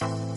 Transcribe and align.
Muy 0.00 0.33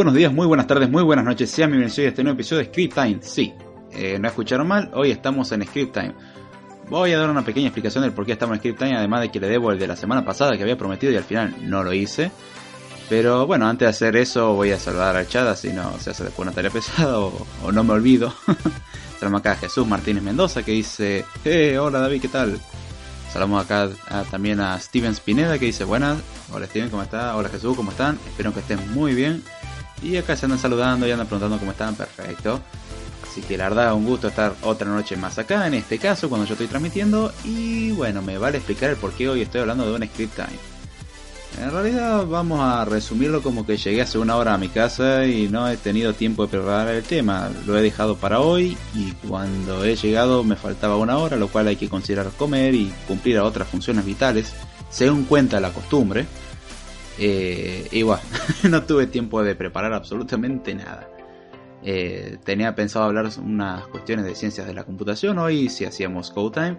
buenos 0.00 0.14
días, 0.14 0.32
muy 0.32 0.46
buenas 0.46 0.66
tardes, 0.66 0.88
muy 0.88 1.02
buenas 1.02 1.26
noches. 1.26 1.50
Sean 1.50 1.68
bienvenidos 1.68 1.98
a 1.98 2.02
este 2.04 2.22
nuevo 2.22 2.34
episodio 2.34 2.62
de 2.62 2.68
Script 2.70 2.94
Time. 2.94 3.18
Sí, 3.20 3.52
eh, 3.92 4.18
no 4.18 4.28
escucharon 4.28 4.66
mal, 4.66 4.90
hoy 4.94 5.10
estamos 5.10 5.52
en 5.52 5.62
Script 5.66 5.92
Time. 5.92 6.14
Voy 6.88 7.12
a 7.12 7.18
dar 7.18 7.28
una 7.28 7.44
pequeña 7.44 7.66
explicación 7.66 8.04
del 8.04 8.12
por 8.12 8.24
qué 8.24 8.32
estamos 8.32 8.54
en 8.54 8.60
Script 8.60 8.78
Time, 8.78 8.96
además 8.96 9.20
de 9.20 9.30
que 9.30 9.38
le 9.38 9.46
debo 9.46 9.70
el 9.72 9.78
de 9.78 9.86
la 9.86 9.96
semana 9.96 10.24
pasada 10.24 10.56
que 10.56 10.62
había 10.62 10.78
prometido 10.78 11.12
y 11.12 11.16
al 11.16 11.24
final 11.24 11.54
no 11.68 11.82
lo 11.82 11.92
hice. 11.92 12.30
Pero 13.10 13.46
bueno, 13.46 13.68
antes 13.68 13.84
de 13.84 13.90
hacer 13.90 14.16
eso 14.16 14.54
voy 14.54 14.70
a 14.70 14.78
saludar 14.78 15.16
al 15.16 15.28
chat, 15.28 15.54
si 15.54 15.68
no 15.68 15.92
se 15.98 16.12
hace 16.12 16.24
después 16.24 16.46
una 16.46 16.54
tarea 16.54 16.70
pesada 16.70 17.18
o, 17.18 17.70
no 17.70 17.84
me 17.84 17.92
olvido. 17.92 18.32
Tenemos 19.20 19.40
acá 19.40 19.52
a 19.52 19.56
Jesús 19.56 19.86
Martínez 19.86 20.22
Mendoza 20.22 20.62
que 20.62 20.72
dice, 20.72 21.26
eh, 21.44 21.78
hola 21.78 21.98
David, 21.98 22.22
¿qué 22.22 22.28
tal? 22.28 22.58
Saludamos 23.30 23.66
acá 23.66 23.90
también 24.30 24.60
a 24.60 24.80
Steven 24.80 25.14
Spineda 25.14 25.58
que 25.58 25.66
dice, 25.66 25.84
buenas, 25.84 26.16
hola 26.50 26.64
Steven, 26.64 26.88
¿cómo 26.88 27.02
estás? 27.02 27.34
Hola 27.34 27.50
Jesús, 27.50 27.76
¿cómo 27.76 27.90
están? 27.90 28.18
Espero 28.26 28.54
que 28.54 28.60
estén 28.60 28.94
muy 28.94 29.14
bien. 29.14 29.44
Y 30.02 30.16
acá 30.16 30.36
se 30.36 30.46
andan 30.46 30.58
saludando 30.58 31.06
y 31.06 31.10
andan 31.10 31.26
preguntando 31.26 31.58
cómo 31.58 31.72
están, 31.72 31.94
perfecto. 31.94 32.60
Así 33.30 33.42
que 33.42 33.56
la 33.56 33.68
verdad, 33.68 33.94
un 33.94 34.06
gusto 34.06 34.28
estar 34.28 34.54
otra 34.62 34.88
noche 34.88 35.16
más 35.16 35.38
acá, 35.38 35.66
en 35.66 35.74
este 35.74 35.98
caso, 35.98 36.28
cuando 36.28 36.46
yo 36.46 36.54
estoy 36.54 36.66
transmitiendo. 36.66 37.32
Y 37.44 37.92
bueno, 37.92 38.22
me 38.22 38.38
vale 38.38 38.58
explicar 38.58 38.90
el 38.90 38.96
por 38.96 39.12
qué 39.12 39.28
hoy 39.28 39.42
estoy 39.42 39.60
hablando 39.60 39.86
de 39.86 39.94
un 39.94 40.06
script 40.08 40.34
time. 40.34 40.58
En 41.58 41.70
realidad 41.70 42.26
vamos 42.26 42.60
a 42.60 42.84
resumirlo 42.84 43.42
como 43.42 43.66
que 43.66 43.76
llegué 43.76 44.02
hace 44.02 44.18
una 44.18 44.36
hora 44.36 44.54
a 44.54 44.58
mi 44.58 44.68
casa 44.68 45.26
y 45.26 45.48
no 45.48 45.68
he 45.68 45.76
tenido 45.76 46.14
tiempo 46.14 46.44
de 46.44 46.48
preparar 46.52 46.88
el 46.88 47.02
tema. 47.02 47.50
Lo 47.66 47.76
he 47.76 47.82
dejado 47.82 48.16
para 48.16 48.40
hoy 48.40 48.76
y 48.94 49.12
cuando 49.26 49.84
he 49.84 49.96
llegado 49.96 50.44
me 50.44 50.56
faltaba 50.56 50.96
una 50.96 51.18
hora, 51.18 51.36
lo 51.36 51.48
cual 51.48 51.68
hay 51.68 51.76
que 51.76 51.88
considerar 51.88 52.30
comer 52.36 52.74
y 52.74 52.92
cumplir 53.06 53.38
a 53.38 53.44
otras 53.44 53.68
funciones 53.68 54.04
vitales, 54.04 54.52
según 54.90 55.24
cuenta 55.24 55.60
la 55.60 55.70
costumbre. 55.70 56.26
Eh, 57.22 57.86
y 57.92 58.02
bueno, 58.02 58.22
no 58.70 58.82
tuve 58.84 59.06
tiempo 59.06 59.42
de 59.42 59.54
preparar 59.54 59.92
absolutamente 59.92 60.74
nada. 60.74 61.06
Eh, 61.82 62.38
tenía 62.44 62.74
pensado 62.74 63.04
hablar 63.04 63.28
unas 63.42 63.86
cuestiones 63.88 64.24
de 64.24 64.34
ciencias 64.34 64.66
de 64.66 64.72
la 64.72 64.84
computación 64.84 65.38
hoy, 65.38 65.68
si 65.68 65.84
hacíamos 65.84 66.30
Code 66.30 66.54
Time. 66.54 66.78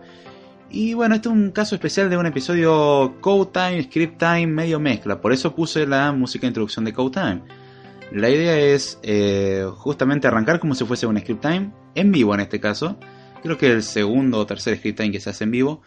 Y 0.72 0.96
bueno, 0.96 1.16
este 1.16 1.29
es 1.29 1.35
un 1.35 1.52
caso 1.52 1.75
especial 1.75 2.09
de 2.09 2.18
un 2.18 2.25
episodio 2.25 3.18
Code 3.22 3.52
Time, 3.53 3.84
Script 3.84 4.18
Time, 4.18 4.47
medio 4.47 4.79
mezcla. 4.79 5.22
Por 5.22 5.31
eso 5.31 5.53
puse 5.53 5.85
la 5.85 6.12
música 6.12 6.41
de 6.41 6.47
introducción 6.47 6.85
de 6.85 6.94
Code 6.94 7.12
Time. 7.12 7.41
La 8.12 8.29
idea 8.29 8.58
es 8.58 9.00
eh, 9.03 9.66
justamente 9.75 10.28
arrancar 10.28 10.59
como 10.59 10.73
si 10.73 10.85
fuese 10.85 11.06
un 11.06 11.19
Script 11.19 11.41
Time, 11.41 11.72
en 11.94 12.12
vivo 12.12 12.34
en 12.34 12.40
este 12.40 12.59
caso. 12.59 12.97
Creo 13.44 13.58
que 13.58 13.72
el 13.72 13.84
segundo 13.84 14.40
o 14.40 14.46
tercer 14.47 14.78
Script 14.78 14.97
Time 14.97 15.12
que 15.12 15.19
se 15.19 15.29
hace 15.29 15.44
en 15.44 15.52
vivo. 15.52 15.81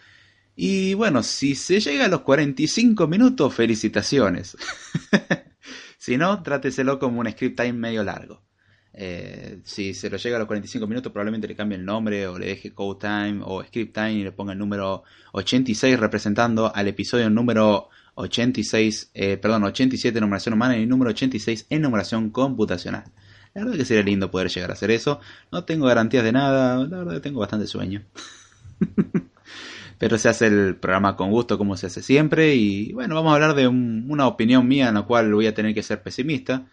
Y 0.57 0.95
bueno, 0.95 1.23
si 1.23 1.55
se 1.55 1.81
llega 1.81 2.05
a 2.05 2.09
los 2.09 2.21
45 2.21 3.07
minutos, 3.09 3.55
felicitaciones. 3.55 4.57
si 5.99 6.17
no, 6.17 6.43
tráteselo 6.43 6.99
como 6.99 7.21
un 7.21 7.31
script 7.31 7.57
time 7.57 7.73
medio 7.73 8.05
largo. 8.05 8.43
Eh, 8.97 9.61
si 9.65 9.93
se 9.93 10.09
lo 10.09 10.17
llega 10.17 10.37
a 10.37 10.39
los 10.39 10.47
45 10.47 10.87
minutos, 10.87 11.13
probablemente 11.13 11.49
le 11.49 11.57
cambie 11.57 11.77
el 11.77 11.85
nombre 11.85 12.29
o 12.29 12.39
le 12.39 12.47
deje 12.47 12.73
code 12.73 13.01
time 13.01 13.41
o 13.43 13.65
script 13.65 13.93
time 13.93 14.13
y 14.13 14.23
le 14.23 14.31
ponga 14.31 14.53
el 14.53 14.59
número 14.59 15.03
86 15.33 15.99
representando 15.99 16.73
al 16.73 16.87
episodio 16.87 17.29
número 17.29 17.89
86, 18.15 19.11
eh, 19.15 19.37
perdón, 19.37 19.65
87 19.65 20.17
en 20.17 20.23
numeración 20.23 20.55
humana 20.55 20.79
y 20.79 20.83
el 20.83 20.89
número 20.89 21.11
86 21.11 21.67
en 21.71 21.83
numeración 21.83 22.31
computacional. 22.31 23.05
La 23.55 23.65
verdad 23.65 23.79
que 23.79 23.85
sería 23.85 24.05
lindo 24.05 24.31
poder 24.31 24.49
llegar 24.49 24.71
a 24.71 24.75
hacer 24.75 24.93
eso. 24.93 25.21
No 25.51 25.65
tengo 25.65 25.87
garantías 25.87 26.23
de 26.23 26.33
nada, 26.33 26.77
la 26.77 26.99
verdad 26.99 27.15
que 27.15 27.21
tengo 27.21 27.41
bastante 27.41 27.67
sueño. 27.67 28.05
pero 30.05 30.19
se 30.19 30.29
hace 30.29 30.49
el 30.49 30.77
programa 30.77 31.17
con 31.17 31.31
gusto 31.31 31.57
como 31.57 31.79
se 31.79 31.87
hace 31.87 32.03
siempre 32.03 32.55
y 32.57 32.93
bueno, 32.93 33.15
vamos 33.15 33.31
a 33.31 33.35
hablar 33.37 33.55
de 33.55 33.69
una 33.69 34.27
opinión 34.27 34.69
mía 34.69 34.89
en 34.89 34.97
la 34.97 35.03
cual 35.05 35.33
voy 35.33 35.47
a 35.47 35.55
tener 35.55 35.73
que 35.73 35.83
ser 35.83 36.03
pesimista. 36.03 36.67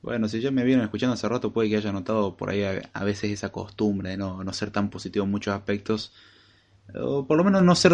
Bueno, 0.00 0.28
si 0.28 0.40
ya 0.40 0.50
me 0.50 0.64
vieron 0.64 0.82
escuchando 0.82 1.12
hace 1.12 1.28
rato 1.28 1.52
puede 1.52 1.68
que 1.68 1.76
haya 1.76 1.92
notado 1.92 2.38
por 2.38 2.48
ahí 2.48 2.62
a, 2.62 3.04
veces 3.04 3.32
esa 3.32 3.52
costumbre 3.52 4.12
de 4.12 4.16
no, 4.16 4.42
no, 4.42 4.52
ser 4.54 4.70
tan 4.70 4.88
positivo 4.88 5.26
en 5.26 5.30
muchos 5.30 5.52
aspectos. 5.52 6.14
O 6.94 7.26
por 7.26 7.36
lo 7.36 7.44
menos 7.44 7.62
no 7.62 7.74
ser 7.74 7.92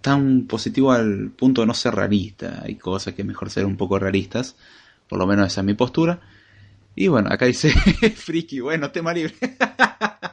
tan 0.00 0.46
positivo 0.46 0.90
al 0.90 1.32
punto 1.32 1.60
de 1.60 1.66
no 1.66 1.74
ser 1.74 1.94
realista. 1.94 2.62
Hay 2.64 2.76
cosas 2.76 3.12
que 3.12 3.22
mejor 3.22 3.50
ser 3.50 3.66
un 3.66 3.76
poco 3.76 3.98
realistas. 3.98 4.56
Por 5.10 5.18
lo 5.18 5.26
menos 5.26 5.48
esa 5.48 5.60
es 5.60 5.66
mi 5.66 5.74
postura. 5.74 6.20
Y 6.94 7.08
bueno, 7.08 7.28
acá 7.30 7.44
dice 7.44 7.70
Friki, 8.16 8.60
bueno, 8.60 8.90
tema 8.92 9.12
libre. 9.12 9.34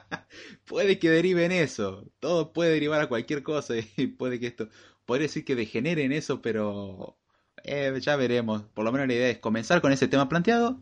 puede 0.71 0.99
que 0.99 1.09
derive 1.09 1.43
en 1.43 1.51
eso. 1.51 2.05
Todo 2.21 2.53
puede 2.53 2.71
derivar 2.71 3.01
a 3.01 3.09
cualquier 3.09 3.43
cosa 3.43 3.73
y 3.97 4.07
puede 4.07 4.39
que 4.39 4.47
esto, 4.47 4.69
podría 5.05 5.27
decir 5.27 5.43
que 5.43 5.53
degenere 5.53 6.05
en 6.05 6.13
eso, 6.13 6.41
pero 6.41 7.17
eh, 7.65 7.93
ya 8.01 8.15
veremos. 8.15 8.63
Por 8.73 8.85
lo 8.85 8.93
menos 8.93 9.07
la 9.09 9.13
idea 9.13 9.29
es 9.29 9.39
comenzar 9.39 9.81
con 9.81 9.91
ese 9.91 10.07
tema 10.07 10.29
planteado. 10.29 10.79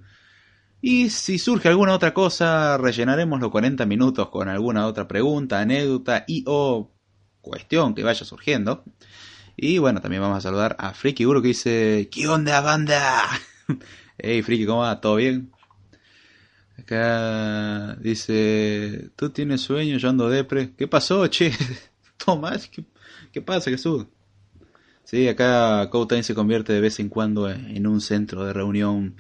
Y 0.80 1.10
si 1.10 1.40
surge 1.40 1.70
alguna 1.70 1.96
otra 1.96 2.14
cosa, 2.14 2.78
rellenaremos 2.78 3.42
los 3.42 3.50
40 3.50 3.86
minutos 3.88 4.30
con 4.30 4.48
alguna 4.48 4.86
otra 4.86 5.08
pregunta, 5.08 5.60
anécdota 5.60 6.24
y 6.28 6.44
o 6.46 6.92
cuestión 7.42 7.96
que 7.96 8.04
vaya 8.04 8.24
surgiendo. 8.26 8.84
Y 9.58 9.80
bueno, 9.80 10.02
también 10.02 10.22
vamos 10.22 10.38
a 10.38 10.42
saludar 10.42 10.76
a 10.80 10.94
Friki 10.94 11.26
Uro 11.26 11.42
que 11.42 11.50
dice, 11.50 12.10
¿qué 12.12 12.28
onda 12.28 12.62
banda? 12.62 13.24
hey 14.20 14.44
Friki, 14.44 14.68
¿cómo 14.68 14.82
va? 14.82 15.02
¿Todo 15.02 15.16
bien? 15.16 15.52
Acá 16.80 17.96
dice, 18.00 19.10
tú 19.16 19.30
tienes 19.32 19.62
sueño, 19.62 19.98
yo 19.98 20.10
ando 20.10 20.30
depre. 20.30 20.74
¿Qué 20.78 20.88
pasó, 20.88 21.28
che? 21.28 21.52
Tomás, 22.18 22.68
¿qué, 22.68 22.86
qué 23.32 23.42
pasa, 23.42 23.70
Jesús? 23.70 24.06
Sí, 25.04 25.28
acá 25.28 25.90
Code 25.90 26.22
se 26.24 26.36
convierte 26.36 26.72
de 26.74 26.82
vez 26.82 27.00
en 27.00 27.10
cuando 27.10 27.50
en 27.50 27.88
un 27.88 28.00
centro 28.00 28.46
de 28.46 28.54
reunión 28.54 29.16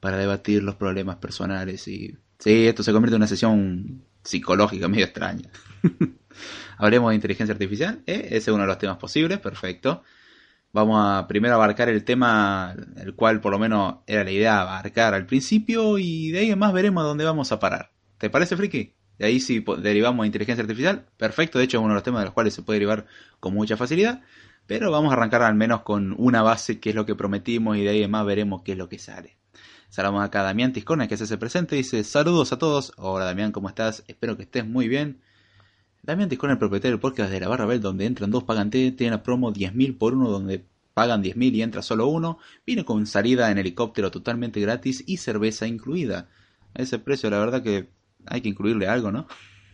para 0.00 0.16
debatir 0.16 0.62
los 0.62 0.74
problemas 0.74 1.16
personales 1.16 1.86
y... 1.88 2.16
Sí, 2.38 2.66
esto 2.66 2.82
se 2.82 2.92
convierte 2.92 3.16
en 3.16 3.20
una 3.20 3.26
sesión 3.26 4.04
psicológica 4.22 4.88
medio 4.88 5.04
extraña. 5.04 5.48
Hablemos 6.78 7.10
de 7.10 7.16
inteligencia 7.16 7.52
artificial, 7.52 8.02
¿eh? 8.06 8.26
ese 8.26 8.36
es 8.36 8.48
uno 8.48 8.62
de 8.62 8.68
los 8.68 8.78
temas 8.78 8.98
posibles, 8.98 9.38
perfecto. 9.38 10.02
Vamos 10.78 11.04
a 11.04 11.26
primero 11.26 11.56
abarcar 11.56 11.88
el 11.88 12.04
tema, 12.04 12.72
el 12.98 13.16
cual 13.16 13.40
por 13.40 13.50
lo 13.50 13.58
menos 13.58 13.96
era 14.06 14.22
la 14.22 14.30
idea 14.30 14.60
abarcar 14.60 15.12
al 15.12 15.26
principio 15.26 15.98
y 15.98 16.30
de 16.30 16.38
ahí 16.38 16.50
en 16.52 16.58
más 16.60 16.72
veremos 16.72 17.02
a 17.02 17.06
dónde 17.08 17.24
vamos 17.24 17.50
a 17.50 17.58
parar. 17.58 17.90
¿Te 18.16 18.30
parece, 18.30 18.56
Friki? 18.56 18.94
De 19.18 19.26
ahí 19.26 19.40
si 19.40 19.64
derivamos 19.78 20.22
de 20.22 20.28
inteligencia 20.28 20.62
artificial, 20.62 21.06
perfecto, 21.16 21.58
de 21.58 21.64
hecho 21.64 21.78
es 21.78 21.80
uno 21.80 21.94
de 21.94 21.94
los 21.96 22.04
temas 22.04 22.20
de 22.20 22.26
los 22.26 22.32
cuales 22.32 22.54
se 22.54 22.62
puede 22.62 22.76
derivar 22.76 23.06
con 23.40 23.54
mucha 23.54 23.76
facilidad, 23.76 24.22
pero 24.68 24.92
vamos 24.92 25.10
a 25.10 25.14
arrancar 25.14 25.42
al 25.42 25.56
menos 25.56 25.82
con 25.82 26.14
una 26.16 26.42
base 26.42 26.78
que 26.78 26.90
es 26.90 26.94
lo 26.94 27.04
que 27.04 27.16
prometimos 27.16 27.76
y 27.76 27.82
de 27.82 27.90
ahí 27.90 28.02
en 28.04 28.12
más 28.12 28.24
veremos 28.24 28.62
qué 28.62 28.72
es 28.72 28.78
lo 28.78 28.88
que 28.88 29.00
sale. 29.00 29.36
Saludamos 29.88 30.22
acá 30.22 30.42
a 30.42 30.44
Damián 30.44 30.72
Tiscona 30.72 31.08
que 31.08 31.16
se 31.16 31.24
hace 31.24 31.38
presente, 31.38 31.74
dice 31.74 32.04
saludos 32.04 32.52
a 32.52 32.58
todos, 32.58 32.92
hola 32.98 33.24
Damián, 33.24 33.50
¿cómo 33.50 33.68
estás? 33.68 34.04
Espero 34.06 34.36
que 34.36 34.44
estés 34.44 34.64
muy 34.64 34.86
bien. 34.86 35.22
Damián 36.02 36.28
Tiscona, 36.28 36.54
el 36.54 36.58
propietario 36.58 36.92
del 36.92 37.00
podcast 37.00 37.30
de 37.30 37.40
la 37.40 37.48
Barra 37.48 37.66
Bell, 37.66 37.80
donde 37.80 38.06
entran 38.06 38.30
dos 38.30 38.44
pagan 38.44 38.70
T, 38.70 38.92
tiene 38.92 39.16
la 39.16 39.22
promo 39.22 39.52
10.000 39.52 39.98
por 39.98 40.14
uno, 40.14 40.30
donde 40.30 40.64
pagan 40.94 41.22
10.000 41.22 41.54
y 41.54 41.62
entra 41.62 41.82
solo 41.82 42.06
uno, 42.08 42.38
viene 42.66 42.84
con 42.84 43.06
salida 43.06 43.50
en 43.50 43.58
helicóptero 43.58 44.10
totalmente 44.10 44.60
gratis 44.60 45.04
y 45.06 45.18
cerveza 45.18 45.66
incluida. 45.66 46.28
A 46.74 46.82
ese 46.82 46.98
precio 46.98 47.30
la 47.30 47.38
verdad 47.38 47.62
que 47.62 47.88
hay 48.26 48.40
que 48.40 48.48
incluirle 48.48 48.88
algo, 48.88 49.12
¿no? 49.12 49.26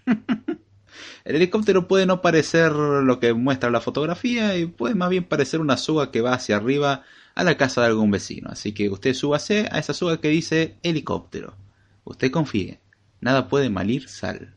El 1.24 1.36
helicóptero 1.36 1.88
puede 1.88 2.06
no 2.06 2.20
parecer 2.20 2.72
lo 2.72 3.18
que 3.18 3.32
muestra 3.32 3.70
la 3.70 3.80
fotografía 3.80 4.56
y 4.56 4.66
puede 4.66 4.94
más 4.94 5.10
bien 5.10 5.24
parecer 5.24 5.60
una 5.60 5.76
suga 5.76 6.10
que 6.10 6.20
va 6.20 6.34
hacia 6.34 6.56
arriba 6.56 7.02
a 7.34 7.44
la 7.44 7.56
casa 7.56 7.80
de 7.80 7.88
algún 7.88 8.10
vecino. 8.10 8.50
Así 8.50 8.72
que 8.72 8.88
usted 8.90 9.14
súbase 9.14 9.68
a 9.70 9.78
esa 9.78 9.94
suga 9.94 10.20
que 10.20 10.28
dice 10.28 10.76
helicóptero. 10.82 11.56
Usted 12.04 12.30
confíe, 12.30 12.80
nada 13.20 13.48
puede 13.48 13.70
malir 13.70 14.08
sal. 14.08 14.53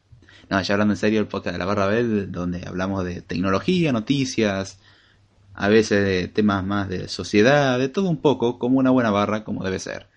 No, 0.49 0.61
ya 0.61 0.73
hablando 0.73 0.93
en 0.93 0.97
serio, 0.97 1.19
el 1.19 1.27
podcast 1.27 1.53
de 1.53 1.59
la 1.59 1.65
Barra 1.65 1.87
Bell, 1.87 2.31
donde 2.31 2.65
hablamos 2.65 3.03
de 3.03 3.21
tecnología, 3.21 3.91
noticias, 3.91 4.79
a 5.53 5.67
veces 5.67 6.05
de 6.05 6.27
temas 6.27 6.63
más 6.63 6.87
de 6.87 7.07
sociedad, 7.07 7.77
de 7.79 7.89
todo 7.89 8.09
un 8.09 8.17
poco, 8.17 8.59
como 8.59 8.79
una 8.79 8.91
buena 8.91 9.11
barra, 9.11 9.43
como 9.43 9.63
debe 9.63 9.79
ser. 9.79 10.07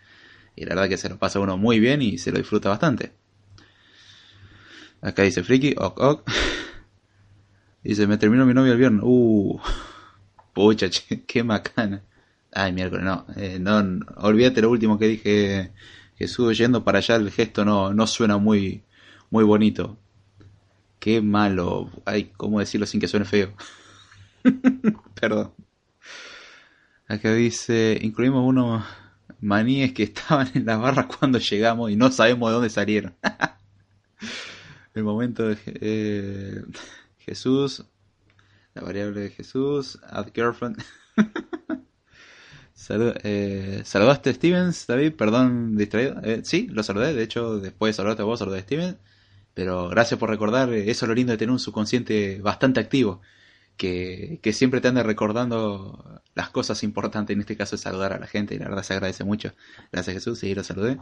Y 0.55 0.65
la 0.65 0.75
verdad 0.75 0.89
que 0.89 0.99
se 0.99 1.09
lo 1.09 1.19
pasa 1.19 1.41
uno 1.41 1.57
muy 1.57 1.81
bien 1.81 2.03
y 2.03 2.19
se 2.19 2.31
lo 2.31 2.39
disfruta 2.39 2.69
bastante. 2.69 3.13
Acá 5.01 5.23
dice 5.23 5.43
Friki, 5.43 5.75
ok, 5.79 6.01
ok. 6.01 6.31
Dice, 7.83 8.07
me 8.07 8.19
terminó 8.19 8.45
mi 8.45 8.53
novio 8.53 8.73
el 8.73 8.79
viernes. 8.79 9.01
Uh, 9.03 9.59
pucha, 10.53 10.91
che, 10.91 11.25
qué 11.27 11.43
macana. 11.43 12.03
Ay, 12.53 12.73
miércoles, 12.73 13.05
no, 13.05 13.25
eh, 13.37 13.59
no, 13.59 14.05
olvídate 14.17 14.61
lo 14.61 14.71
último 14.71 14.99
que 14.99 15.07
dije. 15.07 15.73
Jesús 16.17 16.59
yendo 16.59 16.85
para 16.85 16.99
allá, 16.99 17.17
el 17.17 17.31
gesto 17.31 17.65
no, 17.65 17.95
no 17.95 18.07
suena 18.07 18.37
muy, 18.37 18.83
muy 19.31 19.45
bonito. 19.45 19.97
Qué 21.01 21.23
malo. 21.23 21.91
Ay, 22.05 22.31
¿cómo 22.37 22.61
decirlo 22.61 22.87
sin 22.87 23.01
que 23.01 23.09
suene 23.09 23.25
feo? 23.25 23.55
Perdón. 25.21 25.55
Acá 27.09 27.33
dice, 27.35 27.99
incluimos 28.03 28.47
unos 28.47 28.85
maníes 29.41 29.93
que 29.95 30.03
estaban 30.05 30.51
en 30.55 30.67
las 30.67 30.79
barras 30.79 31.07
cuando 31.07 31.39
llegamos 31.39 31.91
y 31.91 31.97
no 31.97 32.13
sabemos 32.13 32.51
de 32.51 32.55
dónde 32.55 32.71
salieron. 32.71 33.17
el 34.95 35.03
momento 35.03 35.49
de 35.49 35.57
eh, 35.65 36.63
Jesús, 37.19 37.85
la 38.75 38.83
variable 38.83 39.21
de 39.21 39.31
Jesús, 39.31 39.99
add 40.07 40.31
girlfriend. 40.35 40.83
eh, 43.25 43.83
¿Saludaste 43.85 44.31
a 44.31 44.35
Stevens, 44.35 44.87
David? 44.87 45.15
Perdón, 45.15 45.77
distraído. 45.77 46.21
Eh, 46.23 46.43
sí, 46.45 46.69
lo 46.71 46.83
saludé. 46.83 47.15
De 47.15 47.23
hecho, 47.23 47.59
después 47.59 47.91
de 47.91 47.97
saludarte 47.97 48.23
a 48.23 48.27
vos, 48.27 48.39
saludé 48.39 48.59
a 48.59 48.63
Stevens. 48.63 48.97
Pero 49.55 49.89
gracias 49.89 50.19
por 50.19 50.31
recordar. 50.31 50.73
Eh, 50.73 50.91
eso 50.91 51.05
es 51.05 51.09
lo 51.09 51.15
lindo 51.15 51.33
de 51.33 51.39
tener 51.39 51.53
un 51.53 51.59
subconsciente 51.59 52.41
bastante 52.41 52.81
activo. 52.81 53.21
Que, 53.77 54.41
que 54.43 54.53
siempre 54.53 54.81
te 54.81 54.89
ande 54.89 55.03
recordando 55.03 56.23
las 56.35 56.51
cosas 56.51 56.83
importantes. 56.83 57.35
En 57.35 57.41
este 57.41 57.57
caso 57.57 57.77
es 57.77 57.81
saludar 57.81 58.13
a 58.13 58.19
la 58.19 58.27
gente. 58.27 58.55
Y 58.55 58.59
la 58.59 58.69
verdad 58.69 58.83
se 58.83 58.95
agradece 58.95 59.25
mucho. 59.25 59.53
Gracias 59.93 60.15
Jesús. 60.15 60.39
Sí, 60.39 60.55
lo 60.55 60.63
saludé. 60.65 60.99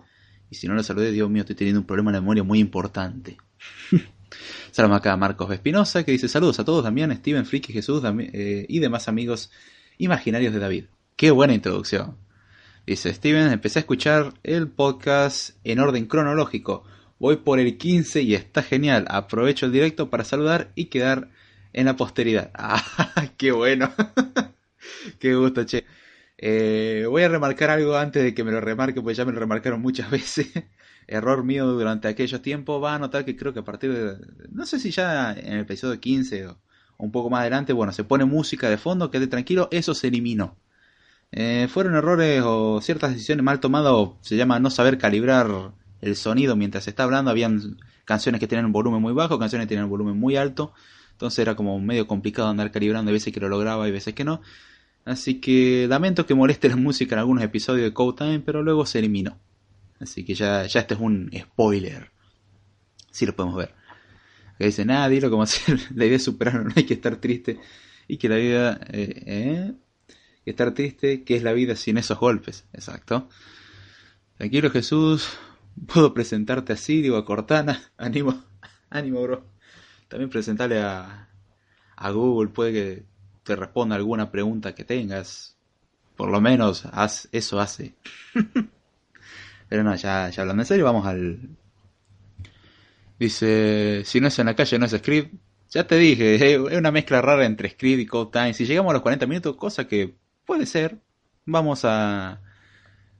Y 0.50 0.56
si 0.56 0.69
no 0.69 0.75
lo 0.75 0.83
saludé, 0.83 1.12
Dios 1.12 1.29
mío, 1.29 1.43
estoy 1.43 1.56
teniendo 1.56 1.81
un 1.81 1.87
problema 1.87 2.12
de 2.12 2.21
memoria 2.21 2.43
muy 2.43 2.59
importante. 2.59 3.37
Saludos 4.71 4.99
acá 4.99 5.12
a 5.12 5.17
Marcos 5.17 5.51
Espinosa, 5.53 6.05
que 6.05 6.12
dice 6.12 6.29
saludos 6.29 6.61
a 6.61 6.65
todos, 6.65 6.85
Damián, 6.85 7.15
Steven, 7.17 7.47
Friki, 7.47 7.73
Jesús 7.73 8.03
eh, 8.05 8.67
y 8.69 8.79
demás 8.79 9.09
amigos 9.09 9.51
imaginarios 9.97 10.53
de 10.53 10.59
David. 10.59 10.85
Qué 11.17 11.31
buena 11.31 11.55
introducción. 11.55 12.17
Dice 12.87 13.12
Steven, 13.12 13.53
empecé 13.53 13.79
a 13.79 13.81
escuchar 13.81 14.35
el 14.43 14.69
podcast 14.69 15.56
en 15.65 15.81
orden 15.81 16.06
cronológico. 16.06 16.85
Voy 17.19 17.37
por 17.37 17.59
el 17.59 17.76
15 17.76 18.23
y 18.23 18.35
está 18.35 18.62
genial. 18.62 19.06
Aprovecho 19.09 19.67
el 19.67 19.73
directo 19.73 20.11
para 20.11 20.25
saludar 20.25 20.73
y 20.75 20.87
quedar 20.87 21.31
en 21.73 21.87
la 21.87 21.97
posteridad. 21.97 22.50
¡Ah, 22.55 23.29
qué 23.37 23.53
bueno! 23.53 23.93
¡Qué 25.19 25.35
gusto, 25.35 25.65
che! 25.65 25.85
Eh, 26.38 27.05
voy 27.09 27.23
a 27.23 27.29
remarcar 27.29 27.70
algo 27.70 27.97
antes 27.97 28.23
de 28.23 28.35
que 28.35 28.44
me 28.44 28.53
lo 28.53 28.61
remarque, 28.61 29.03
pues 29.03 29.17
ya 29.17 29.25
me 29.25 29.32
lo 29.32 29.41
remarcaron 29.41 29.81
muchas 29.81 30.11
veces. 30.12 30.49
Error 31.06 31.44
mío 31.44 31.67
durante 31.67 32.09
aquellos 32.09 32.43
tiempos. 32.43 32.82
Va 32.82 32.94
a 32.94 32.99
notar 32.99 33.25
que 33.25 33.37
creo 33.37 33.53
que 33.53 33.61
a 33.61 33.65
partir 33.65 33.93
de. 33.93 34.17
No 34.50 34.67
sé 34.67 34.79
si 34.79 34.91
ya 34.91 35.32
en 35.32 35.55
el 35.55 35.61
episodio 35.61 35.99
15 36.00 36.47
o 36.49 36.59
un 36.99 37.12
poco 37.12 37.31
más 37.31 37.41
adelante, 37.43 37.73
bueno, 37.73 37.93
se 37.93 38.05
pone 38.05 38.25
música 38.25 38.69
de 38.69 38.76
fondo, 38.76 39.11
quede 39.11 39.29
tranquilo, 39.29 39.69
eso 39.70 39.94
se 39.94 40.09
eliminó. 40.09 40.56
Eh, 41.32 41.69
fueron 41.70 41.94
errores 41.94 42.43
o 42.44 42.81
ciertas 42.81 43.12
decisiones 43.12 43.44
mal 43.44 43.61
tomadas, 43.61 44.11
se 44.23 44.37
llama 44.37 44.59
no 44.61 44.70
saber 44.70 44.99
calibrar 44.99 45.73
el 46.00 46.17
sonido 46.17 46.56
mientras 46.56 46.85
se 46.85 46.91
está 46.91 47.05
hablando. 47.05 47.31
Habían 47.31 47.79
canciones 48.05 48.41
que 48.41 48.47
tenían 48.47 48.67
un 48.67 48.73
volumen 48.73 49.03
muy 49.03 49.12
bajo, 49.12 49.39
canciones 49.39 49.67
que 49.67 49.71
tenían 49.71 49.85
un 49.85 49.91
volumen 49.91 50.19
muy 50.19 50.37
alto. 50.37 50.73
Entonces 51.12 51.41
era 51.41 51.56
como 51.56 51.79
medio 51.81 52.06
complicado 52.06 52.49
andar 52.49 52.71
calibrando, 52.71 53.11
hay 53.11 53.15
veces 53.15 53.32
que 53.32 53.41
lo 53.41 53.49
lograba 53.49 53.89
y 53.89 53.91
veces 53.91 54.15
que 54.15 54.25
no. 54.25 54.41
Así 55.05 55.41
que 55.41 55.87
lamento 55.89 56.27
que 56.27 56.34
moleste 56.34 56.69
la 56.69 56.77
música 56.89 57.15
en 57.15 57.20
algunos 57.20 57.43
episodios 57.43 57.84
de 57.84 57.93
Code 57.93 58.19
Time, 58.19 58.41
pero 58.41 58.63
luego 58.63 58.87
se 58.87 59.01
eliminó. 59.01 59.39
Así 60.01 60.25
que 60.25 60.34
ya, 60.34 60.65
ya 60.67 60.81
este 60.81 60.94
es 60.94 61.01
un 61.01 61.31
spoiler. 61.37 62.11
Si 63.11 63.27
lo 63.27 63.34
podemos 63.34 63.56
ver. 63.56 63.75
Acá 64.55 64.65
dice, 64.65 64.84
nada, 64.84 65.08
dilo 65.08 65.31
como 65.31 65.43
hacer. 65.44 65.81
La 65.94 66.05
idea 66.05 66.17
es 66.17 66.25
superar, 66.25 66.65
no 66.65 66.72
hay 66.77 66.84
que 66.84 66.94
estar 66.94 67.17
triste. 67.17 67.58
Y 68.06 68.17
que 68.17 68.29
la 68.29 68.37
vida... 68.37 68.81
Eh, 68.91 69.22
eh, 69.27 69.72
que 70.49 70.53
estar 70.53 70.72
triste, 70.72 71.25
que 71.25 71.37
es 71.37 71.43
la 71.43 71.53
vida 71.53 71.77
sin 71.77 71.99
esos 71.99 72.19
golpes. 72.19 72.65
Exacto. 72.72 73.29
Tranquilo 74.39 74.70
Jesús, 74.70 75.29
puedo 75.87 76.15
presentarte 76.15 76.73
así, 76.73 77.03
digo 77.03 77.17
a 77.17 77.25
Cortana. 77.25 77.82
Ánimo, 77.97 78.44
ánimo, 78.91 79.23
bro. 79.23 79.44
También 80.08 80.31
presentarle 80.31 80.81
a, 80.81 81.29
a 81.97 82.11
Google, 82.11 82.51
puede 82.51 82.73
que 82.73 83.05
te 83.43 83.56
responda 83.56 83.97
alguna 83.97 84.31
pregunta 84.31 84.75
que 84.75 84.85
tengas. 84.85 85.56
Por 86.17 86.31
lo 86.31 86.41
menos 86.41 86.87
haz, 86.93 87.29
eso 87.32 87.61
hace. 87.61 87.94
Pero 89.69 89.85
no, 89.85 89.94
ya, 89.94 90.31
ya 90.31 90.43
hablando 90.43 90.63
en 90.63 90.67
serio, 90.67 90.85
vamos 90.85 91.06
al... 91.06 91.39
Dice, 93.19 94.03
si 94.05 94.20
no 94.20 94.29
es 94.29 94.39
en 94.39 94.47
la 94.47 94.55
calle, 94.55 94.79
no 94.79 94.87
es 94.87 94.93
script. 94.93 95.35
Ya 95.70 95.87
te 95.87 95.97
dije, 95.97 96.55
es 96.55 96.58
una 96.58 96.91
mezcla 96.91 97.20
rara 97.20 97.44
entre 97.44 97.70
script 97.70 98.01
y 98.01 98.06
code 98.06 98.31
time. 98.32 98.55
Si 98.55 98.65
llegamos 98.65 98.91
a 98.91 98.94
los 98.94 99.03
40 99.03 99.27
minutos, 99.27 99.56
cosa 99.56 99.87
que 99.87 100.17
puede 100.44 100.67
ser, 100.67 100.99
vamos 101.44 101.85
a, 101.85 102.41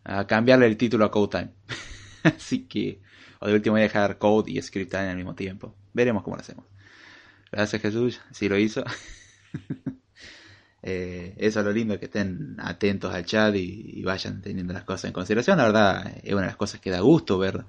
a 0.05 0.27
cambiarle 0.27 0.67
el 0.67 0.77
título 0.77 1.05
a 1.05 1.11
code 1.11 1.39
time. 1.39 1.53
Así 2.37 2.67
que, 2.67 3.01
o 3.41 3.47
de 3.47 3.55
último 3.55 3.75
voy 3.75 3.81
a 3.81 3.85
dejar 3.85 4.19
code 4.19 4.51
y 4.51 4.61
script 4.63 4.95
al 4.95 5.17
mismo 5.17 5.35
tiempo. 5.35 5.75
Veremos 5.93 6.23
cómo 6.23 6.37
lo 6.37 6.43
hacemos. 6.43 6.65
Gracias 7.51 7.81
Jesús, 7.81 8.21
si 8.33 8.49
lo 8.49 8.59
hizo. 8.59 8.85
Eh, 10.81 11.35
eso 11.39 11.59
es 11.59 11.67
lo 11.67 11.73
lindo, 11.73 11.99
que 11.99 12.05
estén 12.05 12.55
atentos 12.59 13.13
al 13.13 13.25
chat 13.25 13.53
y, 13.57 14.01
vayan 14.05 14.41
teniendo 14.41 14.73
las 14.73 14.85
cosas 14.85 15.07
en 15.07 15.13
consideración. 15.13 15.59
La 15.59 15.65
verdad, 15.65 16.13
es 16.23 16.33
una 16.33 16.43
de 16.43 16.47
las 16.47 16.57
cosas 16.57 16.81
que 16.81 16.91
da 16.91 17.01
gusto 17.01 17.37
ver 17.37 17.65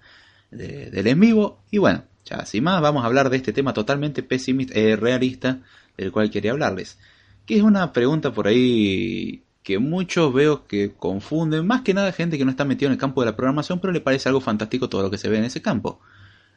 del 0.51 1.07
en 1.07 1.19
vivo. 1.19 1.63
Y 1.71 1.79
bueno, 1.79 2.03
ya 2.23 2.45
sin 2.45 2.63
más, 2.63 2.81
vamos 2.81 3.03
a 3.03 3.07
hablar 3.07 3.31
de 3.31 3.37
este 3.37 3.51
tema 3.51 3.73
totalmente 3.73 4.21
pesimista, 4.21 4.73
eh, 4.75 4.95
realista, 4.95 5.61
del 5.97 6.11
cual 6.11 6.29
quería 6.29 6.51
hablarles. 6.51 6.99
Que 7.47 7.57
es 7.57 7.63
una 7.63 7.91
pregunta 7.93 8.31
por 8.31 8.47
ahí 8.47 9.43
que 9.63 9.79
muchos 9.79 10.33
veo 10.33 10.67
que 10.67 10.93
confunden, 10.93 11.67
más 11.67 11.81
que 11.81 11.93
nada 11.93 12.11
gente 12.11 12.37
que 12.37 12.45
no 12.45 12.51
está 12.51 12.65
metido 12.65 12.87
en 12.87 12.93
el 12.93 12.99
campo 12.99 13.21
de 13.21 13.27
la 13.27 13.35
programación, 13.35 13.79
pero 13.79 13.93
le 13.93 14.01
parece 14.01 14.29
algo 14.29 14.41
fantástico 14.41 14.89
todo 14.89 15.03
lo 15.03 15.11
que 15.11 15.17
se 15.17 15.29
ve 15.29 15.37
en 15.37 15.43
ese 15.43 15.61
campo. 15.61 15.99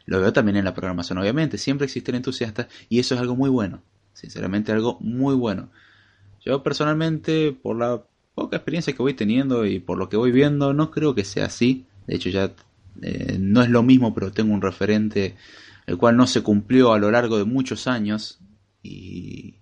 Lo 0.06 0.21
veo 0.21 0.32
también 0.32 0.56
en 0.56 0.64
la 0.64 0.75
programación, 0.75 1.18
obviamente, 1.18 1.59
siempre 1.59 1.85
existen 1.85 2.14
entusiastas 2.14 2.68
y 2.88 2.99
eso 2.99 3.14
es 3.14 3.21
algo 3.21 3.37
muy 3.37 3.50
bueno. 3.50 3.82
Sinceramente 4.12 4.73
algo 4.73 4.99
muy 5.00 5.35
bueno. 5.35 5.71
Yo 6.44 6.62
personalmente, 6.62 7.52
por 7.52 7.76
la 7.76 8.02
poca 8.35 8.56
experiencia 8.56 8.92
que 8.92 9.02
voy 9.02 9.14
teniendo 9.14 9.64
y 9.64 9.78
por 9.78 9.99
lo 9.99 10.09
que 10.09 10.16
voy 10.16 10.32
viendo, 10.32 10.75
no 10.75 10.90
creo 10.90 11.14
que 11.14 11.25
sea 11.25 11.47
así. 11.47 11.87
De 12.06 12.16
hecho 12.16 12.30
ya 12.30 12.52
eh, 13.00 13.37
no 13.38 13.62
es 13.62 13.71
lo 13.71 13.82
mismo, 13.82 14.14
pero 14.14 14.32
tengo 14.32 14.52
un 14.52 14.62
referente 14.62 15.37
el 15.87 15.99
cual 15.99 16.16
no 16.16 16.26
se 16.26 16.42
cumplió 16.42 16.92
a 16.92 16.99
lo 16.99 17.11
largo 17.11 17.38
de 17.38 17.44
muchos 17.44 17.87
años 17.87 18.40
y, 18.82 19.56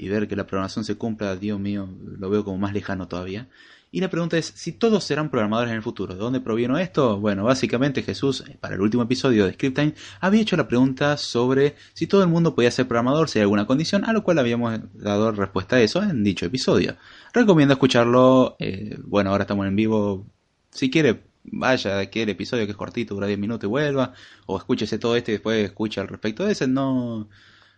y 0.00 0.08
ver 0.08 0.26
que 0.28 0.34
la 0.34 0.46
programación 0.46 0.84
se 0.84 0.96
cumpla, 0.96 1.36
Dios 1.36 1.60
mío, 1.60 1.86
lo 2.18 2.30
veo 2.30 2.42
como 2.42 2.56
más 2.56 2.72
lejano 2.72 3.06
todavía. 3.06 3.48
Y 3.92 4.00
la 4.00 4.08
pregunta 4.08 4.38
es, 4.38 4.46
si 4.46 4.72
todos 4.72 5.04
serán 5.04 5.30
programadores 5.30 5.72
en 5.72 5.76
el 5.76 5.82
futuro, 5.82 6.14
¿de 6.14 6.20
dónde 6.20 6.40
provino 6.40 6.78
esto? 6.78 7.20
Bueno, 7.20 7.44
básicamente 7.44 8.02
Jesús, 8.02 8.42
para 8.60 8.76
el 8.76 8.80
último 8.80 9.02
episodio 9.02 9.44
de 9.44 9.52
Script 9.52 9.76
Time, 9.76 9.94
había 10.20 10.40
hecho 10.40 10.56
la 10.56 10.68
pregunta 10.68 11.18
sobre 11.18 11.74
si 11.92 12.06
todo 12.06 12.22
el 12.22 12.28
mundo 12.28 12.54
podía 12.54 12.70
ser 12.70 12.88
programador, 12.88 13.28
si 13.28 13.40
hay 13.40 13.42
alguna 13.42 13.66
condición, 13.66 14.06
a 14.06 14.14
lo 14.14 14.24
cual 14.24 14.38
habíamos 14.38 14.80
dado 14.94 15.32
respuesta 15.32 15.76
a 15.76 15.80
eso 15.82 16.02
en 16.02 16.24
dicho 16.24 16.46
episodio. 16.46 16.96
Recomiendo 17.34 17.74
escucharlo, 17.74 18.56
eh, 18.58 18.96
bueno, 19.04 19.30
ahora 19.30 19.42
estamos 19.42 19.66
en 19.66 19.76
vivo, 19.76 20.24
si 20.70 20.88
quiere, 20.88 21.24
vaya 21.44 21.96
de 21.96 22.02
aquel 22.04 22.30
episodio 22.30 22.64
que 22.64 22.70
es 22.70 22.78
cortito, 22.78 23.14
dura 23.14 23.26
10 23.26 23.38
minutos 23.38 23.64
y 23.64 23.68
vuelva, 23.68 24.14
o 24.46 24.56
escúchese 24.56 24.98
todo 24.98 25.14
este 25.14 25.32
y 25.32 25.34
después 25.34 25.62
escucha 25.62 26.00
al 26.00 26.08
respecto 26.08 26.46
de 26.46 26.52
ese, 26.52 26.66
no... 26.66 27.28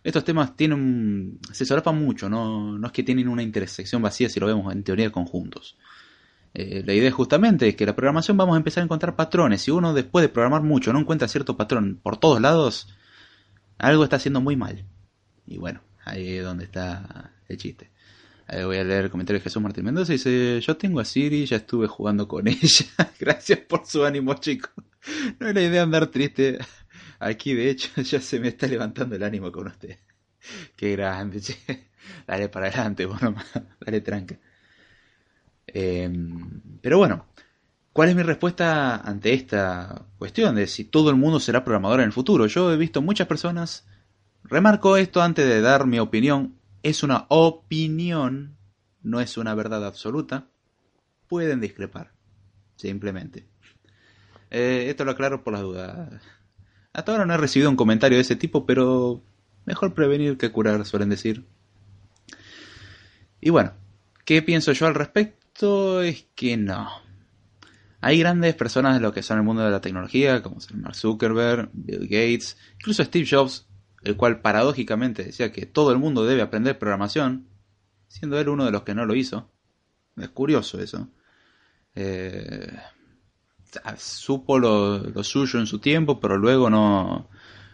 Estos 0.03 0.25
temas 0.25 0.55
tienen, 0.55 1.39
se 1.51 1.65
solapan 1.65 1.97
mucho, 1.97 2.29
no, 2.29 2.77
no 2.77 2.87
es 2.87 2.93
que 2.93 3.03
tienen 3.03 3.29
una 3.29 3.41
intersección 3.41 4.01
vacía 4.01 4.27
si 4.29 4.39
lo 4.39 4.47
vemos 4.47 4.73
en 4.73 4.83
teoría 4.83 5.11
conjuntos. 5.11 5.77
Eh, 6.53 6.83
la 6.85 6.93
idea 6.93 7.09
justamente 7.11 7.69
es 7.69 7.75
que 7.75 7.85
la 7.85 7.95
programación 7.95 8.37
vamos 8.37 8.53
a 8.53 8.57
empezar 8.57 8.81
a 8.81 8.85
encontrar 8.85 9.15
patrones. 9.15 9.61
Si 9.61 9.71
uno 9.71 9.93
después 9.93 10.21
de 10.21 10.29
programar 10.29 10.61
mucho 10.61 10.93
no 10.93 10.99
encuentra 10.99 11.27
cierto 11.27 11.57
patrón 11.57 11.99
por 12.03 12.17
todos 12.17 12.41
lados, 12.41 12.93
algo 13.77 14.03
está 14.03 14.17
haciendo 14.17 14.41
muy 14.41 14.55
mal. 14.55 14.85
Y 15.47 15.57
bueno, 15.57 15.81
ahí 16.05 16.37
es 16.37 16.43
donde 16.43 16.65
está 16.65 17.31
el 17.47 17.57
chiste. 17.57 17.89
Ahí 18.45 18.63
voy 18.65 18.77
a 18.77 18.83
leer 18.83 19.05
el 19.05 19.09
comentario 19.09 19.39
de 19.39 19.43
Jesús 19.43 19.61
Martín 19.61 19.85
Mendoza. 19.85 20.11
Dice, 20.11 20.59
yo 20.61 20.77
tengo 20.77 20.99
a 20.99 21.05
Siri, 21.05 21.45
ya 21.45 21.57
estuve 21.57 21.87
jugando 21.87 22.27
con 22.27 22.47
ella. 22.49 22.85
Gracias 23.19 23.59
por 23.59 23.85
su 23.85 24.03
ánimo, 24.03 24.33
chicos. 24.35 24.71
No 25.39 25.47
es 25.47 25.55
la 25.55 25.61
idea 25.61 25.83
andar 25.83 26.07
triste. 26.07 26.59
Aquí, 27.23 27.53
de 27.53 27.69
hecho, 27.69 27.89
ya 28.01 28.19
se 28.19 28.39
me 28.39 28.49
está 28.49 28.67
levantando 28.67 29.15
el 29.15 29.23
ánimo 29.23 29.51
con 29.51 29.67
usted. 29.67 29.97
Qué 30.75 30.91
grande, 30.91 31.41
che. 31.41 31.57
Dale 32.27 32.49
para 32.49 32.67
adelante, 32.67 33.05
bueno, 33.05 33.33
dale 33.79 34.01
tranca. 34.01 34.37
Em, 35.65 36.61
pero 36.81 36.97
bueno, 36.97 37.27
¿cuál 37.93 38.09
es 38.09 38.15
mi 38.15 38.23
respuesta 38.23 38.97
ante 38.97 39.33
esta 39.33 40.05
cuestión 40.17 40.55
de 40.55 40.67
si 40.67 40.83
todo 40.83 41.09
el 41.09 41.15
mundo 41.15 41.39
será 41.39 41.63
programador 41.63 42.01
en 42.01 42.07
el 42.07 42.11
futuro? 42.11 42.45
Yo 42.47 42.73
he 42.73 42.77
visto 42.77 43.01
muchas 43.01 43.27
personas, 43.27 43.87
remarco 44.43 44.97
esto 44.97 45.21
antes 45.21 45.47
de 45.47 45.61
dar 45.61 45.87
mi 45.87 45.99
opinión, 45.99 46.59
es 46.83 47.03
una 47.03 47.25
opinión, 47.29 48.57
no 49.01 49.21
es 49.21 49.37
una 49.37 49.55
verdad 49.55 49.85
absoluta, 49.85 50.49
pueden 51.29 51.61
discrepar, 51.61 52.11
simplemente. 52.75 53.47
Eh, 54.51 54.87
esto 54.89 55.05
lo 55.05 55.11
aclaro 55.11 55.41
por 55.41 55.53
las 55.53 55.61
dudas. 55.61 56.21
Hasta 56.93 57.11
ahora 57.11 57.25
no 57.25 57.33
he 57.33 57.37
recibido 57.37 57.69
un 57.69 57.75
comentario 57.75 58.17
de 58.17 58.21
ese 58.21 58.35
tipo, 58.35 58.65
pero 58.65 59.23
mejor 59.65 59.93
prevenir 59.93 60.37
que 60.37 60.51
curar, 60.51 60.85
suelen 60.85 61.09
decir. 61.09 61.45
Y 63.41 63.49
bueno, 63.49 63.73
¿qué 64.25 64.41
pienso 64.41 64.71
yo 64.71 64.87
al 64.87 64.95
respecto? 64.95 65.43
es 66.01 66.25
que 66.35 66.57
no. 66.57 66.89
Hay 68.01 68.19
grandes 68.19 68.55
personas 68.55 68.95
de 68.95 68.99
lo 68.99 69.13
que 69.13 69.23
son 69.23 69.37
el 69.37 69.43
mundo 69.43 69.63
de 69.63 69.71
la 69.71 69.81
tecnología, 69.81 70.41
como 70.41 70.59
son 70.59 70.81
Mark 70.81 70.95
Zuckerberg, 70.95 71.69
Bill 71.71 72.01
Gates, 72.01 72.57
incluso 72.75 73.03
Steve 73.03 73.27
Jobs, 73.29 73.67
el 74.03 74.17
cual 74.17 74.41
paradójicamente 74.41 75.23
decía 75.23 75.51
que 75.53 75.65
todo 75.65 75.91
el 75.91 75.99
mundo 75.99 76.25
debe 76.25 76.41
aprender 76.41 76.77
programación, 76.77 77.47
siendo 78.07 78.39
él 78.39 78.49
uno 78.49 78.65
de 78.65 78.71
los 78.71 78.83
que 78.83 78.93
no 78.93 79.05
lo 79.05 79.15
hizo. 79.15 79.49
Es 80.17 80.29
curioso 80.29 80.81
eso. 80.81 81.09
Eh, 81.95 82.77
supo 83.97 84.59
lo, 84.59 85.23
suyo 85.23 85.59
en 85.59 85.67
su 85.67 85.79
tiempo, 85.79 86.19
pero 86.19 86.37
luego 86.37 86.69
no, 86.69 87.29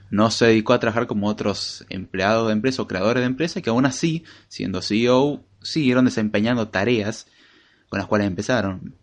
no 0.09 0.31
se 0.31 0.47
dedicó 0.47 0.73
a 0.73 0.79
trabajar 0.79 1.07
como 1.07 1.27
otros 1.27 1.85
empleados 1.89 2.47
de 2.47 2.53
empresa 2.53 2.81
o 2.81 2.87
creadores 2.87 3.21
de 3.21 3.27
empresa 3.27 3.61
que 3.61 3.69
aún 3.69 3.85
así, 3.85 4.23
siendo 4.47 4.81
CEO, 4.81 5.43
siguieron 5.61 6.05
desempeñando 6.05 6.69
tareas 6.69 7.27
con 7.89 7.99
las 7.99 8.07
cuales 8.07 8.27
empezaron. 8.27 8.95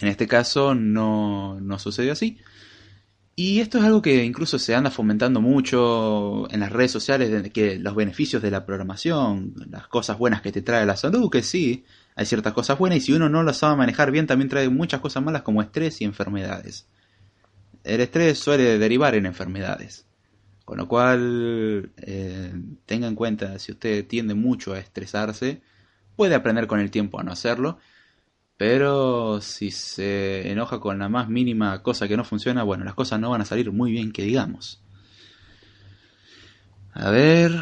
En 0.00 0.08
este 0.08 0.26
caso 0.26 0.74
no, 0.74 1.60
no 1.60 1.78
sucedió 1.78 2.12
así. 2.12 2.38
Y 3.36 3.60
esto 3.60 3.78
es 3.78 3.84
algo 3.84 4.02
que 4.02 4.24
incluso 4.24 4.58
se 4.58 4.74
anda 4.74 4.90
fomentando 4.90 5.40
mucho 5.40 6.46
en 6.52 6.60
las 6.60 6.70
redes 6.70 6.90
sociales, 6.90 7.30
de 7.30 7.50
que 7.50 7.78
los 7.78 7.94
beneficios 7.94 8.42
de 8.42 8.50
la 8.50 8.66
programación, 8.66 9.54
las 9.70 9.88
cosas 9.88 10.18
buenas 10.18 10.42
que 10.42 10.52
te 10.52 10.60
trae 10.60 10.84
la 10.84 10.96
salud, 10.96 11.30
que 11.30 11.42
sí, 11.42 11.84
hay 12.20 12.26
ciertas 12.26 12.52
cosas 12.52 12.78
buenas 12.78 12.98
y 12.98 13.00
si 13.00 13.12
uno 13.14 13.30
no 13.30 13.42
las 13.42 13.56
sabe 13.56 13.76
manejar 13.76 14.10
bien 14.10 14.26
también 14.26 14.50
trae 14.50 14.68
muchas 14.68 15.00
cosas 15.00 15.22
malas 15.24 15.40
como 15.40 15.62
estrés 15.62 16.02
y 16.02 16.04
enfermedades. 16.04 16.86
El 17.82 18.02
estrés 18.02 18.38
suele 18.38 18.78
derivar 18.78 19.14
en 19.14 19.24
enfermedades. 19.24 20.04
Con 20.66 20.76
lo 20.76 20.86
cual, 20.86 21.92
eh, 21.96 22.52
tenga 22.84 23.08
en 23.08 23.14
cuenta, 23.14 23.58
si 23.58 23.72
usted 23.72 24.06
tiende 24.06 24.34
mucho 24.34 24.74
a 24.74 24.78
estresarse, 24.78 25.62
puede 26.14 26.34
aprender 26.34 26.66
con 26.66 26.78
el 26.78 26.90
tiempo 26.90 27.18
a 27.18 27.22
no 27.22 27.32
hacerlo 27.32 27.78
pero 28.60 29.40
si 29.40 29.70
se 29.70 30.52
enoja 30.52 30.80
con 30.80 30.98
la 30.98 31.08
más 31.08 31.30
mínima 31.30 31.82
cosa 31.82 32.06
que 32.06 32.18
no 32.18 32.24
funciona, 32.24 32.62
bueno, 32.62 32.84
las 32.84 32.92
cosas 32.92 33.18
no 33.18 33.30
van 33.30 33.40
a 33.40 33.46
salir 33.46 33.72
muy 33.72 33.90
bien 33.90 34.12
que 34.12 34.22
digamos. 34.22 34.82
A 36.92 37.08
ver, 37.08 37.52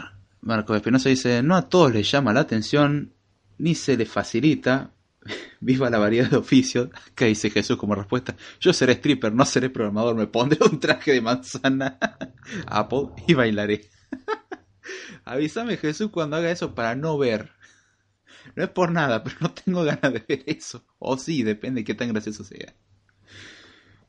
Marcos 0.40 0.74
Espinosa 0.74 1.08
dice, 1.08 1.40
no 1.44 1.54
a 1.54 1.68
todos 1.68 1.94
les 1.94 2.10
llama 2.10 2.32
la 2.32 2.40
atención, 2.40 3.12
ni 3.58 3.74
se 3.74 3.96
les 3.96 4.08
facilita. 4.08 4.94
Viva 5.60 5.90
la 5.90 5.98
variedad 5.98 6.30
de 6.30 6.36
oficios. 6.36 6.88
¿Qué 7.14 7.26
dice 7.26 7.50
Jesús 7.50 7.76
como 7.76 7.94
respuesta? 7.94 8.36
Yo 8.60 8.72
seré 8.72 8.94
stripper, 8.94 9.32
no 9.32 9.44
seré 9.44 9.70
programador, 9.70 10.14
me 10.14 10.26
pondré 10.26 10.58
un 10.70 10.80
traje 10.80 11.12
de 11.12 11.20
manzana 11.20 11.98
Apple 12.66 13.10
y 13.26 13.34
bailaré. 13.34 13.90
Avísame 15.24 15.76
Jesús 15.76 16.10
cuando 16.10 16.36
haga 16.36 16.50
eso 16.50 16.74
para 16.74 16.94
no 16.94 17.18
ver. 17.18 17.52
No 18.56 18.64
es 18.64 18.70
por 18.70 18.90
nada, 18.90 19.22
pero 19.22 19.36
no 19.40 19.52
tengo 19.52 19.84
ganas 19.84 20.12
de 20.12 20.24
ver 20.26 20.44
eso. 20.46 20.84
O 20.98 21.18
sí, 21.18 21.42
depende 21.42 21.82
de 21.82 21.84
qué 21.84 21.94
tan 21.94 22.08
gracioso 22.08 22.44
sea. 22.44 22.74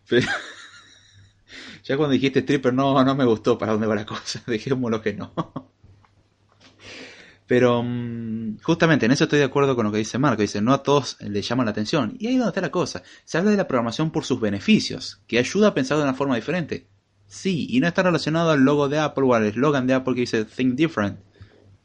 Pero... 0.07 0.27
ya 1.83 1.97
cuando 1.97 2.13
dijiste 2.13 2.39
stripper, 2.39 2.73
no, 2.73 3.03
no 3.03 3.15
me 3.15 3.25
gustó 3.25 3.57
para 3.57 3.73
dónde 3.73 3.87
va 3.87 3.95
la 3.95 4.05
cosa. 4.05 4.41
Dejémoslo 4.47 5.01
que 5.01 5.13
no. 5.13 5.33
Pero 7.49 7.81
mm, 7.81 8.59
justamente 8.61 9.07
en 9.07 9.11
eso 9.11 9.23
estoy 9.23 9.39
de 9.39 9.45
acuerdo 9.45 9.75
con 9.75 9.83
lo 9.83 9.91
que 9.91 9.97
dice 9.97 10.19
Marco. 10.19 10.43
Dice, 10.43 10.61
no 10.61 10.71
a 10.71 10.83
todos 10.83 11.17
les 11.19 11.47
llama 11.47 11.65
la 11.65 11.71
atención. 11.71 12.15
Y 12.19 12.27
ahí 12.27 12.33
es 12.33 12.39
donde 12.39 12.51
está 12.51 12.61
la 12.61 12.69
cosa. 12.69 13.01
Se 13.25 13.39
habla 13.39 13.49
de 13.49 13.57
la 13.57 13.67
programación 13.67 14.11
por 14.11 14.23
sus 14.23 14.39
beneficios, 14.39 15.23
que 15.25 15.39
ayuda 15.39 15.69
a 15.69 15.73
pensar 15.73 15.97
de 15.97 16.03
una 16.03 16.13
forma 16.13 16.35
diferente. 16.35 16.87
Sí, 17.25 17.65
y 17.67 17.79
no 17.79 17.87
está 17.87 18.03
relacionado 18.03 18.51
al 18.51 18.59
logo 18.59 18.87
de 18.87 18.99
Apple 18.99 19.23
o 19.25 19.33
al 19.33 19.45
eslogan 19.45 19.87
de 19.87 19.95
Apple 19.95 20.13
que 20.13 20.21
dice 20.21 20.45
Think 20.45 20.75
Different. 20.75 21.21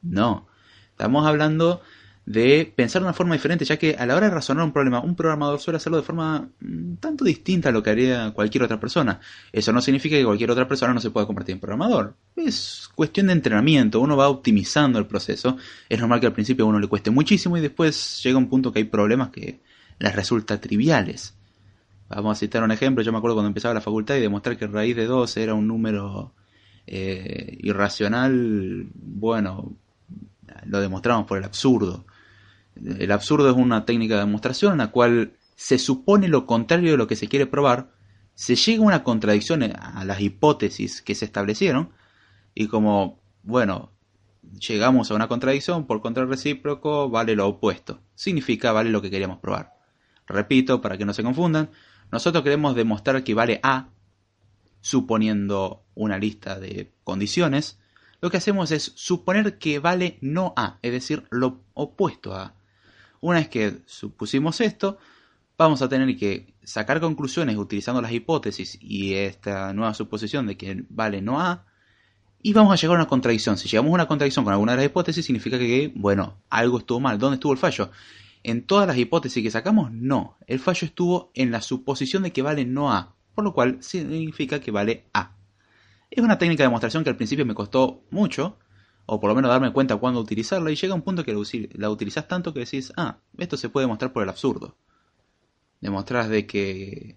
No. 0.02 0.49
Estamos 0.90 1.26
hablando 1.26 1.80
de 2.26 2.73
pensar 2.75 3.02
de 3.02 3.07
una 3.07 3.12
forma 3.12 3.35
diferente, 3.35 3.64
ya 3.64 3.76
que 3.76 3.97
a 3.99 4.07
la 4.07 4.16
hora 4.16 4.28
de 4.28 4.35
razonar 4.35 4.64
un 4.64 4.73
problema, 4.73 5.00
un 5.00 5.14
programador 5.14 5.61
suele 5.61 5.76
hacerlo 5.76 5.99
de 5.99 6.04
forma 6.04 6.49
mm, 6.61 6.95
tanto 6.95 7.25
distinta 7.25 7.69
a 7.69 7.73
lo 7.73 7.83
que 7.83 7.90
haría 7.90 8.31
cualquier 8.31 8.64
otra 8.64 8.81
persona. 8.81 9.21
Eso 9.52 9.73
no 9.73 9.83
significa 9.83 10.16
que 10.16 10.25
cualquier 10.25 10.50
otra 10.50 10.66
persona 10.66 10.95
no 10.95 11.00
se 11.00 11.11
pueda 11.11 11.26
convertir 11.26 11.54
en 11.54 11.61
programador. 11.61 12.14
Es 12.37 12.88
cuestión 12.95 13.26
de 13.26 13.35
entrenamiento, 13.35 14.00
uno 14.00 14.16
va 14.16 14.28
optimizando 14.28 14.99
el 14.99 15.07
proceso. 15.07 15.59
Es 15.88 16.00
normal 16.00 16.21
que 16.21 16.26
al 16.26 16.33
principio 16.33 16.64
a 16.64 16.69
uno 16.69 16.81
le 16.81 16.88
cueste 16.88 17.11
muchísimo 17.11 17.59
y 17.59 17.61
después 17.61 18.23
llega 18.23 18.38
un 18.38 18.49
punto 18.49 18.73
que 18.73 18.78
hay 18.78 18.85
problemas 18.85 19.28
que 19.28 19.61
les 19.99 20.16
resulta 20.16 20.61
triviales. 20.61 21.35
Vamos 22.09 22.38
a 22.38 22.40
citar 22.40 22.62
un 22.62 22.71
ejemplo, 22.71 23.02
yo 23.02 23.12
me 23.12 23.19
acuerdo 23.19 23.37
cuando 23.37 23.49
empezaba 23.49 23.75
la 23.75 23.81
facultad 23.81 24.16
y 24.16 24.21
demostrar 24.21 24.57
que 24.57 24.66
raíz 24.66 24.97
de 24.97 25.07
2 25.07 25.37
era 25.38 25.54
un 25.54 25.66
número 25.66 26.33
eh, 26.87 27.59
irracional, 27.61 28.87
bueno, 28.95 29.73
lo 30.66 30.81
demostramos 30.81 31.26
por 31.26 31.38
el 31.38 31.45
absurdo 31.45 32.04
el 32.76 33.12
absurdo 33.12 33.50
es 33.50 33.57
una 33.57 33.85
técnica 33.85 34.14
de 34.14 34.21
demostración 34.21 34.73
en 34.73 34.78
la 34.78 34.90
cual 34.90 35.35
se 35.57 35.78
supone 35.78 36.28
lo 36.28 36.47
contrario 36.47 36.93
de 36.93 36.97
lo 36.97 37.07
que 37.07 37.16
se 37.16 37.28
quiere 37.28 37.47
probar, 37.47 37.90
se 38.35 38.57
llega 38.57 38.83
a 38.83 38.87
una 38.87 39.04
contradicción 39.04 39.62
a 39.62 40.04
las 40.04 40.21
hipótesis 40.21 41.02
que 41.02 41.14
se 41.14 41.25
establecieron 41.25 41.90
y 42.54 42.66
como, 42.66 43.21
bueno, 43.43 43.93
llegamos 44.59 45.11
a 45.11 45.14
una 45.14 45.28
contradicción, 45.28 45.87
por 45.87 46.00
contra 46.00 46.25
recíproco 46.25 47.09
vale 47.09 47.37
lo 47.37 47.49
opuesto, 47.49 48.00
significa 48.14 48.73
vale 48.73 48.90
lo 48.90 49.02
que 49.02 49.11
queríamos 49.11 49.38
probar. 49.38 49.75
Repito, 50.26 50.81
para 50.81 50.97
que 50.99 51.04
no 51.04 51.12
se 51.12 51.23
confundan, 51.23 51.71
nosotros 52.11 52.43
queremos 52.43 52.75
demostrar 52.75 53.23
que 53.25 53.35
vale 53.35 53.61
A, 53.62 53.88
suponiendo 54.81 55.83
una 55.95 56.19
lista 56.19 56.59
de 56.59 56.93
condiciones, 57.04 57.78
lo 58.21 58.31
que 58.31 58.38
hacemos 58.38 58.71
es 58.71 58.93
suponer 58.95 59.59
que 59.59 59.78
vale 59.78 60.19
no 60.21 60.54
A, 60.57 60.78
es 60.83 60.93
decir, 60.93 61.25
lo 61.31 61.61
opuesto 61.75 62.35
a 62.35 62.43
A. 62.43 62.54
Una 63.25 63.38
vez 63.38 63.49
que 63.49 63.78
supusimos 63.87 64.61
esto, 64.61 64.99
vamos 65.57 65.81
a 65.81 65.88
tener 65.88 66.14
que 66.14 66.52
sacar 66.62 67.00
conclusiones 67.00 67.57
utilizando 67.57 68.02
las 68.02 68.12
hipótesis 68.12 68.76
y 68.83 69.14
esta 69.14 69.73
nueva 69.73 69.95
suposición 69.95 70.47
de 70.47 70.59
que 70.59 70.85
vale 70.90 71.23
no 71.23 71.40
A 71.40 71.64
y 72.43 72.52
vamos 72.52 72.75
a 72.75 72.76
llegar 72.76 72.99
a 72.99 73.00
una 73.00 73.09
contradicción. 73.09 73.57
Si 73.57 73.66
llegamos 73.66 73.93
a 73.93 73.95
una 73.95 74.09
contradicción 74.09 74.45
con 74.45 74.52
alguna 74.52 74.73
de 74.73 74.76
las 74.76 74.87
hipótesis, 74.88 75.25
significa 75.25 75.59
que, 75.59 75.90
bueno, 75.95 76.43
algo 76.50 76.76
estuvo 76.76 77.00
mal. 77.00 77.19
¿Dónde 77.19 77.37
estuvo 77.37 77.54
el 77.54 77.59
fallo? 77.59 77.90
En 78.43 78.66
todas 78.66 78.87
las 78.87 78.99
hipótesis 78.99 79.43
que 79.43 79.50
sacamos, 79.50 79.90
no. 79.90 80.37
El 80.47 80.61
fallo 80.61 80.85
estuvo 80.85 81.31
en 81.33 81.50
la 81.50 81.62
suposición 81.62 82.25
de 82.25 82.31
que 82.31 82.43
vale 82.43 82.66
no 82.66 82.93
A, 82.93 83.14
por 83.35 83.43
lo 83.43 83.54
cual 83.54 83.78
significa 83.83 84.61
que 84.61 84.71
vale 84.71 85.07
A. 85.14 85.35
Es 86.11 86.23
una 86.23 86.37
técnica 86.37 86.62
de 86.62 86.66
demostración 86.66 87.02
que 87.02 87.09
al 87.09 87.16
principio 87.16 87.47
me 87.47 87.54
costó 87.54 88.04
mucho, 88.11 88.59
o 89.06 89.20
por 89.20 89.28
lo 89.28 89.34
menos 89.34 89.50
darme 89.50 89.73
cuenta 89.73 89.96
cuándo 89.96 90.20
utilizarla, 90.20 90.70
y 90.70 90.76
llega 90.76 90.94
un 90.94 91.02
punto 91.02 91.25
que 91.25 91.34
la 91.75 91.90
utilizas 91.90 92.28
tanto 92.28 92.54
que 92.54 92.61
decís, 92.61 92.92
ah, 92.96 93.18
esto 93.38 93.56
se 93.56 93.68
puede 93.68 93.84
demostrar 93.84 94.12
por 94.12 94.23
el 94.23 94.28
absurdo. 94.28 94.76
Demostrás 95.80 96.28
de 96.28 96.46
que 96.46 97.16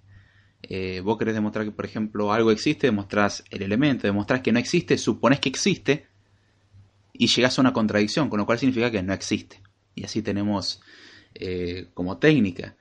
eh, 0.63 1.01
vos 1.01 1.17
querés 1.17 1.36
demostrar 1.36 1.65
que, 1.65 1.72
por 1.72 1.86
ejemplo, 1.86 2.34
algo 2.34 2.51
existe, 2.51 2.88
demostrás 2.88 3.44
el 3.51 3.62
elemento, 3.62 4.08
demostrás 4.08 4.41
que 4.41 4.51
no 4.51 4.60
existe, 4.60 4.98
suponés 4.98 5.39
que 5.39 5.50
existe 5.50 6.08
y 7.13 7.27
llegás 7.27 7.58
a 7.58 7.62
una 7.62 7.74
contradicción, 7.74 8.29
con 8.29 8.39
lo 8.39 8.46
cual 8.46 8.60
significa 8.60 8.91
que 8.91 9.01
no 9.01 9.13
existe. 9.13 9.62
Y 9.96 10.03
así 10.03 10.22
tenemos 10.22 10.82
eh, 11.34 11.88
como 11.94 12.17
técnica. 12.17 12.75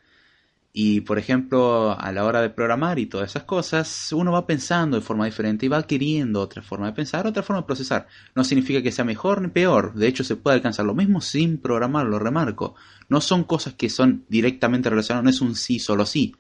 Y 0.79 1.01
por 1.01 1.19
ejemplo, 1.19 1.99
a 1.99 2.13
la 2.13 2.25
hora 2.25 2.43
de 2.43 2.51
programar 2.51 2.99
y 2.99 3.07
todas 3.07 3.31
esas 3.31 3.45
cosas, 3.45 4.13
uno 4.13 4.31
va 4.31 4.47
pensando 4.47 4.99
de 4.99 5.03
forma 5.03 5.25
diferente 5.25 5.65
y 5.65 5.71
va 5.71 5.79
adquiriendo 5.79 6.41
otra 6.41 6.61
forma 6.61 6.87
de 6.87 6.93
pensar, 6.93 7.27
otra 7.27 7.43
forma 7.43 7.63
de 7.63 7.67
procesar. 7.67 8.07
No 8.35 8.45
significa 8.45 8.83
que 8.83 8.93
sea 8.93 9.05
mejor 9.05 9.41
ni 9.41 9.49
peor, 9.49 9.95
de 9.95 10.07
hecho 10.07 10.23
se 10.23 10.37
puede 10.37 10.57
alcanzar 10.57 10.85
lo 10.85 10.95
mismo 10.95 11.23
sin 11.23 11.59
programar, 11.59 12.07
lo 12.07 12.19
remarco. 12.19 12.75
No 13.09 13.23
son 13.23 13.45
cosas 13.45 13.73
que 13.73 13.89
son 13.89 14.27
directamente 14.29 14.91
relacionadas, 14.91 15.25
no 15.25 15.31
es 15.31 15.41
un 15.41 15.55
sí, 15.55 15.79
solo 15.79 16.05
sí 16.05 16.35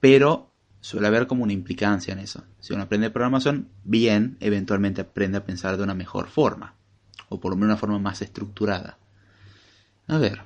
pero 0.00 0.52
suele 0.80 1.06
haber 1.08 1.26
como 1.26 1.42
una 1.42 1.52
implicancia 1.52 2.12
en 2.12 2.20
eso. 2.20 2.44
Si 2.60 2.72
uno 2.72 2.84
aprende 2.84 3.10
programación, 3.10 3.68
bien, 3.84 4.36
eventualmente 4.40 5.00
aprende 5.00 5.38
a 5.38 5.44
pensar 5.44 5.76
de 5.76 5.82
una 5.82 5.94
mejor 5.94 6.28
forma, 6.28 6.74
o 7.28 7.40
por 7.40 7.50
lo 7.50 7.56
menos 7.56 7.72
una 7.72 7.76
forma 7.76 7.98
más 7.98 8.22
estructurada. 8.22 8.98
A 10.06 10.18
ver, 10.18 10.42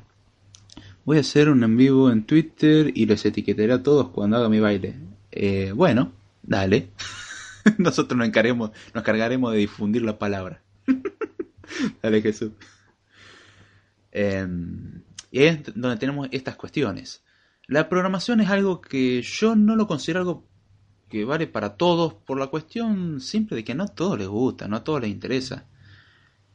voy 1.10 1.16
a 1.16 1.22
hacer 1.22 1.48
un 1.48 1.64
en 1.64 1.76
vivo 1.76 2.08
en 2.08 2.22
Twitter 2.22 2.92
y 2.94 3.04
les 3.04 3.26
etiquetaré 3.26 3.72
a 3.72 3.82
todos 3.82 4.10
cuando 4.10 4.36
haga 4.36 4.48
mi 4.48 4.60
baile. 4.60 4.94
Eh, 5.32 5.72
bueno, 5.74 6.12
dale. 6.40 6.90
Nosotros 7.78 8.16
nos, 8.16 8.28
encargaremos, 8.28 8.70
nos 8.94 9.02
cargaremos 9.02 9.50
de 9.50 9.58
difundir 9.58 10.02
la 10.02 10.20
palabra. 10.20 10.62
dale 12.00 12.22
Jesús. 12.22 12.52
Em, 14.12 15.02
y 15.32 15.42
es 15.42 15.74
donde 15.74 15.96
tenemos 15.96 16.28
estas 16.30 16.54
cuestiones. 16.54 17.24
La 17.66 17.88
programación 17.88 18.40
es 18.40 18.48
algo 18.48 18.80
que 18.80 19.20
yo 19.22 19.56
no 19.56 19.74
lo 19.74 19.88
considero 19.88 20.20
algo 20.20 20.44
que 21.08 21.24
vale 21.24 21.48
para 21.48 21.74
todos 21.74 22.14
por 22.14 22.38
la 22.38 22.46
cuestión 22.46 23.20
simple 23.20 23.56
de 23.56 23.64
que 23.64 23.74
no 23.74 23.82
a 23.82 23.88
todos 23.88 24.16
les 24.16 24.28
gusta, 24.28 24.68
no 24.68 24.76
a 24.76 24.84
todos 24.84 25.00
les 25.00 25.10
interesa. 25.10 25.66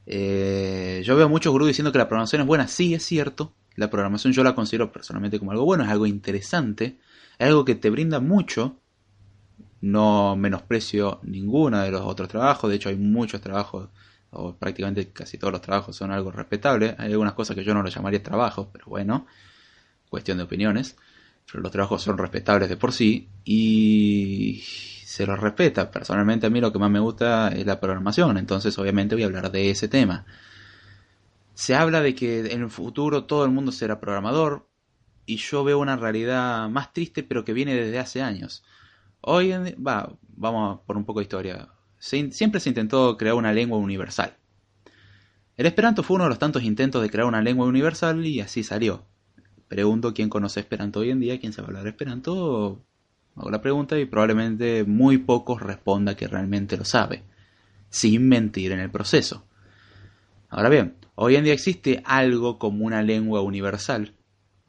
Eh, 0.05 1.03
yo 1.03 1.17
veo 1.17 1.27
muchos 1.27 1.51
gurús 1.51 1.67
diciendo 1.67 1.91
que 1.91 1.97
la 1.97 2.07
programación 2.07 2.43
es 2.43 2.47
buena, 2.47 2.69
sí 2.69 2.93
es 2.93 3.03
cierto, 3.03 3.53
la 3.75 3.89
programación 3.89 4.34
yo 4.34 4.44
la 4.44 4.55
considero 4.55 4.91
personalmente 4.91 5.39
como 5.39 5.51
algo 5.51 5.65
bueno, 5.65 5.84
es 5.84 5.89
algo 5.89 6.05
interesante, 6.05 7.00
es 7.38 7.48
algo 7.48 7.65
que 7.65 7.75
te 7.75 7.89
brinda 7.89 8.20
mucho, 8.20 8.79
no 9.82 10.36
menosprecio 10.36 11.20
ninguno 11.24 11.82
de 11.82 11.91
los 11.91 12.01
otros 12.01 12.29
trabajos, 12.29 12.70
de 12.70 12.77
hecho 12.77 12.89
hay 12.89 12.96
muchos 12.96 13.41
trabajos, 13.41 13.89
o 14.32 14.55
prácticamente 14.55 15.10
casi 15.10 15.38
todos 15.38 15.53
los 15.53 15.62
trabajos 15.62 15.96
son 15.96 16.12
algo 16.12 16.32
respetable, 16.32 16.96
hay 16.98 17.12
algunas 17.12 17.34
cosas 17.34 17.55
que 17.55 17.63
yo 17.63 17.74
no 17.74 17.84
lo 17.84 17.89
llamaría 17.89 18.24
trabajo, 18.24 18.70
pero 18.72 18.86
bueno, 18.88 19.27
cuestión 20.10 20.38
de 20.38 20.44
opiniones 20.44 20.96
los 21.53 21.72
trabajos 21.72 22.01
son 22.01 22.17
respetables 22.17 22.70
de 22.70 22.77
por 22.77 22.91
sí 22.91 23.29
y 23.44 24.63
se 25.05 25.25
los 25.25 25.39
respeta. 25.39 25.91
Personalmente 25.91 26.48
a 26.48 26.50
mí 26.50 26.60
lo 26.60 26.72
que 26.72 26.79
más 26.79 26.91
me 26.91 27.00
gusta 27.00 27.50
es 27.50 27.65
la 27.65 27.79
programación, 27.79 28.38
entonces 28.38 28.77
obviamente 28.77 29.15
voy 29.15 29.24
a 29.24 29.27
hablar 29.27 29.51
de 29.51 29.70
ese 29.70 29.88
tema. 29.88 30.25
Se 31.55 31.74
habla 31.74 32.01
de 32.01 32.13
que 32.13 32.51
en 32.51 32.62
el 32.62 32.69
futuro 32.69 33.24
todo 33.24 33.43
el 33.45 33.51
mundo 33.51 33.71
será 33.71 34.00
programador 34.00 34.70
y 35.25 35.37
yo 35.37 35.63
veo 35.63 35.79
una 35.79 35.96
realidad 35.96 36.70
más 36.70 36.94
triste 36.94 37.24
pero 37.24 37.44
que 37.44 37.53
viene 37.53 37.74
desde 37.74 37.98
hace 37.98 38.22
años. 38.22 38.63
Hoy 39.22 39.51
en 39.51 39.65
va, 39.83 40.15
vamos 40.37 40.81
por 40.85 40.98
un 40.98 41.05
poco 41.05 41.20
de 41.20 41.24
historia. 41.24 41.70
siempre 41.98 42.59
se 42.59 42.70
intentó 42.70 43.18
crear 43.18 43.33
una 43.33 43.51
lengua 43.51 43.79
universal. 43.79 44.37
El 45.57 45.65
Esperanto 45.65 46.03
fue 46.03 46.15
uno 46.15 46.25
de 46.25 46.29
los 46.29 46.39
tantos 46.39 46.61
intentos 46.61 47.01
de 47.01 47.09
crear 47.09 47.25
una 47.25 47.41
lengua 47.41 47.65
universal 47.65 48.24
y 48.24 48.41
así 48.41 48.63
salió 48.63 49.03
pregunto 49.68 50.13
quién 50.13 50.29
conoce 50.29 50.59
Esperanto 50.59 51.00
hoy 51.00 51.11
en 51.11 51.20
día, 51.20 51.39
quién 51.39 51.53
sabe 51.53 51.68
hablar 51.68 51.87
Esperanto, 51.87 52.81
hago 53.35 53.50
la 53.50 53.61
pregunta 53.61 53.98
y 54.00 54.05
probablemente 54.05 54.83
muy 54.83 55.18
pocos 55.18 55.61
responda 55.61 56.15
que 56.15 56.27
realmente 56.27 56.77
lo 56.77 56.85
sabe, 56.85 57.24
sin 57.89 58.27
mentir 58.27 58.72
en 58.72 58.79
el 58.79 58.91
proceso. 58.91 59.46
Ahora 60.50 60.70
bien, 60.70 60.96
hoy 61.16 61.36
en 61.36 61.44
día 61.44 61.54
existe 61.54 62.01
algo 62.06 62.60
como 62.60 62.86
una 62.86 63.01
lengua 63.01 63.42
universal, 63.42 64.14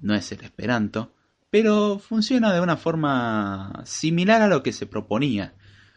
no 0.01 0.15
es 0.15 0.31
el 0.33 0.43
Esperanto, 0.43 1.13
pero 1.51 1.99
funciona 1.99 2.53
de 2.53 2.61
una 2.61 2.77
forma 2.77 3.83
similar 3.85 4.43
a 4.43 4.49
lo 4.49 4.63
que 4.63 4.73
se 4.73 4.87
proponía. 4.87 5.55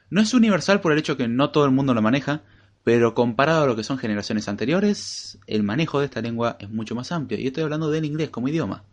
No 0.09 0.21
es 0.21 0.33
universal 0.33 0.81
por 0.81 0.91
el 0.91 0.99
hecho 0.99 1.17
que 1.17 1.27
no 1.27 1.51
todo 1.51 1.65
el 1.65 1.71
mundo 1.71 1.93
lo 1.93 2.01
maneja, 2.01 2.43
pero 2.83 3.13
comparado 3.13 3.63
a 3.63 3.67
lo 3.67 3.75
que 3.75 3.83
son 3.83 3.97
generaciones 3.97 4.47
anteriores, 4.47 5.37
el 5.47 5.63
manejo 5.63 5.99
de 5.99 6.05
esta 6.05 6.21
lengua 6.21 6.57
es 6.59 6.69
mucho 6.69 6.95
más 6.95 7.11
amplio. 7.11 7.39
Y 7.39 7.47
estoy 7.47 7.63
hablando 7.63 7.91
del 7.91 8.05
inglés 8.05 8.29
como 8.29 8.47
idioma. 8.47 8.85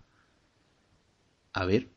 A 1.52 1.64
ver. 1.64 1.88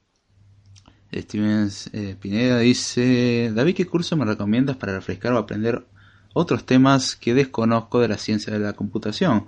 Steven 1.11 1.69
eh, 1.91 2.15
Pineda 2.19 2.59
dice, 2.59 3.51
David, 3.53 3.75
¿qué 3.75 3.87
curso 3.87 4.15
me 4.15 4.25
recomiendas 4.25 4.77
para 4.77 4.93
refrescar 4.93 5.33
o 5.33 5.37
aprender 5.39 5.85
otros 6.33 6.65
temas 6.65 7.15
que 7.15 7.33
desconozco 7.33 7.99
de 7.99 8.07
la 8.07 8.17
ciencia 8.17 8.53
de 8.53 8.59
la 8.59 8.73
computación? 8.73 9.47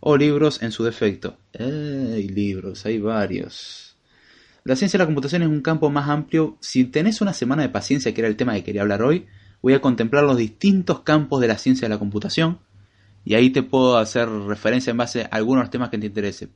O 0.00 0.16
libros 0.16 0.62
en 0.62 0.72
su 0.72 0.84
defecto. 0.84 1.38
Hay 1.58 2.28
libros, 2.28 2.84
hay 2.86 2.98
varios. 2.98 3.96
La 4.64 4.76
ciencia 4.76 4.98
de 4.98 5.04
la 5.04 5.06
computación 5.06 5.42
es 5.42 5.48
un 5.48 5.62
campo 5.62 5.90
más 5.90 6.08
amplio. 6.08 6.58
Si 6.60 6.84
tenés 6.84 7.20
una 7.20 7.32
semana 7.32 7.62
de 7.62 7.68
paciencia, 7.68 8.12
que 8.12 8.20
era 8.20 8.28
el 8.28 8.36
tema 8.36 8.54
que 8.54 8.64
quería 8.64 8.82
hablar 8.82 9.02
hoy, 9.02 9.26
voy 9.62 9.74
a 9.74 9.80
contemplar 9.80 10.24
los 10.24 10.36
distintos 10.36 11.00
campos 11.00 11.40
de 11.40 11.48
la 11.48 11.58
ciencia 11.58 11.88
de 11.88 11.94
la 11.94 11.98
computación 11.98 12.58
y 13.24 13.34
ahí 13.34 13.50
te 13.50 13.62
puedo 13.62 13.98
hacer 13.98 14.28
referencia 14.28 14.92
en 14.92 14.96
base 14.96 15.22
a 15.22 15.28
algunos 15.32 15.70
temas 15.70 15.90
que 15.90 15.98
te 15.98 16.06
interesen. 16.06 16.50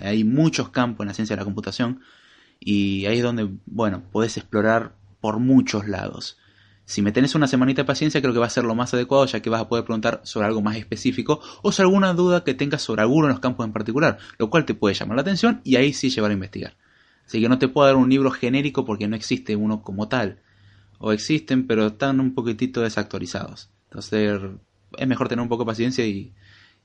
Hay 0.00 0.22
muchos 0.22 0.68
campos 0.68 1.04
en 1.04 1.08
la 1.08 1.14
ciencia 1.14 1.34
de 1.34 1.40
la 1.40 1.44
computación 1.44 2.00
y 2.60 3.06
ahí 3.06 3.18
es 3.18 3.22
donde, 3.24 3.48
bueno, 3.66 4.04
podés 4.12 4.36
explorar 4.36 4.94
por 5.20 5.40
muchos 5.40 5.88
lados. 5.88 6.38
Si 6.84 7.00
me 7.00 7.12
tenés 7.12 7.34
una 7.34 7.46
semanita 7.46 7.82
de 7.82 7.86
paciencia, 7.86 8.20
creo 8.20 8.32
que 8.32 8.40
va 8.40 8.46
a 8.46 8.50
ser 8.50 8.64
lo 8.64 8.74
más 8.74 8.92
adecuado, 8.92 9.24
ya 9.26 9.40
que 9.40 9.50
vas 9.50 9.60
a 9.60 9.68
poder 9.68 9.84
preguntar 9.84 10.20
sobre 10.24 10.46
algo 10.46 10.62
más 10.62 10.76
específico 10.76 11.40
o 11.62 11.72
sobre 11.72 11.86
alguna 11.86 12.12
duda 12.12 12.44
que 12.44 12.54
tengas 12.54 12.82
sobre 12.82 13.02
alguno 13.02 13.28
de 13.28 13.32
los 13.32 13.40
campos 13.40 13.64
en 13.64 13.72
particular, 13.72 14.18
lo 14.38 14.50
cual 14.50 14.64
te 14.64 14.74
puede 14.74 14.94
llamar 14.94 15.16
la 15.16 15.22
atención 15.22 15.60
y 15.64 15.76
ahí 15.76 15.92
sí 15.92 16.10
llevar 16.10 16.32
a 16.32 16.34
investigar. 16.34 16.76
Así 17.24 17.40
que 17.40 17.48
no 17.48 17.58
te 17.58 17.68
puedo 17.68 17.86
dar 17.86 17.96
un 17.96 18.10
libro 18.10 18.30
genérico 18.30 18.84
porque 18.84 19.08
no 19.08 19.16
existe 19.16 19.56
uno 19.56 19.82
como 19.82 20.08
tal 20.08 20.40
o 20.98 21.12
existen, 21.12 21.66
pero 21.66 21.86
están 21.86 22.20
un 22.20 22.34
poquitito 22.34 22.80
desactualizados. 22.80 23.70
Entonces 23.84 24.40
es 24.96 25.06
mejor 25.06 25.28
tener 25.28 25.42
un 25.42 25.48
poco 25.48 25.64
de 25.64 25.66
paciencia 25.66 26.06
y, 26.06 26.32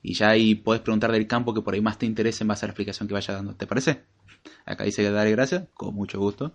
ya 0.02 0.30
ahí 0.30 0.54
puedes 0.54 0.82
preguntar 0.82 1.12
del 1.12 1.26
campo 1.26 1.54
que 1.54 1.60
por 1.60 1.74
ahí 1.74 1.80
más 1.80 1.98
te 1.98 2.06
interese 2.06 2.44
en 2.44 2.48
base 2.48 2.64
a 2.64 2.68
la 2.68 2.70
explicación 2.72 3.08
que 3.08 3.14
vaya 3.14 3.34
dando. 3.34 3.54
¿Te 3.54 3.66
parece? 3.66 4.02
Acá 4.64 4.84
dice 4.84 5.02
que 5.02 5.10
daré 5.10 5.32
gracias, 5.32 5.64
con 5.74 5.94
mucho 5.94 6.18
gusto. 6.18 6.54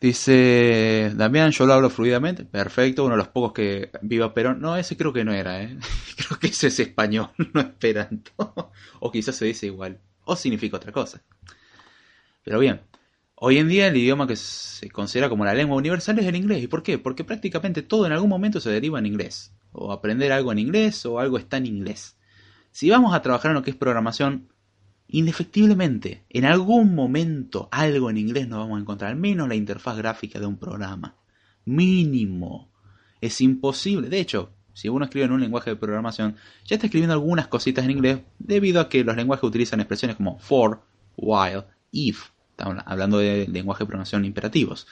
Dice 0.00 1.12
Damián, 1.14 1.50
yo 1.50 1.66
lo 1.66 1.72
hablo 1.74 1.90
fluidamente. 1.90 2.44
Perfecto, 2.44 3.04
uno 3.04 3.14
de 3.14 3.18
los 3.18 3.28
pocos 3.28 3.52
que 3.52 3.90
viva 4.02 4.34
Perón. 4.34 4.60
No, 4.60 4.76
ese 4.76 4.96
creo 4.96 5.12
que 5.12 5.24
no 5.24 5.32
era, 5.32 5.62
¿eh? 5.62 5.76
creo 6.16 6.38
que 6.38 6.48
ese 6.48 6.68
es 6.68 6.80
español, 6.80 7.30
no 7.54 7.60
esperanto. 7.60 8.32
o 9.00 9.10
quizás 9.10 9.36
se 9.36 9.46
dice 9.46 9.66
igual. 9.66 10.00
O 10.24 10.36
significa 10.36 10.76
otra 10.76 10.92
cosa. 10.92 11.22
Pero 12.42 12.58
bien, 12.58 12.80
Hoy 13.36 13.58
en 13.58 13.68
día 13.68 13.88
el 13.88 13.96
idioma 13.98 14.26
que 14.26 14.36
se 14.36 14.88
considera 14.90 15.28
como 15.28 15.44
la 15.44 15.52
lengua 15.52 15.76
universal 15.76 16.18
es 16.18 16.24
el 16.24 16.36
inglés. 16.36 16.62
¿Y 16.62 16.66
por 16.66 16.82
qué? 16.82 16.98
Porque 16.98 17.24
prácticamente 17.24 17.82
todo 17.82 18.06
en 18.06 18.12
algún 18.12 18.30
momento 18.30 18.58
se 18.58 18.70
deriva 18.70 18.98
en 18.98 19.06
inglés. 19.06 19.52
O 19.72 19.92
aprender 19.92 20.32
algo 20.32 20.50
en 20.50 20.60
inglés 20.60 21.04
o 21.04 21.18
algo 21.18 21.36
está 21.36 21.56
en 21.58 21.66
inglés. 21.66 22.16
Si 22.70 22.88
vamos 22.88 23.12
a 23.14 23.22
trabajar 23.22 23.50
en 23.50 23.56
lo 23.56 23.62
que 23.62 23.70
es 23.70 23.76
programación, 23.76 24.48
indefectiblemente, 25.08 26.24
en 26.30 26.44
algún 26.44 26.94
momento 26.94 27.68
algo 27.70 28.10
en 28.10 28.16
inglés 28.16 28.48
nos 28.48 28.60
vamos 28.60 28.78
a 28.78 28.80
encontrar, 28.80 29.10
al 29.10 29.16
menos 29.16 29.48
la 29.48 29.54
interfaz 29.54 29.96
gráfica 29.96 30.38
de 30.38 30.46
un 30.46 30.56
programa. 30.56 31.16
Mínimo. 31.64 32.70
Es 33.20 33.40
imposible. 33.40 34.08
De 34.08 34.20
hecho, 34.20 34.52
si 34.72 34.88
uno 34.88 35.04
escribe 35.04 35.26
en 35.26 35.32
un 35.32 35.40
lenguaje 35.40 35.70
de 35.70 35.76
programación, 35.76 36.36
ya 36.66 36.76
está 36.76 36.86
escribiendo 36.86 37.14
algunas 37.14 37.46
cositas 37.46 37.84
en 37.84 37.92
inglés 37.92 38.20
debido 38.38 38.80
a 38.80 38.88
que 38.88 39.04
los 39.04 39.16
lenguajes 39.16 39.44
utilizan 39.44 39.80
expresiones 39.80 40.16
como 40.16 40.38
for, 40.38 40.82
while, 41.16 41.64
if 41.92 42.34
Estamos 42.56 42.84
hablando 42.86 43.18
de 43.18 43.48
lenguaje 43.48 43.82
de 43.82 43.86
programación 43.86 44.24
imperativos. 44.24 44.86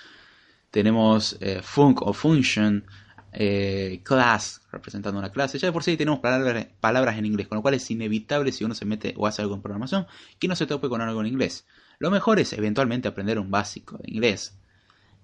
Tenemos 0.73 1.37
eh, 1.41 1.61
func 1.63 2.03
o 2.03 2.13
function, 2.13 2.85
eh, 3.33 4.01
class, 4.05 4.61
representando 4.71 5.19
una 5.19 5.33
clase. 5.33 5.59
Ya 5.59 5.69
de 5.69 5.73
por 5.73 5.83
sí 5.83 5.97
tenemos 5.97 6.21
palabras, 6.21 7.19
en 7.19 7.27
inglés, 7.27 7.49
con 7.49 7.57
lo 7.57 7.63
cual 7.63 7.75
es 7.75 7.91
inevitable 7.91 8.53
si 8.53 8.65
uno 8.65 8.75
se 8.75 8.85
mete 8.85 9.15
o 9.17 9.27
hace 9.27 9.43
algo 9.43 9.55
en 9.55 9.63
programación 9.63 10.07
que 10.39 10.49
no 10.49 10.57
se 10.57 10.67
tope 10.67 10.89
con 10.89 11.01
algo 11.01 11.21
en 11.21 11.27
inglés. 11.27 11.67
Lo 11.99 12.11
mejor 12.11 12.39
es 12.39 12.53
eventualmente 12.53 13.09
aprender 13.09 13.39
un 13.39 13.51
básico 13.51 13.99
de 13.99 14.13
inglés. 14.13 14.59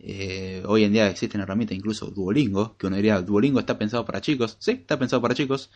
Eh, 0.00 0.62
hoy 0.66 0.84
en 0.84 0.92
día 0.92 1.08
existen 1.08 1.40
herramientas, 1.40 1.76
incluso 1.76 2.06
Duolingo, 2.06 2.76
que 2.76 2.86
uno 2.86 2.96
diría, 2.96 3.20
Duolingo 3.20 3.60
está 3.60 3.76
pensado 3.78 4.04
para 4.04 4.20
chicos. 4.20 4.56
Sí, 4.60 4.72
está 4.72 4.98
pensado 4.98 5.20
para 5.20 5.34
chicos. 5.34 5.70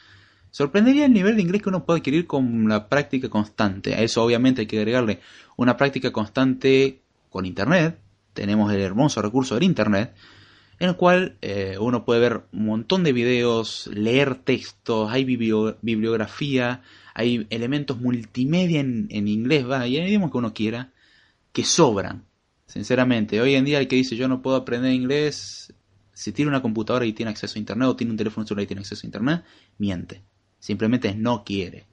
Sorprendería 0.51 1.07
el 1.07 1.13
nivel 1.13 1.37
de 1.37 1.43
inglés 1.43 1.63
que 1.63 1.71
uno 1.71 1.85
puede 1.85 2.01
adquirir 2.01 2.27
con 2.27 2.69
la 2.69 2.89
práctica 2.89 3.29
constante. 3.29 3.95
A 3.95 4.01
eso 4.01 4.23
obviamente 4.23 4.61
hay 4.61 4.67
que 4.67 4.79
agregarle 4.79 5.21
una 5.57 5.77
práctica 5.77 6.13
constante 6.13 7.01
con 7.31 7.47
Internet. 7.47 7.99
Tenemos 8.35 8.73
el 8.73 8.81
hermoso 8.81 9.23
recurso 9.23 9.55
del 9.55 9.65
Internet, 9.65 10.15
en 10.83 10.89
el 10.89 10.97
cual 10.97 11.37
eh, 11.43 11.77
uno 11.79 12.05
puede 12.05 12.19
ver 12.19 12.43
un 12.51 12.67
montón 12.67 13.05
de 13.05 13.13
videos, 13.13 13.87
leer 13.87 14.35
textos, 14.35 15.13
hay 15.13 15.25
bibliografía, 15.25 16.83
hay 17.15 17.47
elementos 17.51 18.01
multimedia 18.01 18.81
en, 18.81 19.29
inglés, 19.29 19.65
va, 19.65 19.87
y 19.87 19.97
en 19.97 20.03
el 20.03 20.09
idioma 20.09 20.29
que 20.33 20.39
uno 20.39 20.53
quiera, 20.53 20.93
que 21.53 21.63
sobran. 21.63 22.25
Sinceramente, 22.67 23.41
hoy 23.41 23.55
en 23.55 23.65
día 23.65 23.79
el 23.79 23.87
que 23.87 23.95
dice 23.95 24.17
yo 24.17 24.27
no 24.27 24.43
puedo 24.43 24.57
aprender 24.57 24.93
inglés, 24.93 25.73
si 26.13 26.33
tiene 26.33 26.49
una 26.49 26.63
computadora 26.63 27.07
y 27.07 27.13
tiene 27.13 27.31
acceso 27.31 27.55
a 27.55 27.61
internet 27.61 27.89
o 27.89 27.95
tiene 27.95 28.11
un 28.11 28.17
teléfono 28.17 28.45
celular 28.45 28.65
y 28.65 28.67
tiene 28.67 28.81
acceso 28.81 29.07
a 29.07 29.07
internet, 29.07 29.45
miente. 29.79 30.25
Simplemente 30.59 31.15
no 31.15 31.45
quiere. 31.45 31.87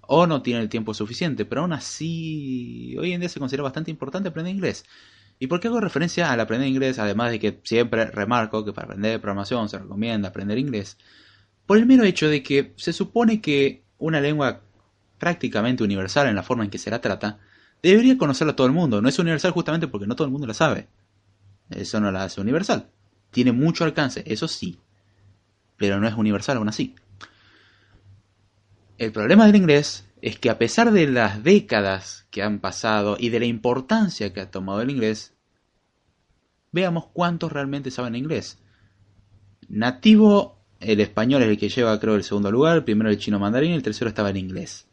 O 0.00 0.26
no 0.26 0.42
tiene 0.42 0.58
el 0.58 0.68
tiempo 0.68 0.92
suficiente, 0.92 1.44
pero 1.44 1.60
aún 1.60 1.72
así 1.72 2.96
hoy 2.98 3.12
en 3.12 3.20
día 3.20 3.28
se 3.28 3.38
considera 3.38 3.62
bastante 3.62 3.92
importante 3.92 4.28
aprender 4.28 4.52
inglés. 4.52 4.86
¿Y 5.42 5.48
por 5.48 5.58
qué 5.58 5.66
hago 5.66 5.80
referencia 5.80 6.30
al 6.30 6.38
aprender 6.38 6.68
inglés? 6.68 7.00
Además 7.00 7.32
de 7.32 7.40
que 7.40 7.60
siempre 7.64 8.04
remarco 8.04 8.64
que 8.64 8.72
para 8.72 8.84
aprender 8.84 9.20
programación 9.20 9.68
se 9.68 9.76
recomienda 9.76 10.28
aprender 10.28 10.56
inglés. 10.56 10.96
Por 11.66 11.78
el 11.78 11.86
mero 11.86 12.04
hecho 12.04 12.28
de 12.28 12.44
que 12.44 12.72
se 12.76 12.92
supone 12.92 13.40
que 13.40 13.82
una 13.98 14.20
lengua 14.20 14.60
prácticamente 15.18 15.82
universal 15.82 16.28
en 16.28 16.36
la 16.36 16.44
forma 16.44 16.62
en 16.62 16.70
que 16.70 16.78
se 16.78 16.92
la 16.92 17.00
trata, 17.00 17.40
debería 17.82 18.16
conocerla 18.16 18.54
todo 18.54 18.68
el 18.68 18.72
mundo. 18.72 19.02
No 19.02 19.08
es 19.08 19.18
universal 19.18 19.50
justamente 19.50 19.88
porque 19.88 20.06
no 20.06 20.14
todo 20.14 20.26
el 20.26 20.30
mundo 20.30 20.46
la 20.46 20.54
sabe. 20.54 20.86
Eso 21.70 21.98
no 21.98 22.12
la 22.12 22.22
hace 22.22 22.40
universal. 22.40 22.86
Tiene 23.32 23.50
mucho 23.50 23.82
alcance, 23.82 24.22
eso 24.24 24.46
sí. 24.46 24.78
Pero 25.76 25.98
no 25.98 26.06
es 26.06 26.14
universal 26.14 26.58
aún 26.58 26.68
así. 26.68 26.94
El 28.96 29.10
problema 29.10 29.46
del 29.46 29.56
inglés 29.56 30.06
es 30.22 30.38
que 30.38 30.50
a 30.50 30.56
pesar 30.56 30.92
de 30.92 31.08
las 31.08 31.42
décadas 31.42 32.26
que 32.30 32.42
han 32.42 32.60
pasado 32.60 33.16
y 33.18 33.28
de 33.30 33.40
la 33.40 33.46
importancia 33.46 34.32
que 34.32 34.40
ha 34.40 34.50
tomado 34.50 34.80
el 34.80 34.90
inglés, 34.90 35.34
veamos 36.70 37.06
cuántos 37.12 37.52
realmente 37.52 37.90
saben 37.90 38.14
inglés. 38.14 38.58
Nativo 39.68 40.62
el 40.78 41.00
español 41.00 41.42
es 41.42 41.48
el 41.48 41.58
que 41.58 41.68
lleva, 41.68 41.98
creo, 41.98 42.14
el 42.14 42.22
segundo 42.22 42.52
lugar, 42.52 42.76
el 42.76 42.84
primero 42.84 43.10
el 43.10 43.18
chino 43.18 43.40
mandarín, 43.40 43.72
y 43.72 43.74
el 43.74 43.82
tercero 43.82 44.08
estaba 44.08 44.30
en 44.30 44.36
inglés. 44.36 44.86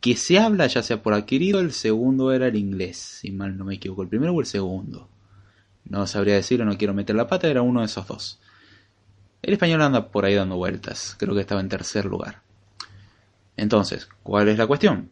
Que 0.00 0.16
se 0.16 0.38
habla 0.38 0.66
ya 0.66 0.82
sea 0.82 1.02
por 1.02 1.12
adquirido, 1.12 1.60
el 1.60 1.72
segundo 1.72 2.32
era 2.32 2.48
el 2.48 2.56
inglés, 2.56 2.96
si 2.96 3.30
mal 3.30 3.56
no 3.56 3.66
me 3.66 3.74
equivoco, 3.74 4.02
el 4.02 4.08
primero 4.08 4.32
o 4.32 4.40
el 4.40 4.46
segundo. 4.46 5.08
No 5.84 6.06
sabría 6.06 6.34
decirlo, 6.34 6.64
no 6.64 6.78
quiero 6.78 6.94
meter 6.94 7.14
la 7.14 7.26
pata, 7.26 7.46
era 7.48 7.62
uno 7.62 7.80
de 7.80 7.86
esos 7.86 8.06
dos. 8.06 8.40
El 9.42 9.52
español 9.52 9.82
anda 9.82 10.10
por 10.10 10.24
ahí 10.24 10.34
dando 10.34 10.56
vueltas, 10.56 11.14
creo 11.18 11.34
que 11.34 11.40
estaba 11.42 11.60
en 11.60 11.68
tercer 11.68 12.06
lugar. 12.06 12.42
Entonces, 13.56 14.08
¿cuál 14.22 14.48
es 14.48 14.58
la 14.58 14.66
cuestión? 14.66 15.10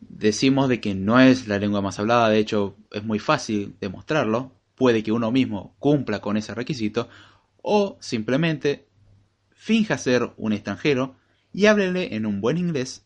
Decimos 0.00 0.68
de 0.68 0.80
que 0.80 0.94
no 0.94 1.20
es 1.20 1.48
la 1.48 1.58
lengua 1.58 1.80
más 1.80 1.98
hablada, 1.98 2.28
de 2.28 2.38
hecho 2.38 2.76
es 2.92 3.04
muy 3.04 3.18
fácil 3.18 3.76
demostrarlo, 3.80 4.52
puede 4.74 5.02
que 5.02 5.12
uno 5.12 5.30
mismo 5.30 5.74
cumpla 5.78 6.20
con 6.20 6.36
ese 6.36 6.54
requisito, 6.54 7.08
o 7.62 7.96
simplemente 8.00 8.86
finja 9.54 9.98
ser 9.98 10.32
un 10.36 10.52
extranjero 10.52 11.16
y 11.52 11.66
háblele 11.66 12.14
en 12.14 12.26
un 12.26 12.40
buen 12.40 12.58
inglés 12.58 13.04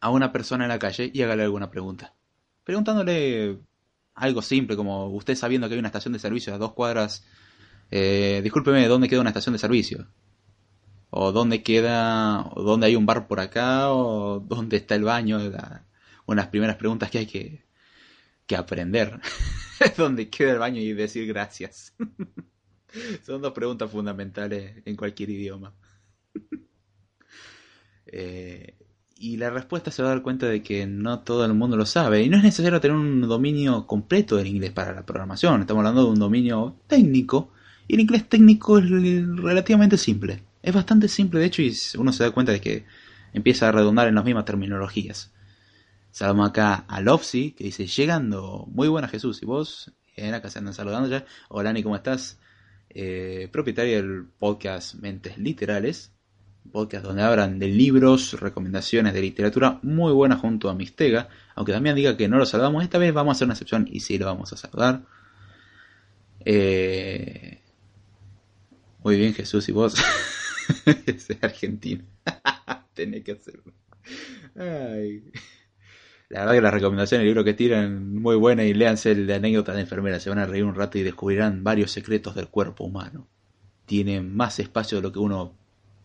a 0.00 0.10
una 0.10 0.32
persona 0.32 0.64
en 0.64 0.68
la 0.68 0.78
calle 0.78 1.10
y 1.12 1.22
hágale 1.22 1.42
alguna 1.42 1.70
pregunta. 1.70 2.14
Preguntándole 2.64 3.58
algo 4.14 4.42
simple 4.42 4.76
como 4.76 5.06
usted 5.08 5.34
sabiendo 5.34 5.68
que 5.68 5.74
hay 5.74 5.78
una 5.78 5.88
estación 5.88 6.12
de 6.12 6.18
servicio 6.18 6.54
a 6.54 6.58
dos 6.58 6.74
cuadras, 6.74 7.24
eh, 7.90 8.40
discúlpeme, 8.42 8.86
¿dónde 8.86 9.08
queda 9.08 9.20
una 9.20 9.30
estación 9.30 9.54
de 9.54 9.58
servicio? 9.58 10.06
O 11.10 11.32
dónde 11.32 11.62
queda, 11.62 12.46
o 12.54 12.62
dónde 12.62 12.86
hay 12.86 12.96
un 12.96 13.06
bar 13.06 13.26
por 13.28 13.40
acá, 13.40 13.92
o 13.92 14.40
dónde 14.40 14.76
está 14.76 14.94
el 14.94 15.04
baño, 15.04 15.40
unas 16.26 16.48
primeras 16.48 16.76
preguntas 16.76 17.10
que 17.10 17.18
hay 17.18 17.26
que, 17.26 17.64
que 18.46 18.56
aprender. 18.56 19.20
¿Dónde 19.96 20.28
queda 20.28 20.52
el 20.52 20.58
baño 20.58 20.80
y 20.80 20.92
decir 20.92 21.26
gracias? 21.26 21.94
Son 23.24 23.40
dos 23.42 23.52
preguntas 23.52 23.90
fundamentales 23.90 24.82
en 24.84 24.96
cualquier 24.96 25.30
idioma. 25.30 25.74
Eh, 28.10 28.74
y 29.18 29.36
la 29.36 29.50
respuesta 29.50 29.90
se 29.90 30.02
va 30.02 30.08
a 30.08 30.12
dar 30.12 30.22
cuenta 30.22 30.46
de 30.46 30.62
que 30.62 30.86
no 30.86 31.20
todo 31.20 31.44
el 31.44 31.52
mundo 31.52 31.76
lo 31.76 31.84
sabe. 31.84 32.22
Y 32.22 32.30
no 32.30 32.38
es 32.38 32.42
necesario 32.42 32.80
tener 32.80 32.96
un 32.96 33.20
dominio 33.20 33.86
completo 33.86 34.36
del 34.36 34.46
inglés 34.46 34.72
para 34.72 34.94
la 34.94 35.04
programación. 35.04 35.60
Estamos 35.60 35.80
hablando 35.80 36.04
de 36.04 36.12
un 36.12 36.18
dominio 36.18 36.76
técnico. 36.86 37.52
Y 37.86 37.96
el 37.96 38.00
inglés 38.00 38.26
técnico 38.30 38.78
es 38.78 38.88
relativamente 38.88 39.98
simple. 39.98 40.42
Es 40.68 40.74
bastante 40.74 41.08
simple, 41.08 41.40
de 41.40 41.46
hecho, 41.46 41.62
y 41.62 41.74
uno 41.96 42.12
se 42.12 42.24
da 42.24 42.30
cuenta 42.30 42.52
de 42.52 42.60
que 42.60 42.84
empieza 43.32 43.68
a 43.68 43.72
redundar 43.72 44.06
en 44.06 44.14
las 44.16 44.24
mismas 44.24 44.44
terminologías. 44.44 45.32
Saludamos 46.10 46.50
acá 46.50 46.84
a 46.88 47.00
Lofsi, 47.00 47.52
que 47.52 47.64
dice, 47.64 47.86
llegando, 47.86 48.66
muy 48.70 48.88
buena 48.88 49.08
Jesús, 49.08 49.42
y 49.42 49.46
vos, 49.46 49.92
en 50.14 50.34
acá 50.34 50.50
se 50.50 50.58
andan 50.58 50.74
saludando 50.74 51.08
ya. 51.08 51.24
Hola 51.48 51.70
Ani, 51.70 51.82
¿cómo 51.82 51.96
estás? 51.96 52.38
eh, 52.90 53.48
propietaria 53.52 53.96
del 53.96 54.26
podcast 54.38 54.94
Mentes 54.96 55.38
Literales, 55.38 56.12
podcast 56.72 57.04
donde 57.04 57.22
hablan 57.22 57.58
de 57.58 57.68
libros, 57.68 58.38
recomendaciones 58.40 59.14
de 59.14 59.20
literatura 59.20 59.78
muy 59.82 60.12
buenas 60.12 60.40
junto 60.40 60.68
a 60.68 60.74
Mistega, 60.74 61.28
aunque 61.54 61.72
también 61.72 61.96
diga 61.96 62.16
que 62.16 62.28
no 62.28 62.38
lo 62.38 62.46
saludamos, 62.46 62.82
esta 62.82 62.98
vez 62.98 63.12
vamos 63.12 63.32
a 63.32 63.34
hacer 63.36 63.46
una 63.46 63.54
excepción 63.54 63.88
y 63.90 64.00
sí 64.00 64.18
lo 64.18 64.26
vamos 64.26 64.52
a 64.52 64.56
saludar. 64.56 65.02
Eh, 66.44 67.62
muy 69.02 69.16
bien 69.16 69.34
Jesús 69.34 69.68
y 69.68 69.72
vos, 69.72 69.94
es 71.06 71.28
argentino, 71.40 72.04
tenés 72.94 73.24
que 73.24 73.32
hacerlo. 73.32 73.72
La 76.30 76.40
verdad 76.40 76.54
que 76.54 76.60
las 76.60 76.74
recomendaciones 76.74 77.20
del 77.22 77.28
libro 77.28 77.44
que 77.44 77.54
tiran 77.54 78.14
muy 78.14 78.36
buenas 78.36 78.66
y 78.66 78.74
léanse 78.74 79.12
el 79.12 79.26
de 79.26 79.34
anécdotas 79.34 79.74
de 79.76 79.82
enfermera. 79.82 80.20
Se 80.20 80.28
van 80.28 80.38
a 80.38 80.46
reír 80.46 80.64
un 80.64 80.74
rato 80.74 80.98
y 80.98 81.02
descubrirán 81.02 81.64
varios 81.64 81.90
secretos 81.90 82.34
del 82.34 82.48
cuerpo 82.48 82.84
humano. 82.84 83.26
Tiene 83.86 84.20
más 84.20 84.58
espacio 84.58 84.98
de 84.98 85.02
lo 85.02 85.12
que 85.12 85.20
uno 85.20 85.54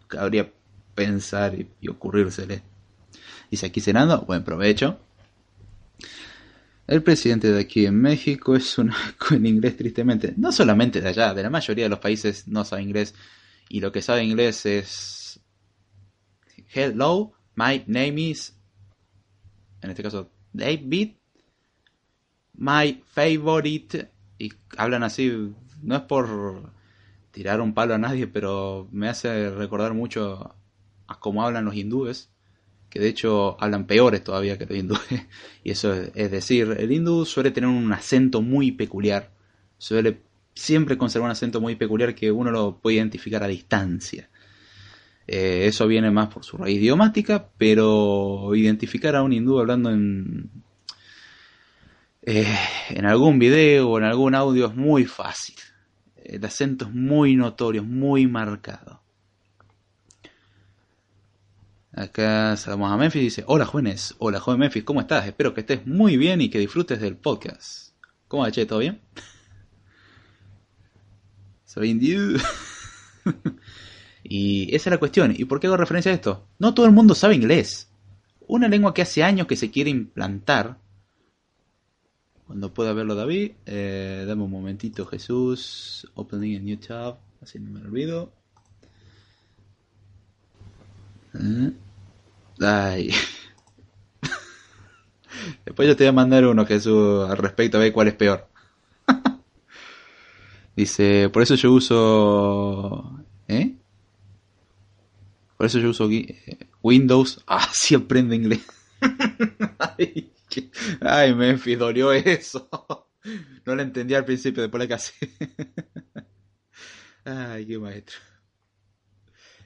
cabría 0.08 0.50
pensar 0.96 1.56
y, 1.56 1.88
ocurrírsele. 1.90 2.62
Dice 3.52 3.66
aquí 3.66 3.82
cenando, 3.82 4.22
buen 4.22 4.46
provecho. 4.46 5.00
El 6.88 7.04
presidente 7.04 7.52
de 7.52 7.60
aquí 7.60 7.86
en 7.86 8.00
México 8.02 8.56
es 8.56 8.78
un 8.78 8.94
en 9.32 9.46
inglés 9.46 9.76
tristemente. 9.76 10.34
No 10.38 10.54
solamente 10.54 11.02
de 11.02 11.10
allá, 11.10 11.34
de 11.34 11.44
la 11.44 11.50
mayoría 11.50 11.86
de 11.86 11.90
los 11.90 12.00
países 12.00 12.48
no 12.48 12.64
sabe 12.64 12.84
inglés. 12.84 13.14
Y 13.70 13.80
lo 13.80 13.92
que 13.92 14.02
sabe 14.02 14.24
inglés 14.24 14.66
es... 14.66 15.40
Hello, 16.74 17.34
my 17.56 17.84
name 17.88 18.30
is 18.30 18.56
en 19.84 19.90
este 19.90 20.02
caso 20.04 20.30
David, 20.54 21.12
my 22.54 23.04
favorite, 23.06 24.10
y 24.38 24.54
hablan 24.78 25.04
así, 25.04 25.52
no 25.82 25.96
es 25.96 26.02
por 26.04 26.72
tirar 27.32 27.60
un 27.62 27.74
palo 27.74 27.96
a 27.96 27.98
nadie, 27.98 28.28
pero 28.28 28.88
me 28.92 29.10
hace 29.10 29.50
recordar 29.50 29.94
mucho 29.94 30.56
a 31.08 31.20
cómo 31.20 31.44
hablan 31.44 31.66
los 31.66 31.76
hindúes, 31.76 32.30
que 32.90 33.00
de 33.00 33.10
hecho 33.10 33.58
hablan 33.60 33.88
peores 33.88 34.24
todavía 34.24 34.58
que 34.58 34.66
los 34.66 34.78
hindúes, 34.78 35.02
y 35.64 35.72
eso 35.72 35.94
es, 35.94 36.32
decir, 36.32 36.76
el 36.80 36.92
hindú 36.92 37.26
suele 37.26 37.52
tener 37.52 37.70
un 37.70 37.92
acento 37.92 38.42
muy 38.42 38.72
peculiar, 38.72 39.32
suele 39.78 40.22
siempre 40.54 40.98
conservar 40.98 41.28
un 41.28 41.32
acento 41.32 41.62
muy 41.62 41.76
peculiar 41.76 42.16
que 42.16 42.32
uno 42.32 42.52
lo 42.52 42.80
puede 42.80 42.98
identificar 42.98 43.44
a 43.44 43.48
distancia. 43.48 44.30
Eh, 45.26 45.68
eso 45.68 45.88
viene 45.88 46.12
más 46.12 46.28
por 46.28 46.44
su 46.44 46.58
raíz 46.58 46.80
idiomática, 46.80 47.50
pero 47.58 48.54
identificar 48.56 49.16
a 49.16 49.24
un 49.24 49.34
hindú 49.34 49.60
hablando 49.60 49.90
en, 49.90 50.50
eh, 52.22 52.58
en 52.90 53.06
algún 53.06 53.40
video 53.40 53.90
o 53.90 53.98
en 53.98 54.04
algún 54.04 54.36
audio 54.36 54.68
es 54.68 54.76
muy 54.76 55.06
fácil. 55.06 55.56
El 56.16 56.44
acento 56.46 56.86
es 56.86 56.94
muy 56.94 57.36
notorio, 57.36 57.84
muy 57.84 58.28
marcado. 58.28 59.02
Acá 61.96 62.58
saludamos 62.58 62.92
a 62.92 62.98
Memphis 62.98 63.22
y 63.22 63.26
dice, 63.26 63.44
hola 63.46 63.66
jóvenes, 63.66 64.16
hola 64.18 64.40
joven 64.40 64.62
Memphis, 64.62 64.84
¿cómo 64.84 65.00
estás? 65.02 65.28
Espero 65.28 65.54
que 65.54 65.62
estés 65.62 65.86
muy 65.86 66.18
bien 66.18 66.42
y 66.42 66.50
que 66.50 66.58
disfrutes 66.58 67.00
del 67.00 67.18
podcast. 67.18 67.94
¿Cómo 68.28 68.44
va, 68.44 68.52
che? 68.52 68.66
¿Todo 68.66 68.80
bien? 68.80 69.00
Soy 71.74 71.90
hindú. 71.90 72.38
Y 74.26 74.74
esa 74.74 74.90
es 74.90 74.92
la 74.92 75.00
cuestión. 75.00 75.34
¿Y 75.38 75.44
por 75.44 75.60
qué 75.60 75.68
hago 75.68 75.76
referencia 75.76 76.10
a 76.10 76.16
esto? 76.16 76.48
No 76.58 76.74
todo 76.74 76.86
el 76.86 76.94
mundo 76.94 77.14
sabe 77.14 77.36
inglés. 77.36 77.90
Una 78.48 78.70
lengua 78.70 78.94
que 78.94 79.02
hace 79.02 79.22
años 79.22 79.48
que 79.48 79.58
se 79.58 79.70
quiere 79.70 79.90
implantar. 79.90 80.78
Cuando 82.48 82.74
pueda 82.74 82.94
verlo 82.94 83.16
David, 83.16 83.52
eh, 83.66 84.24
dame 84.26 84.44
un 84.44 84.52
momentito 84.52 85.06
Jesús. 85.06 86.10
Opening 86.16 86.56
a 86.56 86.60
new 86.62 86.78
tab. 86.78 87.18
Así 87.42 87.60
no 87.60 87.70
me 87.70 87.82
olvido. 87.82 88.32
Eh, 91.34 91.74
ay. 92.62 93.12
Después 95.66 95.86
yo 95.86 95.98
te 95.98 96.06
voy 96.06 96.10
a 96.10 96.14
mandar 96.14 96.46
uno 96.46 96.66
Jesús 96.66 97.30
al 97.30 97.38
respecto 97.38 97.76
a 97.76 97.82
ver 97.82 97.92
cuál 97.92 98.08
es 98.08 98.14
peor. 98.14 98.53
Dice, 100.76 101.30
por 101.30 101.44
eso 101.44 101.56
yo 101.56 101.72
uso... 101.72 103.26
¿Eh? 103.48 103.76
Por 105.58 105.68
eso 105.68 105.80
yo 105.80 105.90
uso 105.90 106.10
Windows. 106.82 107.44
Ah, 107.48 107.70
sí 107.72 107.96
aprende 107.96 108.36
inglés. 108.36 108.66
ay, 109.80 110.32
ay, 111.02 111.36
Memphis, 111.36 111.78
dolió 111.78 112.12
eso. 112.12 112.70
no 113.66 113.76
lo 113.76 113.82
entendí 113.82 114.14
al 114.16 114.26
principio, 114.26 114.62
después 114.62 114.82
la 114.82 114.88
casi. 114.88 115.14
ay, 117.26 117.66
qué 117.66 117.78
maestro. 117.78 118.18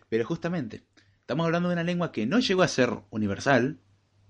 Pero 0.09 0.25
justamente, 0.25 0.85
estamos 1.19 1.45
hablando 1.45 1.69
de 1.69 1.73
una 1.73 1.83
lengua 1.83 2.11
que 2.11 2.25
no 2.25 2.39
llegó 2.39 2.63
a 2.63 2.67
ser 2.67 2.91
universal, 3.09 3.79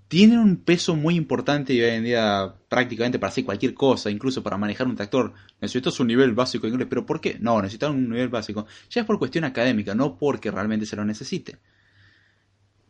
tiene 0.08 0.39
un 0.39 0.58
peso 0.58 0.96
muy 0.96 1.15
importante 1.15 1.74
y 1.74 1.82
hoy 1.82 1.89
en 1.89 2.04
día 2.04 2.56
prácticamente 2.70 3.20
para 3.20 3.30
hacer 3.30 3.43
cualquier 3.43 3.74
cosa, 3.74 4.10
incluso 4.10 4.41
para 4.41 4.58
manejar 4.58 4.88
un 4.88 4.96
tractor, 4.96 5.34
necesitas 5.60 6.00
un 6.00 6.08
nivel 6.08 6.34
básico 6.34 6.65
de 6.65 6.72
inglés. 6.72 6.88
¿Pero 6.89 7.06
por 7.06 7.20
qué? 7.20 7.38
No, 7.39 7.62
necesitas 7.62 7.91
un 7.91 8.10
nivel 8.10 8.30
básico. 8.30 8.65
Ya 8.89 9.02
es 9.02 9.08
por 9.08 9.20
cuestión 9.20 9.43
académica, 9.43 9.96
no 9.96 10.17
porque 10.17 10.50
realmente 10.50 10.86
se 10.86 10.96
lo 10.96 11.04
necesite. 11.04 11.58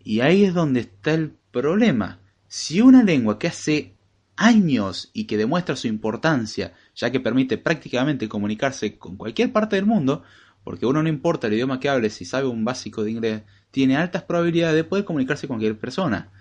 Y 0.03 0.19
ahí 0.21 0.43
es 0.43 0.53
donde 0.53 0.81
está 0.81 1.13
el 1.13 1.33
problema. 1.51 2.19
Si 2.47 2.81
una 2.81 3.03
lengua 3.03 3.39
que 3.39 3.47
hace 3.47 3.95
años 4.35 5.09
y 5.11 5.25
que 5.25 5.37
demuestra 5.37 5.75
su 5.75 5.87
importancia, 5.87 6.73
ya 6.95 7.11
que 7.11 7.19
permite 7.19 7.57
prácticamente 7.57 8.29
comunicarse 8.29 8.97
con 8.97 9.17
cualquier 9.17 9.51
parte 9.51 9.75
del 9.75 9.85
mundo, 9.85 10.23
porque 10.63 10.85
uno 10.85 11.01
no 11.01 11.09
importa 11.09 11.47
el 11.47 11.53
idioma 11.53 11.79
que 11.79 11.89
hable, 11.89 12.09
si 12.11 12.25
sabe 12.25 12.47
un 12.47 12.63
básico 12.63 13.03
de 13.03 13.11
inglés, 13.11 13.41
tiene 13.71 13.97
altas 13.97 14.23
probabilidades 14.23 14.75
de 14.75 14.83
poder 14.83 15.03
comunicarse 15.03 15.47
con 15.47 15.57
cualquier 15.57 15.79
persona. 15.79 16.31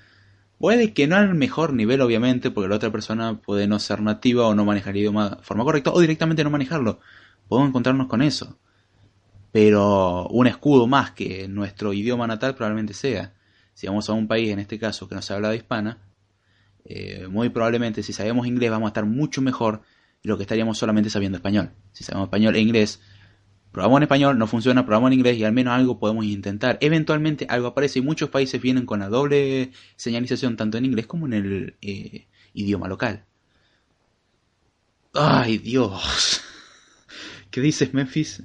Puede 0.59 0.95
que 0.95 1.07
no 1.07 1.17
al 1.17 1.35
mejor 1.35 1.75
nivel, 1.75 2.01
obviamente, 2.01 2.51
porque 2.51 2.69
la 2.69 2.77
otra 2.77 2.91
persona 2.91 3.41
puede 3.41 3.67
no 3.67 3.79
ser 3.79 4.01
nativa 4.01 4.47
o 4.47 4.55
no 4.55 4.65
manejar 4.65 4.95
el 4.95 5.01
idioma 5.01 5.31
de 5.31 5.43
forma 5.43 5.65
correcta 5.65 5.93
o 5.93 6.01
directamente 6.01 6.43
no 6.45 6.51
manejarlo. 6.51 7.01
Podemos 7.49 7.69
encontrarnos 7.69 8.07
con 8.07 8.23
eso. 8.23 8.59
Pero 9.53 10.27
un 10.29 10.47
escudo 10.47 10.87
más 10.87 11.11
que 11.13 11.47
nuestro 11.49 11.93
idioma 11.93 12.27
natal 12.27 12.55
probablemente 12.55 12.95
sea. 12.95 13.35
Si 13.75 13.87
vamos 13.87 14.09
a 14.09 14.15
un 14.15 14.27
país, 14.27 14.51
en 14.51 14.59
este 14.59 14.79
caso, 14.79 15.09
que 15.09 15.15
no 15.15 15.23
se 15.23 15.35
habla 15.35 15.51
de 15.51 15.57
hispana, 15.57 15.99
eh, 16.85 17.27
muy 17.29 17.49
probablemente 17.51 18.03
si 18.03 18.13
sabemos 18.13 18.47
inglés 18.47 18.71
vamos 18.71 18.87
a 18.87 18.91
estar 18.91 19.05
mucho 19.05 19.43
mejor 19.43 19.83
de 20.23 20.29
lo 20.29 20.37
que 20.37 20.45
estaríamos 20.45 20.79
solamente 20.79 21.11
sabiendo 21.11 21.37
español. 21.37 21.73
Si 21.93 22.03
sabemos 22.05 22.29
español 22.29 22.57
e 22.57 22.61
inglés, 22.61 23.01
Probamos 23.77 23.99
en 23.99 24.05
español, 24.05 24.39
no 24.39 24.47
funciona, 24.47 24.87
probamos 24.87 25.09
en 25.09 25.19
inglés 25.19 25.37
y 25.37 25.45
al 25.45 25.53
menos 25.53 25.75
algo 25.75 25.99
podemos 25.99 26.25
intentar. 26.25 26.79
Eventualmente 26.81 27.47
algo 27.51 27.67
aparece 27.67 27.99
y 27.99 28.03
muchos 28.03 28.31
países 28.31 28.59
vienen 28.59 28.87
con 28.87 29.01
la 29.01 29.11
doble 29.11 29.71
señalización 29.97 30.57
tanto 30.57 30.79
en 30.79 30.87
inglés 30.87 31.07
como 31.07 31.27
en 31.27 31.35
el 31.35 31.77
eh, 31.83 32.27
idioma 32.55 32.89
local. 32.89 33.27
¡Ay, 35.13 35.59
Dios! 35.59 36.41
¿Qué 37.51 37.61
dices, 37.61 37.93
Memphis? 37.93 38.43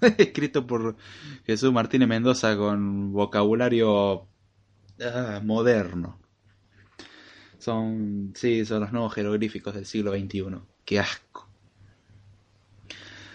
Escrito 0.16 0.64
por 0.64 0.94
Jesús 1.44 1.72
Martínez 1.72 2.06
Mendoza 2.06 2.56
con 2.56 3.12
vocabulario 3.12 4.28
ah, 5.00 5.40
moderno. 5.42 6.20
Son, 7.58 8.32
sí, 8.36 8.64
son 8.64 8.82
los 8.82 8.92
nuevos 8.92 9.12
jeroglíficos 9.12 9.74
del 9.74 9.86
siglo 9.86 10.12
XXI. 10.12 10.60
¡Qué 10.84 11.00
asco! 11.00 11.51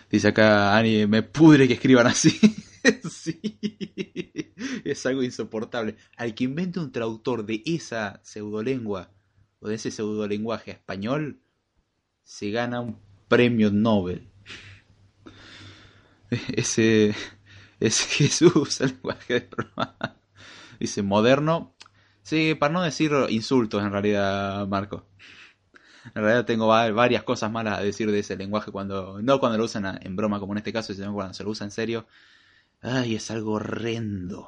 Dice 0.10 0.30
acá 0.30 0.78
Ani, 0.78 1.06
me 1.06 1.24
pudre 1.24 1.68
que 1.68 1.74
escriban 1.74 2.08
así. 2.08 2.40
sí, 3.10 3.40
es 4.84 5.06
algo 5.06 5.24
insoportable. 5.24 5.96
Al 6.16 6.34
que 6.34 6.46
invente 6.46 6.80
un 6.80 6.92
traductor 6.92 7.46
de 7.46 7.62
esa 7.66 8.22
pseudolengua 8.24 9.12
o 9.60 9.68
de 9.68 9.76
ese 9.76 9.92
pseudolenguaje 9.92 10.72
español, 10.72 11.42
se 12.24 12.52
gana 12.52 12.80
un 12.82 12.98
premio 13.28 13.72
Nobel. 13.72 14.28
Ese, 16.54 17.16
ese 17.80 18.06
Jesús, 18.10 18.82
el 18.82 18.90
lenguaje 18.90 19.34
de 19.34 19.48
Dice 20.80 21.02
moderno. 21.02 21.74
Sí, 22.22 22.56
para 22.56 22.74
no 22.74 22.82
decir 22.82 23.12
insultos 23.30 23.82
en 23.82 23.92
realidad, 23.92 24.68
Marco. 24.68 25.08
En 26.16 26.22
realidad 26.22 26.46
tengo 26.46 26.68
varias 26.68 27.24
cosas 27.24 27.52
malas 27.52 27.80
a 27.80 27.82
decir 27.82 28.12
de 28.12 28.20
ese 28.20 28.36
lenguaje 28.38 28.72
cuando 28.72 29.22
no 29.22 29.40
cuando 29.40 29.58
lo 29.58 29.66
usan 29.66 30.00
en 30.02 30.16
broma 30.16 30.40
como 30.40 30.54
en 30.54 30.60
este 30.60 30.74
caso, 30.74 30.94
sino 30.94 31.14
cuando 31.14 31.34
se 31.34 31.44
lo 31.44 31.50
usa 31.52 31.66
en 31.66 31.72
serio. 31.72 32.08
Ay, 32.82 33.16
es 33.16 33.32
algo 33.32 33.54
horrendo. 33.54 34.48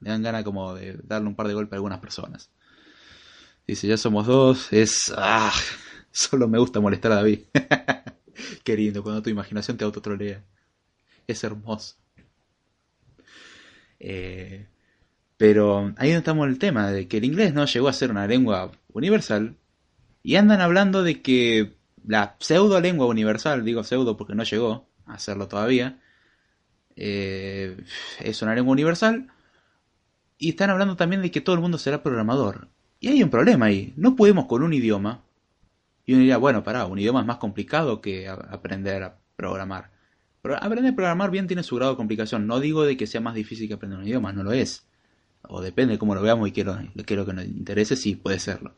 Me 0.00 0.10
dan 0.10 0.22
ganas 0.22 0.44
como 0.44 0.74
de 0.74 0.98
darle 1.04 1.28
un 1.28 1.36
par 1.36 1.48
de 1.48 1.54
golpes 1.54 1.74
a 1.74 1.76
algunas 1.76 2.00
personas. 2.00 2.50
Dice, 3.66 3.86
ya 3.86 3.96
somos 3.96 4.26
dos, 4.26 4.72
es... 4.72 5.12
Ah, 5.16 5.52
solo 6.10 6.48
me 6.48 6.58
gusta 6.58 6.80
molestar 6.80 7.12
a 7.12 7.16
David. 7.16 7.40
Qué 8.64 8.76
lindo, 8.76 9.02
cuando 9.02 9.22
tu 9.22 9.30
imaginación 9.30 9.76
te 9.76 9.84
autotrolea. 9.84 10.42
Es 11.26 11.44
hermoso. 11.44 11.96
Eh, 14.00 14.66
pero 15.36 15.94
ahí 15.96 16.10
estamos 16.10 16.48
el 16.48 16.58
tema 16.58 16.90
de 16.90 17.06
que 17.06 17.18
el 17.18 17.24
inglés 17.24 17.54
no 17.54 17.64
llegó 17.64 17.88
a 17.88 17.92
ser 17.92 18.10
una 18.10 18.26
lengua 18.26 18.72
universal, 18.92 19.56
y 20.22 20.36
andan 20.36 20.60
hablando 20.60 21.02
de 21.02 21.22
que 21.22 21.76
la 22.06 22.36
pseudo 22.40 22.80
lengua 22.80 23.06
universal, 23.06 23.64
digo 23.64 23.84
pseudo 23.84 24.16
porque 24.16 24.34
no 24.34 24.44
llegó 24.44 24.88
a 25.06 25.14
hacerlo 25.14 25.48
todavía, 25.48 25.98
eh, 26.96 27.84
es 28.20 28.42
una 28.42 28.54
lengua 28.54 28.72
universal. 28.72 29.28
Y 30.38 30.50
están 30.50 30.70
hablando 30.70 30.96
también 30.96 31.22
de 31.22 31.30
que 31.30 31.40
todo 31.40 31.54
el 31.54 31.62
mundo 31.62 31.78
será 31.78 32.02
programador. 32.02 32.68
Y 33.00 33.08
hay 33.08 33.22
un 33.22 33.30
problema 33.30 33.66
ahí. 33.66 33.92
No 33.96 34.16
podemos 34.16 34.46
con 34.46 34.62
un 34.62 34.72
idioma. 34.72 35.22
Y 36.04 36.12
uno 36.12 36.20
diría, 36.20 36.36
bueno, 36.36 36.64
pará, 36.64 36.86
un 36.86 36.98
idioma 36.98 37.20
es 37.20 37.26
más 37.26 37.36
complicado 37.36 38.00
que 38.00 38.28
aprender 38.28 39.02
a 39.04 39.18
programar. 39.36 39.92
Pero 40.42 40.56
aprender 40.56 40.92
a 40.92 40.96
programar 40.96 41.30
bien 41.30 41.46
tiene 41.46 41.62
su 41.62 41.76
grado 41.76 41.92
de 41.92 41.96
complicación. 41.96 42.46
No 42.46 42.58
digo 42.58 42.84
de 42.84 42.96
que 42.96 43.06
sea 43.06 43.20
más 43.20 43.34
difícil 43.34 43.68
que 43.68 43.74
aprender 43.74 43.98
un 44.00 44.06
idioma, 44.06 44.32
no 44.32 44.42
lo 44.42 44.52
es. 44.52 44.86
O 45.42 45.60
depende 45.60 45.94
de 45.94 45.98
cómo 45.98 46.14
lo 46.14 46.22
veamos 46.22 46.48
y 46.48 46.52
qué, 46.52 46.62
es 46.62 47.16
lo 47.16 47.26
que 47.26 47.32
nos 47.32 47.44
interese, 47.44 47.96
sí, 47.96 48.16
puede 48.16 48.38
serlo. 48.40 48.74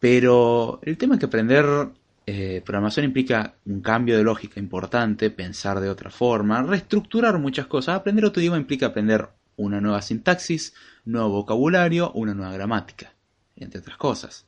Pero 0.00 0.80
el 0.82 0.96
tema 0.96 1.14
es 1.14 1.20
que 1.20 1.26
aprender 1.26 1.66
eh, 2.26 2.62
programación 2.64 3.04
implica 3.06 3.54
un 3.64 3.80
cambio 3.80 4.16
de 4.16 4.22
lógica 4.22 4.60
importante, 4.60 5.30
pensar 5.30 5.80
de 5.80 5.88
otra 5.88 6.10
forma, 6.10 6.62
reestructurar 6.62 7.38
muchas 7.38 7.66
cosas. 7.66 7.96
Aprender 7.96 8.26
otro 8.26 8.42
idioma 8.42 8.58
implica 8.58 8.86
aprender 8.86 9.30
una 9.56 9.80
nueva 9.80 10.02
sintaxis, 10.02 10.74
nuevo 11.06 11.30
vocabulario, 11.30 12.12
una 12.12 12.34
nueva 12.34 12.52
gramática, 12.52 13.14
entre 13.56 13.80
otras 13.80 13.96
cosas. 13.96 14.46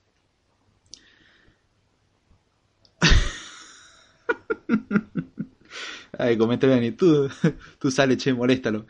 Ay, 6.19 6.37
coméntame, 6.37 6.93
tú, 6.93 7.31
tú 7.79 7.91
sale, 7.91 8.19
che, 8.19 8.35
moléstalo. 8.35 8.85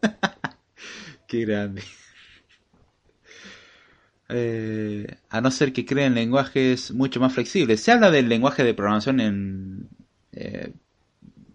Qué 1.26 1.44
grande. 1.44 1.82
Eh, 4.30 5.06
a 5.30 5.40
no 5.40 5.50
ser 5.50 5.72
que 5.72 5.86
creen 5.86 6.14
lenguajes 6.14 6.92
mucho 6.92 7.20
más 7.20 7.32
flexibles. 7.32 7.80
Se 7.80 7.92
habla 7.92 8.10
del 8.10 8.28
lenguaje 8.28 8.64
de 8.64 8.74
programación 8.74 9.20
en... 9.20 9.88
Eh, 10.32 10.72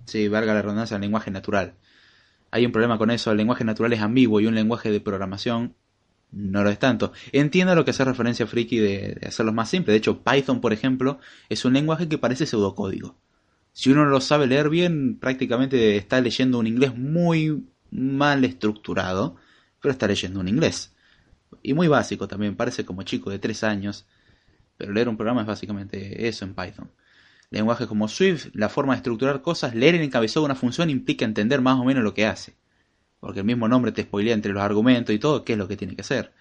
sí, 0.05 0.27
valga 0.27 0.53
la 0.53 0.61
redundancia, 0.61 0.95
el 0.95 1.01
lenguaje 1.01 1.31
natural. 1.31 1.75
Hay 2.51 2.65
un 2.65 2.71
problema 2.71 2.97
con 2.97 3.11
eso, 3.11 3.31
el 3.31 3.37
lenguaje 3.37 3.63
natural 3.63 3.93
es 3.93 4.01
ambiguo 4.01 4.39
y 4.39 4.47
un 4.47 4.55
lenguaje 4.55 4.91
de 4.91 5.01
programación 5.01 5.75
no 6.31 6.63
lo 6.63 6.69
es 6.69 6.79
tanto. 6.79 7.13
Entiendo 7.31 7.75
lo 7.75 7.85
que 7.85 7.91
hace 7.91 8.05
referencia 8.05 8.47
Friki 8.47 8.79
de, 8.79 9.17
de 9.21 9.27
hacerlo 9.27 9.53
más 9.53 9.69
simple. 9.69 9.91
De 9.91 9.97
hecho, 9.99 10.23
Python, 10.23 10.61
por 10.61 10.73
ejemplo, 10.73 11.19
es 11.49 11.65
un 11.65 11.73
lenguaje 11.73 12.07
que 12.07 12.17
parece 12.17 12.47
pseudocódigo. 12.47 13.17
Si 13.71 13.91
uno 13.91 14.05
lo 14.05 14.19
sabe 14.21 14.47
leer 14.47 14.69
bien, 14.69 15.17
prácticamente 15.19 15.95
está 15.95 16.21
leyendo 16.21 16.59
un 16.59 16.67
inglés 16.67 16.95
muy 16.95 17.65
mal 17.91 18.43
estructurado, 18.45 19.35
pero 19.79 19.91
está 19.91 20.07
leyendo 20.07 20.39
un 20.39 20.47
inglés 20.47 20.92
y 21.61 21.73
muy 21.73 21.87
básico 21.87 22.27
también, 22.27 22.55
parece 22.55 22.85
como 22.85 23.03
chico 23.03 23.29
de 23.29 23.39
3 23.39 23.63
años, 23.63 24.05
pero 24.77 24.93
leer 24.93 25.09
un 25.09 25.17
programa 25.17 25.41
es 25.41 25.47
básicamente 25.47 26.27
eso 26.27 26.45
en 26.45 26.55
Python. 26.55 26.91
Lenguajes 27.49 27.87
como 27.87 28.07
Swift, 28.07 28.47
la 28.53 28.69
forma 28.69 28.93
de 28.93 28.97
estructurar 28.97 29.41
cosas, 29.41 29.75
leer 29.75 29.95
el 29.95 30.01
encabezado 30.01 30.41
de 30.41 30.45
una 30.45 30.55
función 30.55 30.89
implica 30.89 31.25
entender 31.25 31.61
más 31.61 31.79
o 31.79 31.83
menos 31.83 32.03
lo 32.03 32.13
que 32.13 32.25
hace, 32.25 32.55
porque 33.19 33.41
el 33.41 33.45
mismo 33.45 33.67
nombre 33.67 33.91
te 33.91 34.03
spoilea 34.03 34.33
entre 34.33 34.53
los 34.53 34.63
argumentos 34.63 35.13
y 35.13 35.19
todo 35.19 35.43
qué 35.43 35.53
es 35.53 35.59
lo 35.59 35.67
que 35.67 35.77
tiene 35.77 35.95
que 35.95 36.01
hacer. 36.01 36.33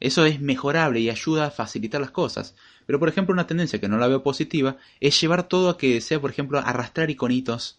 Eso 0.00 0.24
es 0.24 0.40
mejorable 0.40 0.98
y 0.98 1.10
ayuda 1.10 1.46
a 1.46 1.50
facilitar 1.50 2.00
las 2.00 2.10
cosas. 2.10 2.56
Pero 2.86 2.98
por 2.98 3.08
ejemplo 3.08 3.34
una 3.34 3.46
tendencia 3.46 3.80
que 3.80 3.88
no 3.88 3.98
la 3.98 4.08
veo 4.08 4.22
positiva 4.22 4.78
es 4.98 5.20
llevar 5.20 5.46
todo 5.46 5.68
a 5.68 5.78
que 5.78 6.00
sea 6.00 6.20
por 6.20 6.30
ejemplo 6.30 6.58
arrastrar 6.58 7.10
iconitos. 7.10 7.78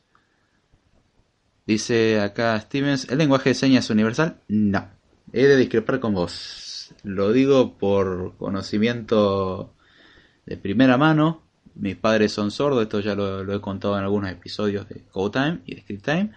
Dice 1.66 2.22
acá 2.22 2.60
Stevens, 2.62 3.10
¿el 3.10 3.18
lenguaje 3.18 3.50
de 3.50 3.56
señas 3.56 3.90
universal? 3.90 4.40
No. 4.48 5.01
He 5.34 5.46
de 5.46 5.58
discrepar 5.58 6.00
con 6.00 6.14
vos. 6.14 6.94
Lo 7.04 7.32
digo 7.32 7.78
por 7.78 8.36
conocimiento 8.38 9.74
de 10.46 10.58
primera 10.58 10.98
mano. 10.98 11.44
Mis 11.76 11.96
padres 11.96 12.34
son 12.34 12.52
sordos, 12.52 12.84
esto 12.84 13.00
ya 13.00 13.16
lo, 13.16 13.52
he 13.54 13.62
contado 13.62 13.98
en 13.98 14.04
algunos 14.04 14.30
episodios 14.30 14.90
de 14.90 15.04
Code 15.12 15.40
Time 15.40 15.60
y 15.66 15.76
de 15.76 15.82
Script 15.82 16.06
Time. 16.06 16.32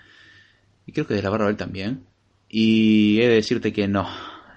Y 0.86 0.92
creo 0.92 1.06
que 1.06 1.14
de 1.14 1.22
la 1.22 1.30
barra 1.30 1.48
él 1.48 1.56
también. 1.56 2.06
Y 2.48 3.20
he 3.20 3.28
de 3.28 3.34
decirte 3.34 3.72
que 3.72 3.88
no. 3.88 4.06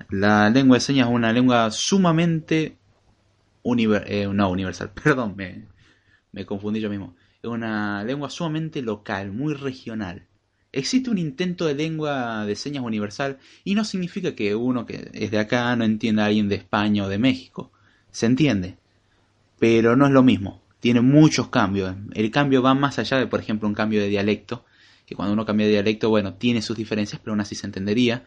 La 0.09 0.49
lengua 0.49 0.77
de 0.77 0.81
señas 0.81 1.07
es 1.07 1.13
una 1.13 1.33
lengua 1.33 1.71
sumamente 1.71 2.77
eh, 3.75 4.29
no 4.31 4.49
universal, 4.49 4.91
perdón, 5.03 5.35
me, 5.35 5.65
me 6.31 6.45
confundí 6.45 6.79
yo 6.79 6.89
mismo. 6.89 7.15
Es 7.41 7.49
una 7.49 8.03
lengua 8.03 8.29
sumamente 8.29 8.81
local, 8.81 9.31
muy 9.31 9.53
regional. 9.53 10.25
Existe 10.71 11.09
un 11.09 11.17
intento 11.17 11.65
de 11.65 11.75
lengua 11.75 12.45
de 12.45 12.55
señas 12.55 12.83
universal 12.83 13.37
y 13.63 13.75
no 13.75 13.85
significa 13.85 14.35
que 14.35 14.55
uno 14.55 14.85
que 14.85 15.09
es 15.13 15.31
de 15.31 15.39
acá 15.39 15.75
no 15.75 15.85
entienda 15.85 16.23
a 16.23 16.27
alguien 16.27 16.49
de 16.49 16.55
España 16.55 17.05
o 17.05 17.09
de 17.09 17.17
México. 17.17 17.71
Se 18.11 18.25
entiende, 18.25 18.77
pero 19.59 19.95
no 19.95 20.05
es 20.05 20.11
lo 20.11 20.23
mismo. 20.23 20.61
Tiene 20.79 21.01
muchos 21.01 21.49
cambios. 21.49 21.95
El 22.13 22.31
cambio 22.31 22.61
va 22.61 22.73
más 22.73 22.99
allá 22.99 23.17
de, 23.17 23.27
por 23.27 23.39
ejemplo, 23.39 23.67
un 23.67 23.73
cambio 23.73 24.01
de 24.01 24.09
dialecto, 24.09 24.65
que 25.05 25.15
cuando 25.15 25.33
uno 25.33 25.45
cambia 25.45 25.65
de 25.65 25.71
dialecto, 25.71 26.09
bueno, 26.09 26.35
tiene 26.35 26.61
sus 26.61 26.77
diferencias, 26.77 27.21
pero 27.23 27.33
aún 27.33 27.41
así 27.41 27.55
se 27.55 27.65
entendería. 27.65 28.25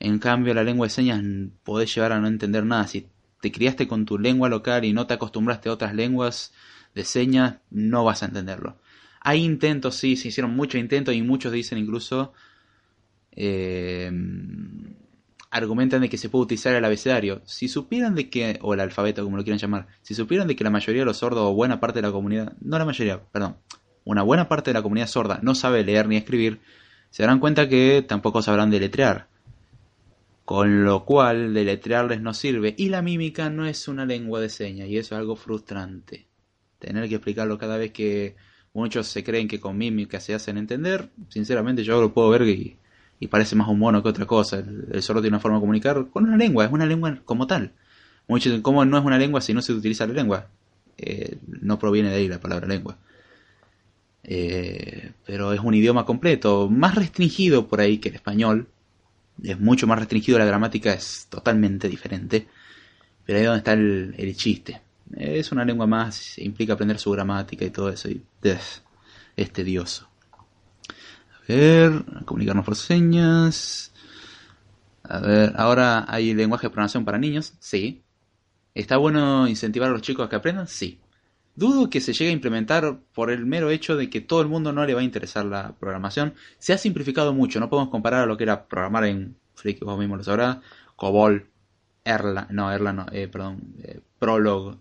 En 0.00 0.18
cambio, 0.18 0.54
la 0.54 0.64
lengua 0.64 0.86
de 0.86 0.90
señas 0.90 1.22
puede 1.62 1.86
llevar 1.86 2.12
a 2.12 2.20
no 2.20 2.26
entender 2.26 2.64
nada. 2.64 2.86
Si 2.88 3.06
te 3.40 3.52
criaste 3.52 3.86
con 3.86 4.06
tu 4.06 4.18
lengua 4.18 4.48
local 4.48 4.84
y 4.84 4.92
no 4.92 5.06
te 5.06 5.14
acostumbraste 5.14 5.68
a 5.68 5.72
otras 5.72 5.94
lenguas 5.94 6.52
de 6.94 7.04
señas, 7.04 7.56
no 7.70 8.04
vas 8.04 8.22
a 8.22 8.26
entenderlo. 8.26 8.76
Hay 9.20 9.44
intentos, 9.44 9.96
sí, 9.96 10.16
se 10.16 10.28
hicieron 10.28 10.54
muchos 10.54 10.80
intentos 10.80 11.14
y 11.14 11.22
muchos 11.22 11.52
dicen 11.52 11.78
incluso, 11.78 12.32
eh, 13.32 14.10
argumentan 15.50 16.00
de 16.00 16.08
que 16.08 16.16
se 16.16 16.28
puede 16.28 16.44
utilizar 16.44 16.74
el 16.74 16.84
abecedario. 16.84 17.42
Si 17.44 17.68
supieran 17.68 18.14
de 18.14 18.30
que, 18.30 18.58
o 18.62 18.72
el 18.74 18.80
alfabeto 18.80 19.24
como 19.24 19.36
lo 19.36 19.42
quieran 19.42 19.58
llamar, 19.58 19.88
si 20.02 20.14
supieran 20.14 20.46
de 20.46 20.56
que 20.56 20.64
la 20.64 20.70
mayoría 20.70 21.02
de 21.02 21.06
los 21.06 21.18
sordos 21.18 21.42
o 21.42 21.54
buena 21.54 21.80
parte 21.80 21.98
de 21.98 22.06
la 22.06 22.12
comunidad, 22.12 22.54
no 22.60 22.78
la 22.78 22.84
mayoría, 22.84 23.20
perdón, 23.20 23.56
una 24.04 24.22
buena 24.22 24.48
parte 24.48 24.70
de 24.70 24.74
la 24.74 24.82
comunidad 24.82 25.08
sorda 25.08 25.40
no 25.42 25.54
sabe 25.54 25.84
leer 25.84 26.08
ni 26.08 26.16
escribir, 26.16 26.60
se 27.10 27.24
darán 27.24 27.40
cuenta 27.40 27.68
que 27.68 28.04
tampoco 28.06 28.42
sabrán 28.42 28.70
deletrear. 28.70 29.28
Con 30.44 30.84
lo 30.84 31.04
cual, 31.04 31.54
deletrearles 31.54 32.20
no 32.20 32.34
sirve. 32.34 32.74
Y 32.76 32.88
la 32.88 33.02
mímica 33.02 33.50
no 33.50 33.66
es 33.66 33.86
una 33.86 34.04
lengua 34.04 34.40
de 34.40 34.48
señas, 34.48 34.88
y 34.88 34.98
eso 34.98 35.14
es 35.14 35.20
algo 35.20 35.36
frustrante. 35.36 36.26
Tener 36.80 37.08
que 37.08 37.16
explicarlo 37.16 37.56
cada 37.58 37.76
vez 37.76 37.92
que 37.92 38.34
muchos 38.72 39.06
se 39.06 39.24
creen 39.24 39.48
que 39.48 39.60
con 39.60 39.76
mímica 39.76 40.20
se 40.20 40.34
hacen 40.34 40.58
entender. 40.58 41.08
Sinceramente, 41.28 41.84
yo 41.84 42.00
lo 42.00 42.12
puedo 42.12 42.30
ver 42.30 42.42
y, 42.42 42.76
parece 43.28 43.56
más 43.56 43.68
un 43.68 43.78
mono 43.78 44.02
que 44.02 44.08
otra 44.08 44.26
cosa. 44.26 44.58
El, 44.58 45.02
sordo 45.02 45.20
tiene 45.20 45.36
una 45.36 45.40
forma 45.40 45.58
de 45.58 45.62
comunicar 45.62 46.06
con 46.10 46.24
una 46.24 46.36
lengua, 46.36 46.64
es 46.64 46.72
una 46.72 46.86
lengua 46.86 47.18
como 47.24 47.46
tal. 47.46 47.72
Muchos 48.28 48.46
dicen, 48.52 48.62
¿cómo 48.62 48.84
no 48.84 48.98
es 48.98 49.04
una 49.04 49.18
lengua 49.18 49.40
si 49.40 49.54
no 49.54 49.62
se 49.62 49.72
utiliza 49.72 50.06
la 50.06 50.14
lengua? 50.14 50.48
Eh, 50.98 51.38
no 51.46 51.78
proviene 51.78 52.10
de 52.10 52.16
ahí 52.16 52.28
la 52.28 52.40
palabra 52.40 52.66
lengua. 52.66 52.98
Eh, 54.22 55.12
pero 55.26 55.52
es 55.52 55.60
un 55.60 55.74
idioma 55.74 56.04
completo, 56.04 56.68
más 56.68 56.94
restringido 56.94 57.66
por 57.68 57.80
ahí 57.80 57.98
que 57.98 58.10
el 58.10 58.16
español, 58.16 58.68
es 59.42 59.58
mucho 59.58 59.86
más 59.86 59.98
restringido, 59.98 60.38
la 60.38 60.44
gramática 60.44 60.92
es 60.92 61.26
totalmente 61.30 61.88
diferente. 61.88 62.46
Pero 63.24 63.38
ahí 63.38 63.44
es 63.44 63.48
donde 63.48 63.58
está 63.58 63.72
el, 63.72 64.36
chiste. 64.36 64.80
Es 65.16 65.52
una 65.52 65.64
lengua 65.64 65.86
más, 65.86 66.38
implica 66.38 66.74
aprender 66.74 66.98
su 66.98 67.10
gramática 67.10 67.64
y 67.64 67.70
todo 67.70 67.88
eso. 67.88 68.08
Y 68.08 68.22
es, 68.42 68.82
tedioso. 69.52 70.08
A 70.88 71.52
ver, 71.52 72.04
comunicarnos 72.24 72.64
por 72.64 72.76
señas. 72.76 73.92
A 75.02 75.18
ver, 75.20 75.52
ahora 75.56 76.04
hay 76.08 76.34
lenguaje 76.34 76.66
de 76.66 76.70
programación 76.70 77.04
para 77.04 77.18
niños. 77.18 77.54
Sí. 77.58 78.02
¿Está 78.74 78.96
bueno 78.98 79.48
incentivar 79.48 79.88
a 79.88 79.92
los 79.92 80.02
chicos 80.02 80.26
a 80.26 80.28
que 80.28 80.36
aprendan? 80.36 80.68
Sí. 80.68 81.00
Dudo 81.56 81.90
que 81.90 82.00
se 82.00 82.12
llegue 82.12 82.30
a 82.30 82.34
implementar 82.34 83.00
por 83.12 83.30
el 83.30 83.44
mero 83.44 83.70
hecho 83.70 83.96
de 83.96 84.08
que 84.08 84.20
todo 84.20 84.40
el 84.40 84.48
mundo 84.48 84.72
no 84.72 84.86
le 84.86 84.94
va 84.94 85.00
a 85.00 85.04
interesar 85.04 85.44
la 85.44 85.72
programación. 85.72 86.34
Se 86.58 86.72
ha 86.72 86.78
simplificado 86.78 87.34
mucho, 87.34 87.58
no 87.58 87.68
podemos 87.68 87.90
comparar 87.90 88.22
a 88.22 88.26
lo 88.26 88.36
que 88.36 88.44
era 88.44 88.66
programar 88.68 89.04
en 89.04 89.36
Freak, 89.54 89.80
vos 89.80 89.98
mismo 89.98 90.16
lo 90.16 90.24
sabrás, 90.24 90.58
COBOL, 90.96 91.50
Erlang, 92.04 92.46
no, 92.50 92.72
Erlang 92.72 92.96
no, 92.96 93.06
eh, 93.12 93.28
perdón, 93.28 93.74
eh, 93.82 94.00
Prolog, 94.18 94.78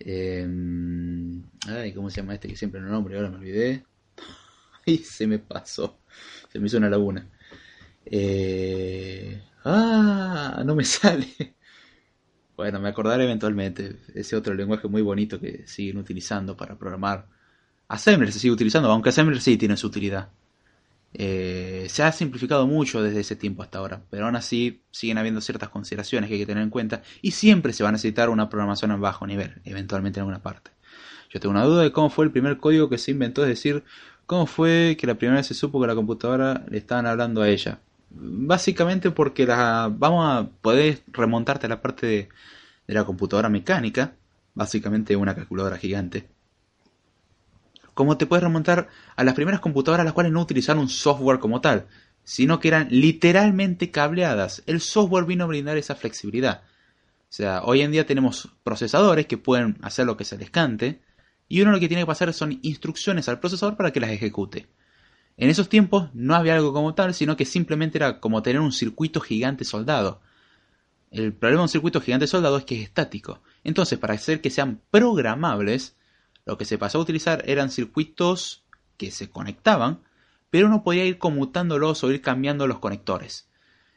ay, 0.00 1.92
¿cómo 1.94 2.10
se 2.10 2.20
llama 2.20 2.34
este 2.34 2.48
que 2.48 2.56
siempre 2.56 2.80
no 2.80 2.88
nombre? 2.88 3.16
Ahora 3.16 3.30
me 3.30 3.36
olvidé. 3.36 3.84
y 4.86 4.98
se 4.98 5.26
me 5.26 5.38
pasó, 5.38 6.00
se 6.52 6.58
me 6.58 6.66
hizo 6.66 6.78
una 6.78 6.90
laguna. 6.90 7.28
Eh, 8.04 9.42
ah, 9.64 10.62
no 10.64 10.74
me 10.74 10.84
sale. 10.86 11.54
Bueno, 12.56 12.80
me 12.80 12.88
acordaré 12.88 13.24
eventualmente. 13.24 13.98
Ese 14.14 14.36
otro 14.36 14.54
lenguaje 14.54 14.88
muy 14.88 15.02
bonito 15.02 15.38
que 15.40 15.66
siguen 15.66 15.98
utilizando 15.98 16.56
para 16.56 16.78
programar. 16.78 17.26
Assembler 17.88 18.32
se 18.32 18.38
sigue 18.40 18.52
utilizando, 18.54 18.90
aunque 18.90 19.10
Assembler 19.10 19.40
sí 19.40 19.56
tiene 19.56 19.76
su 19.76 19.86
utilidad. 19.88 20.30
Eh, 21.18 21.86
se 21.88 22.02
ha 22.02 22.12
simplificado 22.12 22.66
mucho 22.66 23.02
desde 23.02 23.20
ese 23.20 23.36
tiempo 23.36 23.62
hasta 23.62 23.78
ahora, 23.78 24.02
pero 24.10 24.26
aún 24.26 24.36
así 24.36 24.82
siguen 24.90 25.16
habiendo 25.16 25.40
ciertas 25.40 25.70
consideraciones 25.70 26.28
que 26.28 26.34
hay 26.34 26.40
que 26.40 26.46
tener 26.46 26.62
en 26.62 26.68
cuenta 26.68 27.02
y 27.22 27.30
siempre 27.30 27.72
se 27.72 27.82
va 27.82 27.88
a 27.88 27.92
necesitar 27.92 28.28
una 28.28 28.50
programación 28.50 28.90
en 28.90 29.00
bajo 29.00 29.26
nivel, 29.26 29.62
eventualmente 29.64 30.20
en 30.20 30.22
alguna 30.22 30.42
parte. 30.42 30.72
Yo 31.30 31.40
tengo 31.40 31.52
una 31.52 31.64
duda 31.64 31.82
de 31.84 31.90
cómo 31.92 32.10
fue 32.10 32.26
el 32.26 32.32
primer 32.32 32.58
código 32.58 32.90
que 32.90 32.98
se 32.98 33.12
inventó, 33.12 33.42
es 33.44 33.48
decir, 33.48 33.82
cómo 34.26 34.46
fue 34.46 34.98
que 35.00 35.06
la 35.06 35.14
primera 35.14 35.38
vez 35.38 35.46
se 35.46 35.54
supo 35.54 35.80
que 35.80 35.86
la 35.86 35.94
computadora 35.94 36.66
le 36.68 36.76
estaban 36.76 37.06
hablando 37.06 37.40
a 37.40 37.48
ella. 37.48 37.80
Básicamente 38.10 39.10
porque 39.10 39.46
la, 39.46 39.90
vamos 39.90 40.26
a 40.26 40.50
poder 40.60 41.02
remontarte 41.08 41.64
a 41.64 41.70
la 41.70 41.80
parte 41.80 42.06
de, 42.06 42.28
la 42.88 43.04
computadora 43.04 43.48
mecánica, 43.48 44.16
básicamente 44.54 45.16
una 45.16 45.34
calculadora 45.34 45.78
gigante. 45.78 46.28
Como 47.96 48.18
te 48.18 48.26
puedes 48.26 48.42
remontar 48.42 48.90
a 49.16 49.24
las 49.24 49.32
primeras 49.32 49.60
computadoras 49.60 50.04
las 50.04 50.12
cuales 50.12 50.30
no 50.30 50.42
utilizaron 50.42 50.90
software 50.90 51.38
como 51.38 51.62
tal, 51.62 51.86
sino 52.24 52.60
que 52.60 52.68
eran 52.68 52.88
literalmente 52.90 53.90
cableadas. 53.90 54.62
El 54.66 54.82
software 54.82 55.24
vino 55.24 55.44
a 55.44 55.46
brindar 55.46 55.78
esa 55.78 55.94
flexibilidad. 55.94 56.60
O 57.22 57.32
sea, 57.32 57.62
hoy 57.64 57.80
en 57.80 57.92
día 57.92 58.04
tenemos 58.04 58.50
procesadores 58.62 59.24
que 59.24 59.38
pueden 59.38 59.78
hacer 59.80 60.04
lo 60.04 60.18
que 60.18 60.26
se 60.26 60.36
les 60.36 60.50
cante, 60.50 61.00
y 61.48 61.62
uno 61.62 61.72
lo 61.72 61.80
que 61.80 61.88
tiene 61.88 62.02
que 62.02 62.06
pasar 62.06 62.34
son 62.34 62.58
instrucciones 62.60 63.30
al 63.30 63.40
procesador 63.40 63.78
para 63.78 63.92
que 63.94 64.00
las 64.00 64.10
ejecute. 64.10 64.66
En 65.38 65.48
esos 65.48 65.70
tiempos 65.70 66.10
no 66.12 66.34
había 66.34 66.54
algo 66.54 66.74
como 66.74 66.94
tal, 66.94 67.14
sino 67.14 67.34
que 67.34 67.46
simplemente 67.46 67.96
era 67.96 68.20
como 68.20 68.42
tener 68.42 68.60
un 68.60 68.72
circuito 68.72 69.22
gigante 69.22 69.64
soldado. 69.64 70.20
El 71.10 71.32
problema 71.32 71.60
de 71.60 71.64
un 71.64 71.68
circuito 71.70 72.02
gigante 72.02 72.26
soldado 72.26 72.58
es 72.58 72.66
que 72.66 72.74
es 72.74 72.82
estático. 72.82 73.40
Entonces, 73.64 73.98
para 73.98 74.12
hacer 74.12 74.42
que 74.42 74.50
sean 74.50 74.82
programables, 74.90 75.95
lo 76.46 76.56
que 76.56 76.64
se 76.64 76.78
pasó 76.78 76.98
a 76.98 77.02
utilizar 77.02 77.42
eran 77.46 77.70
circuitos 77.70 78.64
que 78.96 79.10
se 79.10 79.28
conectaban, 79.28 80.00
pero 80.48 80.68
uno 80.68 80.82
podía 80.82 81.04
ir 81.04 81.18
conmutándolos 81.18 82.02
o 82.02 82.10
ir 82.10 82.22
cambiando 82.22 82.66
los 82.66 82.78
conectores. 82.78 83.50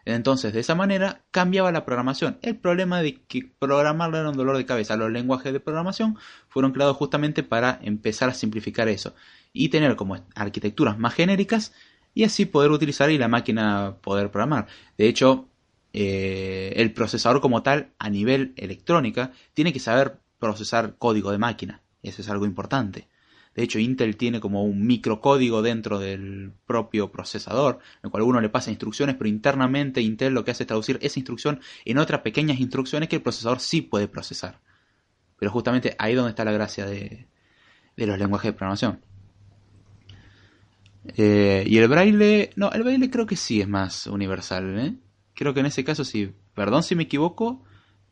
Entonces, 0.05 0.53
de 0.53 0.62
esa 0.62 0.75
manera 0.75 1.21
cambiaba 1.29 1.71
la 1.71 1.85
programación. 1.85 2.39
El 2.41 2.57
problema 2.57 3.01
de 3.01 3.21
que 3.21 3.51
programarlo 3.59 4.17
era 4.17 4.29
un 4.29 4.38
dolor 4.38 4.57
de 4.57 4.65
cabeza. 4.65 4.95
Los 4.95 5.12
lenguajes 5.12 5.53
de 5.53 5.59
programación 5.59 6.17
fueron 6.47 6.71
creados 6.71 6.97
justamente 6.97 7.43
para 7.43 7.79
empezar 7.83 8.29
a 8.29 8.33
simplificar 8.33 8.88
eso 8.88 9.13
y 9.53 9.69
tener 9.69 9.95
como 9.95 10.17
arquitecturas 10.35 10.97
más 10.97 11.13
genéricas 11.13 11.73
y 12.15 12.23
así 12.23 12.45
poder 12.45 12.71
utilizar 12.71 13.12
y 13.12 13.19
la 13.19 13.27
máquina 13.27 13.97
poder 14.01 14.31
programar. 14.31 14.67
De 14.97 15.07
hecho, 15.07 15.47
eh, 15.93 16.73
el 16.75 16.93
procesador 16.93 17.41
como 17.41 17.62
tal 17.62 17.91
a 17.99 18.09
nivel 18.09 18.53
electrónica 18.57 19.31
tiene 19.53 19.71
que 19.71 19.79
saber 19.79 20.19
procesar 20.39 20.95
código 20.97 21.31
de 21.31 21.38
máquina. 21.38 21.81
Eso 22.01 22.21
es 22.21 22.29
algo 22.29 22.45
importante. 22.45 23.07
De 23.55 23.63
hecho, 23.63 23.79
Intel 23.79 24.15
tiene 24.15 24.39
como 24.39 24.63
un 24.63 24.85
microcódigo 24.85 25.62
dentro 25.62 25.99
del 25.99 26.53
propio 26.65 27.12
procesador, 27.12 27.79
en 27.95 28.07
el 28.07 28.12
cual 28.12 28.23
uno 28.23 28.41
le 28.41 28.49
pasa 28.49 28.69
instrucciones, 28.69 29.15
pero 29.15 29.27
internamente 29.27 30.01
Intel 30.01 30.33
lo 30.33 30.45
que 30.45 30.51
hace 30.51 30.63
es 30.63 30.67
traducir 30.67 30.99
esa 31.01 31.19
instrucción 31.19 31.59
en 31.83 31.97
otras 31.97 32.21
pequeñas 32.21 32.59
instrucciones 32.59 33.09
que 33.09 33.17
el 33.17 33.21
procesador 33.21 33.59
sí 33.59 33.81
puede 33.81 34.07
procesar. 34.07 34.62
Pero 35.38 35.51
justamente 35.51 35.95
ahí 35.97 36.12
es 36.12 36.17
donde 36.17 36.29
está 36.29 36.45
la 36.45 36.51
gracia 36.51 36.85
de, 36.85 37.27
de 37.97 38.07
los 38.07 38.17
lenguajes 38.17 38.49
de 38.51 38.53
programación. 38.53 39.01
Eh, 41.17 41.63
y 41.67 41.77
el 41.77 41.88
braille, 41.88 42.51
no, 42.55 42.71
el 42.71 42.83
braille 42.83 43.09
creo 43.09 43.25
que 43.25 43.35
sí 43.35 43.62
es 43.62 43.67
más 43.67 44.07
universal, 44.07 44.79
¿eh? 44.79 44.95
Creo 45.33 45.53
que 45.53 45.62
en 45.62 45.65
ese 45.65 45.83
caso 45.83 46.03
sí, 46.03 46.33
perdón 46.53 46.83
si 46.83 46.95
me 46.95 47.03
equivoco, 47.03 47.63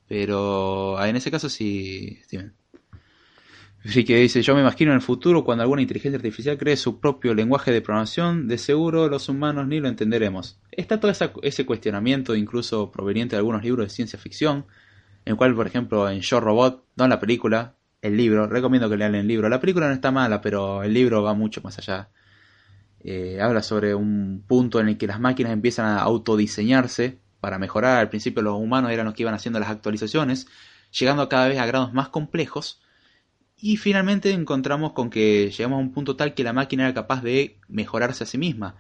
pero 0.08 1.04
en 1.04 1.16
ese 1.16 1.30
caso 1.30 1.50
sí, 1.50 2.20
Así 3.86 4.04
que 4.04 4.18
dice, 4.18 4.42
yo 4.42 4.54
me 4.56 4.62
imagino 4.62 4.92
en 4.92 4.96
el 4.96 5.02
futuro 5.02 5.44
cuando 5.44 5.64
alguna 5.64 5.82
inteligencia 5.82 6.18
artificial 6.18 6.58
cree 6.58 6.76
su 6.76 7.00
propio 7.00 7.34
lenguaje 7.34 7.72
de 7.72 7.82
programación, 7.82 8.48
de 8.48 8.58
seguro 8.58 9.08
los 9.08 9.30
humanos 9.30 9.68
ni 9.68 9.80
lo 9.80 9.88
entenderemos. 9.88 10.60
Está 10.72 11.00
todo 11.00 11.12
ese 11.12 11.66
cuestionamiento, 11.66 12.36
incluso 12.36 12.92
proveniente 12.92 13.36
de 13.36 13.40
algunos 13.40 13.64
libros 13.64 13.86
de 13.86 13.90
ciencia 13.90 14.20
ficción, 14.20 14.66
en 15.26 15.32
el 15.32 15.38
cual, 15.38 15.56
por 15.56 15.68
ejemplo, 15.68 16.10
en 16.10 16.22
Yo 16.22 16.40
Robot, 16.40 16.86
no 16.96 17.04
en 17.04 17.10
la 17.10 17.20
película, 17.20 17.76
el 18.02 18.18
libro, 18.18 18.48
recomiendo 18.48 18.90
que 18.90 18.98
lean 18.98 19.16
el 19.16 19.28
libro. 19.28 19.50
La 19.50 19.60
película 19.60 19.88
no 19.88 19.94
está 19.94 20.12
mala, 20.12 20.42
pero 20.42 20.84
el 20.84 20.94
libro 20.94 21.24
va 21.24 21.34
mucho 21.34 21.62
más 21.62 21.78
allá. 21.78 22.10
Eh, 23.00 23.40
habla 23.42 23.62
sobre 23.62 23.96
un 23.96 24.44
punto 24.48 24.80
en 24.80 24.90
el 24.90 24.98
que 24.98 25.08
las 25.08 25.20
máquinas 25.20 25.54
empiezan 25.54 25.86
a 25.86 26.00
autodiseñarse 26.00 27.20
para 27.40 27.60
mejorar. 27.60 28.00
Al 28.00 28.10
principio 28.10 28.42
los 28.42 28.56
humanos 28.56 28.92
eran 28.92 29.06
los 29.06 29.16
que 29.16 29.24
iban 29.24 29.34
haciendo 29.34 29.60
las 29.60 29.70
actualizaciones, 29.70 30.48
llegando 30.98 31.30
cada 31.30 31.48
vez 31.48 31.60
a 31.60 31.66
grados 31.66 31.94
más 31.94 32.10
complejos. 32.10 32.82
Y 33.60 33.78
finalmente 33.78 34.32
encontramos 34.32 34.94
con 34.94 35.10
que 35.10 35.50
llegamos 35.52 35.78
a 35.78 35.82
un 35.82 35.92
punto 35.92 36.16
tal 36.16 36.34
que 36.34 36.44
la 36.44 36.54
máquina 36.54 36.84
era 36.84 36.94
capaz 36.94 37.22
de 37.24 37.58
mejorarse 37.68 38.24
a 38.24 38.28
sí 38.28 38.38
misma. 38.38 38.76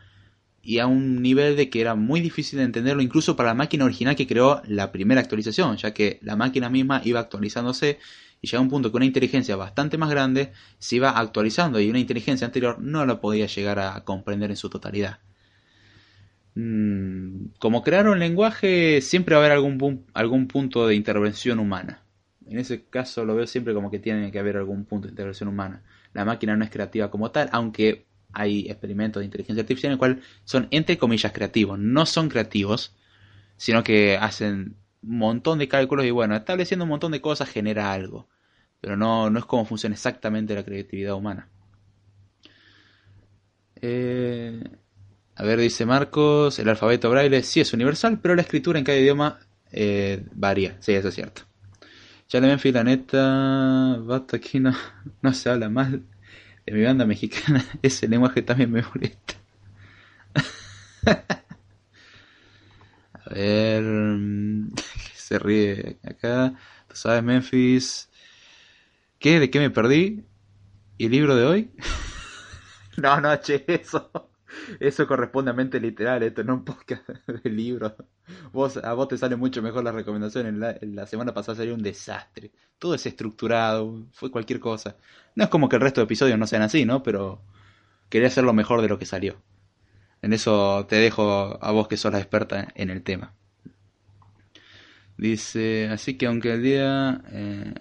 Y 0.62 0.80
a 0.80 0.88
un 0.88 1.22
nivel 1.22 1.56
de 1.56 1.70
que 1.70 1.82
era 1.82 1.96
muy 1.96 2.22
difícil 2.22 2.60
de 2.60 2.66
entenderlo 2.66 3.02
incluso 3.02 3.36
para 3.36 3.50
la 3.50 3.56
máquina 3.56 3.86
original 3.86 4.16
que 4.16 4.28
creó 4.28 4.62
la 4.66 4.92
primera 4.92 5.22
actualización, 5.22 5.78
ya 5.78 5.94
que 5.94 6.20
la 6.22 6.36
máquina 6.36 6.70
misma 6.70 7.02
iba 7.06 7.20
actualizándose 7.22 8.00
Y 8.42 8.48
llega 8.48 8.62
un 8.62 8.70
punto 8.70 8.92
que 8.92 8.98
una 8.98 9.06
inteligencia 9.06 9.56
bastante 9.56 9.98
más 9.98 10.10
grande 10.12 10.54
se 10.80 10.98
iba 10.98 11.12
actualizando 11.12 11.80
y 11.80 11.90
una 11.90 12.00
inteligencia 12.00 12.46
anterior 12.48 12.80
no 12.80 13.06
la 13.06 13.20
podía 13.22 13.48
llegar 13.48 13.80
a 13.80 14.04
comprender 14.04 14.52
en 14.52 14.58
su 14.58 14.70
totalidad. 14.70 15.20
Mm, 16.56 17.50
como 17.60 17.84
crear 17.84 18.08
un 18.10 18.20
lenguaje, 18.20 19.02
siempre 19.02 19.36
va 19.36 19.42
a 19.42 19.46
haber 19.46 19.58
algún, 19.58 20.06
algún 20.14 20.48
punto 20.48 20.88
de 20.88 20.96
intervención 20.96 21.60
humana. 21.60 22.07
En 22.50 22.60
ese 22.60 22.86
caso 22.86 23.26
lo 23.26 23.36
veo 23.36 23.48
siempre 23.48 23.74
como 23.74 23.92
que 23.92 24.00
tiene 24.00 24.32
que 24.32 24.40
haber 24.40 24.58
algún 24.58 24.86
punto 24.86 25.08
de 25.08 25.12
intervención 25.12 25.50
humana. 25.50 25.84
La 26.14 26.26
máquina 26.26 26.56
no 26.56 26.64
es 26.64 26.70
creativa 26.72 27.10
como 27.12 27.32
tal, 27.32 27.50
aunque 27.52 28.06
hay 28.34 28.68
experimentos 28.70 29.22
de 29.22 29.26
inteligencia 29.26 29.62
artificial 29.62 29.92
en 29.92 29.94
el 29.94 30.00
cual 30.00 30.22
son 30.44 30.68
entre 30.72 30.98
comillas 30.98 31.32
creativos. 31.32 31.80
No 31.80 32.06
son 32.06 32.30
creativos, 32.30 32.96
sino 33.58 33.84
que 33.84 34.18
hacen 34.18 34.76
un 35.02 35.18
montón 35.18 35.60
de 35.60 35.68
cálculos 35.68 36.06
y 36.06 36.12
bueno, 36.12 36.36
estableciendo 36.36 36.86
un 36.86 36.90
montón 36.90 37.12
de 37.12 37.22
cosas 37.22 37.50
genera 37.50 37.92
algo. 37.92 38.28
Pero 38.80 38.96
no, 38.96 39.30
no 39.30 39.40
es 39.40 39.46
como 39.46 39.66
funciona 39.66 39.96
exactamente 39.96 40.56
la 40.56 40.64
creatividad 40.64 41.16
humana. 41.16 41.50
Eh, 43.82 44.64
a 45.36 45.44
ver, 45.44 45.60
dice 45.60 45.86
Marcos, 45.86 46.60
el 46.60 46.70
alfabeto 46.70 47.10
braille 47.10 47.44
sí 47.44 47.62
es 47.62 47.74
universal, 47.74 48.20
pero 48.22 48.36
la 48.36 48.42
escritura 48.42 48.80
en 48.80 48.86
cada 48.86 48.98
idioma 48.98 49.40
eh, 49.72 50.24
varía. 50.34 50.78
Sí, 50.80 50.94
eso 50.94 51.10
es 51.10 51.16
cierto. 51.16 51.47
Ya 52.30 52.42
le 52.42 52.56
ven 52.56 52.74
la 52.74 52.84
neta, 52.84 53.98
basta 54.02 54.38
aquí 54.38 54.60
no, 54.60 54.74
no 55.22 55.34
se 55.34 55.50
habla 55.50 55.70
mal 55.70 56.04
de 56.66 56.74
mi 56.74 56.84
banda 56.84 57.06
mexicana. 57.06 57.64
Ese 57.82 58.08
lenguaje 58.08 58.42
también 58.42 58.72
me 58.72 58.82
molesta. 58.82 59.36
A 63.14 63.34
ver, 63.34 63.84
se 65.14 65.40
ríe 65.40 66.00
acá. 66.04 66.54
Tú 66.88 66.96
sabes, 66.96 67.24
Memphis. 67.24 68.10
¿Qué? 69.20 69.40
¿De 69.40 69.50
qué 69.50 69.60
me 69.60 69.70
perdí? 69.70 70.26
¿Y 70.98 71.06
el 71.06 71.12
libro 71.12 71.36
de 71.36 71.46
hoy? 71.46 71.72
no, 72.98 73.20
no, 73.22 73.36
che, 73.38 73.64
eso. 73.68 74.12
Eso 74.80 75.08
corresponde 75.08 75.52
a 75.52 75.54
mente 75.54 75.80
literal, 75.80 76.24
esto 76.24 76.44
no 76.44 76.56
un 76.56 76.66
podcast 76.66 77.08
de 77.44 77.50
libro. 77.50 77.96
Vos, 78.52 78.78
a 78.78 78.94
vos 78.94 79.08
te 79.08 79.18
sale 79.18 79.36
mucho 79.36 79.62
mejor 79.62 79.84
la 79.84 79.92
recomendación. 79.92 80.60
La, 80.60 80.78
la 80.82 81.06
semana 81.08 81.34
pasada 81.34 81.58
salió 81.58 81.74
un 81.74 81.84
desastre. 81.84 82.52
Todo 82.80 82.96
es 82.96 83.06
estructurado, 83.06 84.06
fue 84.14 84.32
cualquier 84.32 84.60
cosa. 84.60 84.98
No 85.36 85.46
es 85.46 85.50
como 85.50 85.70
que 85.70 85.78
el 85.78 85.82
resto 85.82 86.02
de 86.02 86.06
episodios 86.06 86.38
no 86.38 86.48
sean 86.48 86.62
así, 86.62 86.86
¿no? 86.86 87.04
Pero 87.04 87.42
quería 88.10 88.28
hacer 88.28 88.44
lo 88.44 88.54
mejor 88.54 88.82
de 88.82 88.90
lo 88.90 89.00
que 89.00 89.06
salió. 89.06 89.42
En 90.22 90.34
eso 90.34 90.86
te 90.88 90.96
dejo 90.98 91.64
a 91.64 91.72
vos 91.72 91.88
que 91.88 91.98
sos 91.98 92.12
la 92.12 92.20
experta 92.20 92.68
en 92.76 92.90
el 92.90 93.04
tema. 93.04 93.34
Dice, 95.18 95.90
así 95.90 96.16
que 96.18 96.28
aunque 96.28 96.54
el 96.54 96.64
día, 96.64 97.22
eh, 97.32 97.74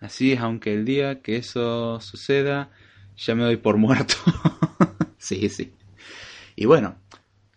así 0.00 0.32
es, 0.32 0.40
aunque 0.40 0.74
el 0.74 0.84
día 0.84 1.22
que 1.22 1.36
eso 1.36 2.00
suceda, 2.00 2.70
ya 3.16 3.34
me 3.34 3.44
doy 3.44 3.56
por 3.56 3.76
muerto. 3.76 4.14
sí, 5.18 5.48
sí. 5.48 5.72
Y 6.60 6.66
bueno, 6.66 6.94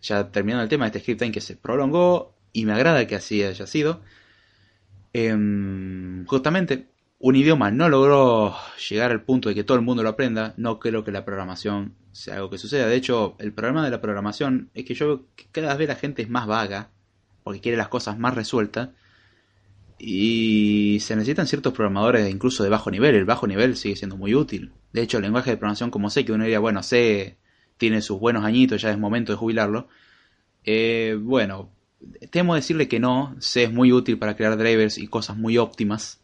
ya 0.00 0.30
terminando 0.30 0.62
el 0.62 0.70
tema 0.70 0.86
de 0.86 0.88
este 0.88 1.00
script 1.00 1.20
time 1.20 1.30
que 1.30 1.42
se 1.42 1.56
prolongó 1.56 2.34
y 2.54 2.64
me 2.64 2.72
agrada 2.72 3.06
que 3.06 3.14
así 3.14 3.42
haya 3.42 3.66
sido. 3.66 4.00
Em, 5.12 6.24
justamente, 6.24 6.88
un 7.18 7.36
idioma 7.36 7.70
no 7.70 7.90
logró 7.90 8.56
llegar 8.88 9.10
al 9.10 9.22
punto 9.22 9.50
de 9.50 9.54
que 9.54 9.62
todo 9.62 9.76
el 9.76 9.84
mundo 9.84 10.02
lo 10.02 10.08
aprenda. 10.08 10.54
No 10.56 10.78
creo 10.80 11.04
que 11.04 11.12
la 11.12 11.26
programación 11.26 11.96
sea 12.12 12.36
algo 12.36 12.48
que 12.48 12.56
suceda. 12.56 12.86
De 12.86 12.96
hecho, 12.96 13.36
el 13.40 13.52
problema 13.52 13.84
de 13.84 13.90
la 13.90 14.00
programación 14.00 14.70
es 14.72 14.86
que 14.86 14.94
yo 14.94 15.06
veo 15.06 15.26
que 15.36 15.48
cada 15.52 15.74
vez 15.74 15.86
la 15.86 15.96
gente 15.96 16.22
es 16.22 16.30
más 16.30 16.46
vaga 16.46 16.88
porque 17.42 17.60
quiere 17.60 17.76
las 17.76 17.88
cosas 17.88 18.18
más 18.18 18.34
resueltas. 18.34 18.88
Y 19.98 20.98
se 21.00 21.14
necesitan 21.14 21.46
ciertos 21.46 21.74
programadores 21.74 22.30
incluso 22.30 22.64
de 22.64 22.70
bajo 22.70 22.90
nivel. 22.90 23.16
El 23.16 23.26
bajo 23.26 23.46
nivel 23.46 23.76
sigue 23.76 23.96
siendo 23.96 24.16
muy 24.16 24.34
útil. 24.34 24.72
De 24.94 25.02
hecho, 25.02 25.18
el 25.18 25.24
lenguaje 25.24 25.50
de 25.50 25.58
programación 25.58 25.90
como 25.90 26.08
sé, 26.08 26.24
que 26.24 26.32
uno 26.32 26.44
diría, 26.44 26.58
bueno, 26.58 26.82
sé 26.82 27.36
tiene 27.84 28.00
sus 28.00 28.18
buenos 28.18 28.46
añitos, 28.46 28.80
ya 28.80 28.90
es 28.90 28.98
momento 28.98 29.30
de 29.30 29.36
jubilarlo. 29.36 29.88
Eh, 30.64 31.18
bueno, 31.20 31.70
temo 32.30 32.54
decirle 32.54 32.88
que 32.88 32.98
no, 32.98 33.36
C 33.40 33.64
es 33.64 33.72
muy 33.74 33.92
útil 33.92 34.18
para 34.18 34.36
crear 34.36 34.56
drivers 34.56 34.96
y 34.96 35.06
cosas 35.06 35.36
muy 35.36 35.58
óptimas, 35.58 36.18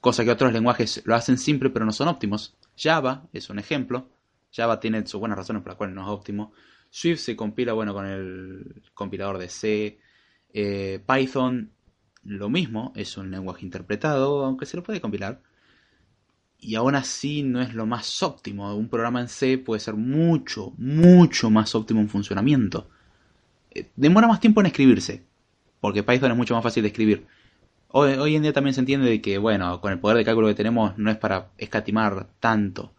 cosa 0.00 0.22
que 0.24 0.30
otros 0.30 0.52
lenguajes 0.52 1.02
lo 1.04 1.16
hacen 1.16 1.38
simple 1.38 1.70
pero 1.70 1.84
no 1.84 1.90
son 1.90 2.06
óptimos. 2.06 2.56
Java 2.78 3.26
es 3.32 3.50
un 3.50 3.58
ejemplo, 3.58 4.10
Java 4.54 4.78
tiene 4.78 5.04
sus 5.04 5.18
buenas 5.18 5.36
razones 5.36 5.62
por 5.62 5.70
las 5.70 5.76
cuales 5.76 5.96
no 5.96 6.02
es 6.02 6.08
óptimo. 6.08 6.52
Swift 6.88 7.18
se 7.18 7.34
compila 7.34 7.72
bueno 7.72 7.94
con 7.94 8.06
el 8.06 8.80
compilador 8.94 9.38
de 9.38 9.48
C. 9.48 9.98
Eh, 10.54 11.02
Python 11.04 11.72
lo 12.22 12.48
mismo, 12.48 12.92
es 12.94 13.16
un 13.16 13.32
lenguaje 13.32 13.64
interpretado, 13.64 14.44
aunque 14.44 14.66
se 14.66 14.76
lo 14.76 14.84
puede 14.84 15.00
compilar 15.00 15.42
y 16.62 16.76
aún 16.76 16.94
así 16.94 17.42
no 17.42 17.60
es 17.60 17.74
lo 17.74 17.86
más 17.86 18.22
óptimo. 18.22 18.72
Un 18.76 18.88
programa 18.88 19.20
en 19.20 19.28
C 19.28 19.58
puede 19.58 19.80
ser 19.80 19.94
mucho, 19.94 20.72
mucho 20.78 21.50
más 21.50 21.74
óptimo 21.74 22.00
en 22.00 22.08
funcionamiento. 22.08 22.88
Eh, 23.72 23.90
demora 23.96 24.28
más 24.28 24.38
tiempo 24.38 24.60
en 24.60 24.66
escribirse, 24.66 25.24
porque 25.80 26.04
Python 26.04 26.30
es 26.30 26.36
mucho 26.36 26.54
más 26.54 26.62
fácil 26.62 26.84
de 26.84 26.90
escribir. 26.90 27.26
Hoy, 27.88 28.36
en 28.36 28.42
día 28.42 28.52
también 28.52 28.74
se 28.74 28.80
entiende 28.80 29.10
de 29.10 29.20
que, 29.20 29.38
bueno, 29.38 29.80
con 29.80 29.92
el 29.92 29.98
poder 29.98 30.16
de 30.16 30.24
cálculo 30.24 30.48
que 30.48 30.54
tenemos 30.54 30.96
no 30.98 31.10
es 31.10 31.16
para 31.18 31.50
escatimar 31.58 32.28
tanto. 32.38 32.94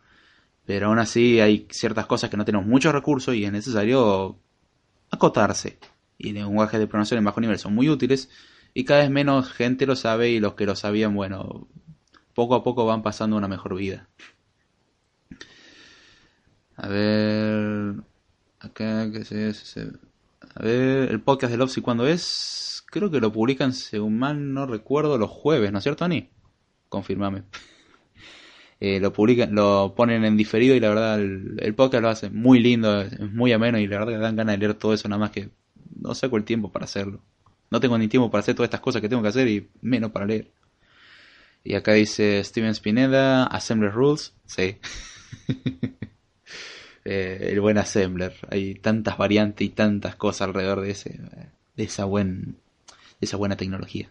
Pero 0.65 0.87
aún 0.87 0.99
así 0.99 1.39
hay 1.39 1.65
ciertas 1.71 2.05
cosas 2.05 2.29
que 2.29 2.37
no 2.37 2.45
tenemos 2.45 2.67
muchos 2.67 2.93
recursos 2.93 3.33
y 3.33 3.45
es 3.45 3.51
necesario 3.51 4.37
acotarse. 5.09 5.79
Y 6.17 6.33
lenguajes 6.33 6.79
de 6.81 6.87
programación 6.87 7.19
en 7.19 7.25
bajo 7.25 7.39
nivel 7.41 7.59
son 7.59 7.73
muy 7.73 7.89
útiles 7.89 8.29
y 8.73 8.83
cada 8.85 9.01
vez 9.01 9.09
menos 9.09 9.51
gente 9.51 9.85
lo 9.85 9.95
sabe 9.95 10.31
y 10.31 10.39
los 10.39 10.55
que 10.55 10.65
lo 10.65 10.75
sabían, 10.75 11.15
bueno, 11.15 11.67
poco 12.33 12.55
a 12.55 12.63
poco 12.63 12.85
van 12.85 13.03
pasando 13.03 13.37
una 13.37 13.47
mejor 13.47 13.75
vida. 13.75 14.07
A 16.75 16.87
ver. 16.87 17.95
Acá, 18.59 19.11
que 19.11 19.25
se, 19.25 19.91
A 20.55 20.63
ver, 20.63 21.11
el 21.11 21.21
podcast 21.21 21.51
de 21.51 21.57
Lopsy, 21.57 21.81
¿cuándo 21.81 22.07
es? 22.07 22.83
Creo 22.87 23.11
que 23.11 23.19
lo 23.19 23.31
publican, 23.31 23.73
según 23.73 24.17
mal 24.19 24.53
no 24.53 24.65
recuerdo, 24.65 25.17
los 25.17 25.29
jueves, 25.29 25.71
¿no 25.71 25.79
es 25.79 25.83
cierto, 25.83 26.05
Ani? 26.05 26.29
Confirmame. 26.89 27.43
Eh, 28.79 28.99
lo 28.99 29.13
publican, 29.13 29.55
lo 29.55 29.93
ponen 29.95 30.25
en 30.25 30.35
diferido 30.35 30.75
y 30.75 30.81
la 30.81 30.89
verdad 30.89 31.17
el, 31.21 31.73
podcast 31.73 32.01
lo 32.01 32.09
hace 32.09 32.29
muy 32.29 32.59
lindo, 32.59 32.99
es 32.99 33.31
muy 33.31 33.53
ameno 33.53 33.79
y 33.79 33.87
la 33.87 33.99
verdad 33.99 34.11
que 34.11 34.19
dan 34.19 34.35
ganas 34.35 34.55
de 34.55 34.57
leer 34.57 34.73
todo 34.73 34.93
eso, 34.93 35.07
nada 35.07 35.21
más 35.21 35.31
que 35.31 35.51
no 35.95 36.13
saco 36.13 36.35
el 36.35 36.43
tiempo 36.43 36.69
para 36.69 36.83
hacerlo. 36.83 37.21
No 37.71 37.79
tengo 37.79 37.97
ni 37.97 38.09
tiempo 38.09 38.29
para 38.29 38.41
hacer 38.41 38.55
todas 38.55 38.67
estas 38.67 38.81
cosas 38.81 39.01
que 39.01 39.07
tengo 39.07 39.21
que 39.21 39.29
hacer 39.29 39.47
y 39.47 39.69
menos 39.81 40.11
para 40.11 40.25
leer. 40.25 40.51
Y 41.63 41.75
acá 41.75 41.93
dice 41.93 42.43
Steven 42.43 42.71
Spinetta, 42.71 43.45
Assembler 43.45 43.91
Rules. 43.91 44.33
Sí. 44.45 44.77
Eh, 47.05 47.49
el 47.51 47.59
buen 47.59 47.77
Assembler. 47.77 48.33
Hay 48.49 48.75
tantas 48.75 49.17
variantes 49.17 49.67
y 49.67 49.71
tantas 49.71 50.15
cosas 50.15 50.47
alrededor 50.47 50.79
de, 50.79 50.91
ese, 50.91 51.19
de, 51.75 51.83
esa, 51.83 52.05
buen, 52.05 52.55
de 53.19 53.25
esa 53.25 53.35
buena 53.35 53.57
tecnología. 53.57 54.09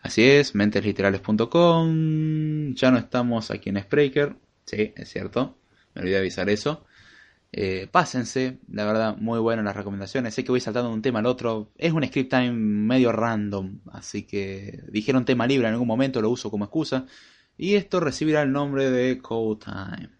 Así 0.00 0.22
es, 0.22 0.54
mentesliterales.com. 0.54 2.74
Ya 2.74 2.92
no 2.92 2.98
estamos 2.98 3.50
aquí 3.50 3.70
en 3.70 3.82
Spreaker. 3.82 4.36
Sí, 4.64 4.92
es 4.94 5.08
cierto. 5.08 5.58
Me 5.94 6.02
olvidé 6.02 6.18
avisar 6.18 6.48
eso. 6.50 6.84
Eh, 7.50 7.88
pásense, 7.90 8.58
la 8.70 8.84
verdad, 8.84 9.16
muy 9.16 9.38
buenas 9.38 9.64
las 9.64 9.76
recomendaciones. 9.76 10.34
Sé 10.34 10.44
que 10.44 10.52
voy 10.52 10.60
saltando 10.60 10.90
de 10.90 10.94
un 10.94 11.02
tema 11.02 11.20
al 11.20 11.26
otro. 11.26 11.72
Es 11.78 11.92
un 11.92 12.04
script 12.06 12.30
time 12.30 12.52
medio 12.52 13.10
random, 13.12 13.80
así 13.92 14.24
que 14.24 14.82
dijeron 14.88 15.24
tema 15.24 15.46
libre 15.46 15.66
en 15.68 15.74
algún 15.74 15.88
momento, 15.88 16.20
lo 16.20 16.30
uso 16.30 16.50
como 16.50 16.64
excusa. 16.64 17.06
Y 17.56 17.74
esto 17.74 18.00
recibirá 18.00 18.42
el 18.42 18.52
nombre 18.52 18.90
de 18.90 19.18
Code 19.18 19.64
Time. 19.64 20.10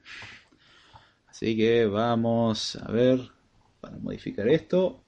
Así 1.28 1.56
que 1.56 1.86
vamos 1.86 2.76
a 2.76 2.90
ver 2.90 3.30
para 3.80 3.96
modificar 3.98 4.48
esto. 4.48 5.04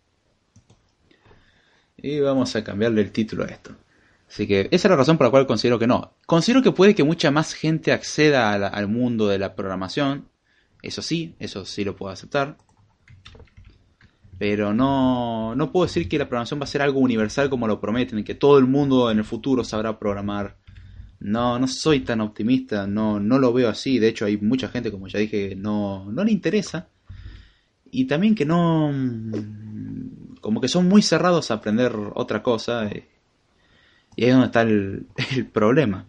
Y 1.96 2.20
vamos 2.20 2.54
a 2.54 2.64
cambiarle 2.64 3.02
el 3.02 3.12
título 3.12 3.44
a 3.44 3.48
esto. 3.48 3.74
Así 4.28 4.46
que 4.46 4.68
esa 4.70 4.88
es 4.88 4.90
la 4.90 4.96
razón 4.96 5.18
por 5.18 5.26
la 5.26 5.30
cual 5.32 5.46
considero 5.46 5.78
que 5.78 5.88
no. 5.88 6.14
Considero 6.26 6.62
que 6.62 6.70
puede 6.70 6.94
que 6.94 7.02
mucha 7.02 7.30
más 7.30 7.52
gente 7.52 7.92
acceda 7.92 8.52
al 8.52 8.88
mundo 8.88 9.26
de 9.26 9.38
la 9.38 9.56
programación 9.56 10.28
eso 10.82 11.02
sí, 11.02 11.34
eso 11.38 11.64
sí 11.64 11.84
lo 11.84 11.96
puedo 11.96 12.12
aceptar. 12.12 12.56
Pero 14.38 14.72
no, 14.72 15.54
no 15.54 15.70
puedo 15.70 15.86
decir 15.86 16.08
que 16.08 16.18
la 16.18 16.26
programación 16.26 16.60
va 16.60 16.64
a 16.64 16.66
ser 16.66 16.80
algo 16.80 17.00
universal 17.00 17.50
como 17.50 17.66
lo 17.66 17.80
prometen, 17.80 18.24
que 18.24 18.34
todo 18.34 18.58
el 18.58 18.66
mundo 18.66 19.10
en 19.10 19.18
el 19.18 19.24
futuro 19.24 19.64
sabrá 19.64 19.98
programar. 19.98 20.56
No, 21.20 21.58
no 21.58 21.68
soy 21.68 22.00
tan 22.00 22.22
optimista, 22.22 22.86
no, 22.86 23.20
no 23.20 23.38
lo 23.38 23.52
veo 23.52 23.68
así. 23.68 23.98
De 23.98 24.08
hecho, 24.08 24.24
hay 24.24 24.38
mucha 24.38 24.68
gente, 24.68 24.90
como 24.90 25.08
ya 25.08 25.18
dije, 25.18 25.54
no, 25.56 26.10
no 26.10 26.24
le 26.24 26.32
interesa. 26.32 26.88
Y 27.90 28.06
también 28.06 28.34
que 28.34 28.46
no. 28.46 28.90
Como 30.40 30.60
que 30.62 30.68
son 30.68 30.88
muy 30.88 31.02
cerrados 31.02 31.50
a 31.50 31.54
aprender 31.54 31.92
otra 32.14 32.42
cosa. 32.42 32.86
Eh, 32.86 33.06
y 34.16 34.24
ahí 34.24 34.30
es 34.30 34.34
donde 34.34 34.46
está 34.46 34.62
el, 34.62 35.06
el 35.36 35.46
problema. 35.46 36.06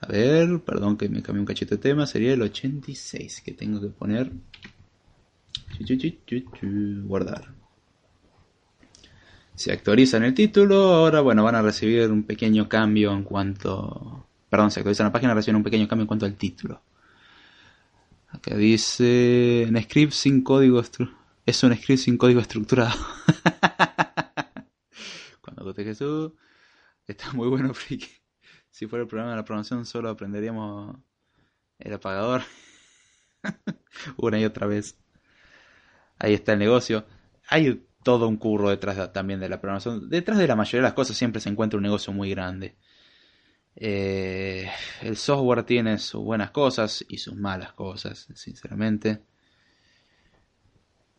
A 0.00 0.06
ver, 0.06 0.60
perdón 0.60 0.96
que 0.96 1.08
me 1.08 1.22
cambié 1.22 1.40
un 1.40 1.46
cachito 1.46 1.74
de 1.74 1.80
tema. 1.80 2.06
Sería 2.06 2.34
el 2.34 2.42
86 2.42 3.42
que 3.44 3.52
tengo 3.52 3.80
que 3.80 3.88
poner. 3.88 4.30
Guardar. 7.04 7.52
Se 9.54 9.72
actualiza 9.72 10.18
en 10.18 10.24
el 10.24 10.34
título. 10.34 10.94
Ahora, 10.94 11.20
bueno, 11.20 11.42
van 11.42 11.56
a 11.56 11.62
recibir 11.62 12.10
un 12.10 12.22
pequeño 12.22 12.68
cambio 12.68 13.12
en 13.12 13.24
cuanto 13.24 14.28
perdón, 14.48 14.70
se 14.70 14.80
actualiza 14.80 15.04
la 15.04 15.12
página, 15.12 15.34
reciben 15.34 15.56
un 15.56 15.62
pequeño 15.62 15.88
cambio 15.88 16.02
en 16.02 16.08
cuanto 16.08 16.26
al 16.26 16.36
título. 16.36 16.82
Acá 18.28 18.56
dice, 18.56 19.62
en 19.62 19.82
script 19.82 20.12
sin 20.12 20.42
código 20.42 20.82
es 21.46 21.62
un 21.62 21.76
script 21.76 22.02
sin 22.02 22.18
código 22.18 22.40
estructurado. 22.40 22.98
Cuando 25.40 25.74
te 25.74 25.84
Jesús, 25.84 26.32
está 27.06 27.32
muy 27.32 27.48
bueno, 27.48 27.72
friki. 27.74 28.08
Si 28.78 28.86
fuera 28.86 29.02
el 29.02 29.08
programa 29.08 29.32
de 29.32 29.38
la 29.38 29.44
programación, 29.44 29.84
solo 29.84 30.08
aprenderíamos 30.08 30.96
el 31.80 31.94
apagador 31.94 32.42
una 34.16 34.38
y 34.38 34.44
otra 34.44 34.68
vez. 34.68 34.96
Ahí 36.16 36.34
está 36.34 36.52
el 36.52 36.60
negocio. 36.60 37.04
Hay 37.48 37.84
todo 38.04 38.28
un 38.28 38.36
curro 38.36 38.70
detrás 38.70 39.12
también 39.12 39.40
de 39.40 39.48
la 39.48 39.60
programación. 39.60 40.08
Detrás 40.08 40.38
de 40.38 40.46
la 40.46 40.54
mayoría 40.54 40.78
de 40.78 40.90
las 40.90 40.92
cosas 40.92 41.16
siempre 41.16 41.40
se 41.40 41.48
encuentra 41.48 41.76
un 41.76 41.82
negocio 41.82 42.12
muy 42.12 42.30
grande. 42.30 42.76
Eh, 43.74 44.70
el 45.02 45.16
software 45.16 45.64
tiene 45.64 45.98
sus 45.98 46.22
buenas 46.22 46.52
cosas 46.52 47.04
y 47.08 47.18
sus 47.18 47.34
malas 47.34 47.72
cosas, 47.72 48.28
sinceramente. 48.36 49.24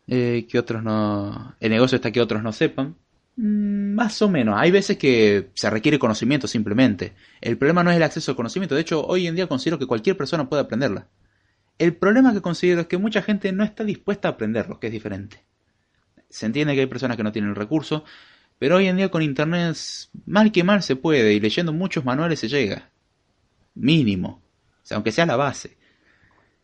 Eh, 0.06 0.46
que 0.50 0.58
otros 0.58 0.82
no. 0.82 1.56
El 1.60 1.72
negocio 1.72 1.96
está 1.96 2.10
que 2.10 2.22
otros 2.22 2.42
no 2.42 2.52
sepan. 2.52 2.96
Mm, 3.36 3.94
más 3.94 4.20
o 4.22 4.28
menos. 4.28 4.56
Hay 4.58 4.70
veces 4.70 4.98
que 4.98 5.50
se 5.54 5.70
requiere 5.70 5.98
conocimiento 5.98 6.46
simplemente. 6.46 7.14
El 7.40 7.56
problema 7.58 7.82
no 7.82 7.90
es 7.90 7.96
el 7.96 8.02
acceso 8.02 8.32
al 8.32 8.36
conocimiento. 8.36 8.74
De 8.74 8.80
hecho, 8.80 9.04
hoy 9.06 9.26
en 9.26 9.36
día 9.36 9.46
considero 9.46 9.78
que 9.78 9.86
cualquier 9.86 10.16
persona 10.16 10.48
puede 10.48 10.62
aprenderla. 10.62 11.08
El 11.78 11.96
problema 11.96 12.32
que 12.32 12.42
considero 12.42 12.82
es 12.82 12.86
que 12.86 12.98
mucha 12.98 13.22
gente 13.22 13.52
no 13.52 13.64
está 13.64 13.84
dispuesta 13.84 14.28
a 14.28 14.32
aprenderlo, 14.32 14.78
que 14.78 14.88
es 14.88 14.92
diferente. 14.92 15.42
Se 16.28 16.46
entiende 16.46 16.74
que 16.74 16.80
hay 16.80 16.86
personas 16.86 17.16
que 17.16 17.22
no 17.22 17.32
tienen 17.32 17.50
el 17.50 17.56
recurso, 17.56 18.04
pero 18.58 18.76
hoy 18.76 18.86
en 18.86 18.98
día 18.98 19.10
con 19.10 19.22
internet, 19.22 19.76
mal 20.26 20.52
que 20.52 20.62
mal 20.62 20.82
se 20.82 20.96
puede, 20.96 21.32
y 21.32 21.40
leyendo 21.40 21.72
muchos 21.72 22.04
manuales 22.04 22.38
se 22.38 22.48
llega. 22.48 22.90
Mínimo. 23.74 24.42
O 24.82 24.86
sea, 24.86 24.96
aunque 24.96 25.12
sea 25.12 25.24
la 25.24 25.36
base. 25.36 25.78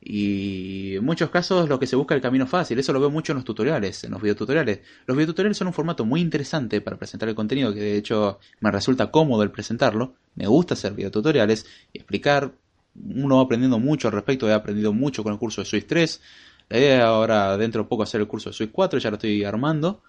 Y 0.00 0.96
en 0.96 1.04
muchos 1.04 1.30
casos 1.30 1.68
lo 1.68 1.78
que 1.78 1.86
se 1.86 1.96
busca 1.96 2.14
es 2.14 2.18
el 2.18 2.22
camino 2.22 2.46
fácil, 2.46 2.78
eso 2.78 2.92
lo 2.92 3.00
veo 3.00 3.10
mucho 3.10 3.32
en 3.32 3.36
los 3.36 3.44
tutoriales, 3.44 4.04
en 4.04 4.12
los 4.12 4.22
videotutoriales. 4.22 4.80
Los 5.06 5.16
videotutoriales 5.16 5.56
son 5.56 5.68
un 5.68 5.72
formato 5.72 6.04
muy 6.04 6.20
interesante 6.20 6.80
para 6.80 6.96
presentar 6.96 7.28
el 7.28 7.34
contenido, 7.34 7.72
que 7.74 7.80
de 7.80 7.96
hecho 7.96 8.38
me 8.60 8.70
resulta 8.70 9.10
cómodo 9.10 9.42
el 9.42 9.50
presentarlo. 9.50 10.14
Me 10.34 10.46
gusta 10.46 10.74
hacer 10.74 10.94
videotutoriales 10.94 11.66
y 11.92 11.98
explicar. 11.98 12.52
Uno 12.94 13.36
va 13.36 13.42
aprendiendo 13.42 13.78
mucho 13.78 14.08
al 14.08 14.14
respecto, 14.14 14.48
he 14.48 14.54
aprendido 14.54 14.92
mucho 14.92 15.22
con 15.22 15.32
el 15.32 15.38
curso 15.38 15.60
de 15.62 15.66
Swiss 15.66 15.86
3. 15.86 16.20
La 16.68 16.78
idea 16.78 17.06
ahora 17.06 17.56
dentro 17.56 17.82
de 17.82 17.88
poco 17.88 18.02
hacer 18.02 18.20
el 18.20 18.26
curso 18.26 18.50
de 18.50 18.54
Swiss 18.54 18.70
4, 18.72 18.98
ya 18.98 19.10
lo 19.10 19.16
estoy 19.16 19.44
armando. 19.44 20.02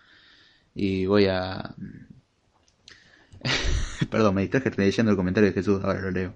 Y 0.75 1.05
voy 1.05 1.25
a... 1.25 1.75
Perdón, 4.09 4.35
me 4.35 4.41
distraje 4.41 4.71
leyendo 4.77 5.11
el 5.11 5.17
comentario 5.17 5.49
de 5.49 5.53
Jesús, 5.53 5.83
ahora 5.83 6.01
lo 6.01 6.11
leo. 6.11 6.35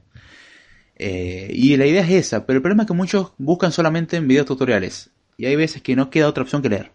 Eh, 1.04 1.50
y 1.52 1.76
la 1.78 1.88
idea 1.88 2.04
es 2.04 2.12
esa, 2.12 2.46
pero 2.46 2.58
el 2.58 2.62
problema 2.62 2.84
es 2.84 2.88
que 2.88 2.94
muchos 2.94 3.34
buscan 3.40 3.72
solamente 3.72 4.18
en 4.18 4.28
videos 4.28 4.46
tutoriales. 4.46 5.10
Y 5.36 5.48
hay 5.48 5.56
veces 5.56 5.82
que 5.82 5.96
no 5.96 6.12
queda 6.12 6.28
otra 6.28 6.44
opción 6.44 6.62
que 6.62 6.70
leer. 6.70 6.92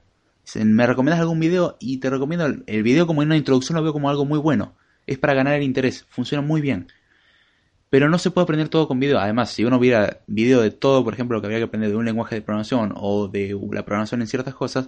me 0.54 0.86
recomiendas 0.86 1.18
algún 1.18 1.40
video 1.40 1.76
y 1.80 1.96
te 1.98 2.08
recomiendo 2.08 2.46
el, 2.46 2.62
el 2.68 2.84
video 2.84 3.08
como 3.08 3.22
una 3.22 3.36
introducción, 3.36 3.74
lo 3.74 3.82
veo 3.82 3.92
como 3.92 4.08
algo 4.08 4.24
muy 4.24 4.38
bueno. 4.38 4.76
Es 5.08 5.18
para 5.18 5.34
ganar 5.34 5.54
el 5.54 5.64
interés, 5.64 6.06
funciona 6.08 6.40
muy 6.40 6.60
bien. 6.60 6.86
Pero 7.90 8.08
no 8.08 8.18
se 8.18 8.30
puede 8.30 8.44
aprender 8.44 8.68
todo 8.68 8.86
con 8.86 9.00
video. 9.00 9.18
Además, 9.18 9.50
si 9.50 9.64
uno 9.64 9.80
viera 9.80 10.20
video 10.28 10.60
de 10.60 10.70
todo, 10.70 11.02
por 11.02 11.14
ejemplo, 11.14 11.36
lo 11.36 11.40
que 11.40 11.46
habría 11.48 11.58
que 11.58 11.64
aprender 11.64 11.90
de 11.90 11.96
un 11.96 12.04
lenguaje 12.04 12.36
de 12.36 12.42
programación 12.42 12.92
o 12.94 13.26
de 13.26 13.58
la 13.72 13.84
programación 13.84 14.20
en 14.20 14.28
ciertas 14.28 14.54
cosas, 14.54 14.86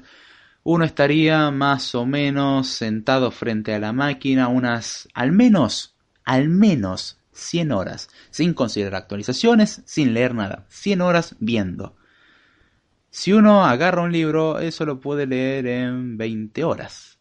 uno 0.63 0.85
estaría 0.85 1.51
más 1.51 1.93
o 1.97 2.07
menos 2.07 2.69
sentado 2.69 3.33
frente 3.33 3.75
a 3.75 3.81
la 3.81 3.93
máquina 3.93 4.47
unas, 4.47 5.09
al 5.13 5.33
menos, 5.33 5.97
al 6.25 6.49
menos 6.49 7.19
100 7.39 7.73
horas, 7.73 8.09
sin 8.31 8.55
considerar 8.55 9.03
actualizaciones, 9.03 9.83
sin 9.87 10.15
leer 10.15 10.35
nada, 10.35 10.67
100 10.69 11.01
horas 11.01 11.37
viendo. 11.39 11.97
Si 13.11 13.33
uno 13.33 13.65
agarra 13.65 14.03
un 14.03 14.13
libro, 14.13 14.59
eso 14.59 14.85
lo 14.85 15.01
puede 15.01 15.27
leer 15.27 15.67
en 15.67 16.17
20 16.17 16.65
horas, 16.65 17.19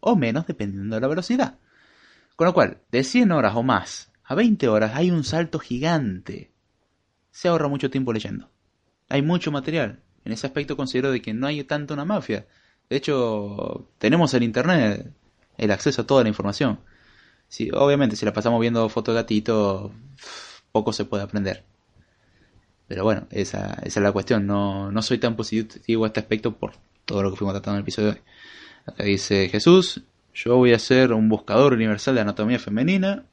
o 0.00 0.16
menos 0.16 0.46
dependiendo 0.46 0.94
de 0.94 1.00
la 1.00 1.08
velocidad. 1.08 1.58
Con 2.36 2.46
lo 2.46 2.54
cual, 2.54 2.78
de 2.90 3.04
100 3.04 3.32
horas 3.32 3.54
o 3.54 3.62
más 3.62 4.12
a 4.24 4.34
20 4.34 4.68
horas 4.68 4.92
hay 4.94 5.10
un 5.10 5.24
salto 5.24 5.58
gigante. 5.58 6.52
Se 7.30 7.48
ahorra 7.48 7.68
mucho 7.68 7.90
tiempo 7.90 8.12
leyendo. 8.12 8.50
Hay 9.08 9.22
mucho 9.22 9.50
material. 9.50 10.00
En 10.24 10.32
ese 10.32 10.46
aspecto 10.46 10.76
considero 10.76 11.10
de 11.10 11.20
que 11.20 11.34
no 11.34 11.46
hay 11.46 11.64
tanto 11.64 11.92
una 11.92 12.04
mafia. 12.04 12.46
De 12.88 12.96
hecho, 12.96 13.90
tenemos 13.98 14.32
el 14.34 14.42
internet, 14.42 15.12
el 15.58 15.70
acceso 15.70 16.02
a 16.02 16.06
toda 16.06 16.22
la 16.22 16.28
información. 16.28 16.80
Sí, 17.52 17.68
obviamente, 17.70 18.16
si 18.16 18.24
la 18.24 18.32
pasamos 18.32 18.62
viendo 18.62 18.88
fotos 18.88 19.14
de 19.14 19.20
gatito, 19.20 19.92
poco 20.72 20.90
se 20.94 21.04
puede 21.04 21.22
aprender. 21.22 21.64
Pero 22.88 23.04
bueno, 23.04 23.26
esa, 23.30 23.74
esa 23.84 24.00
es 24.00 24.02
la 24.02 24.10
cuestión. 24.10 24.46
No, 24.46 24.90
no 24.90 25.02
soy 25.02 25.18
tan 25.18 25.36
positivo 25.36 26.04
a 26.04 26.06
este 26.06 26.20
aspecto 26.20 26.56
por 26.56 26.72
todo 27.04 27.22
lo 27.22 27.30
que 27.30 27.36
fuimos 27.36 27.52
tratando 27.52 27.76
en 27.76 27.80
el 27.80 27.82
episodio 27.82 28.12
de 28.12 28.14
hoy. 28.14 28.22
Acá 28.86 29.04
dice 29.04 29.50
Jesús, 29.50 30.02
yo 30.32 30.56
voy 30.56 30.72
a 30.72 30.78
ser 30.78 31.12
un 31.12 31.28
buscador 31.28 31.74
universal 31.74 32.14
de 32.14 32.22
anatomía 32.22 32.58
femenina. 32.58 33.26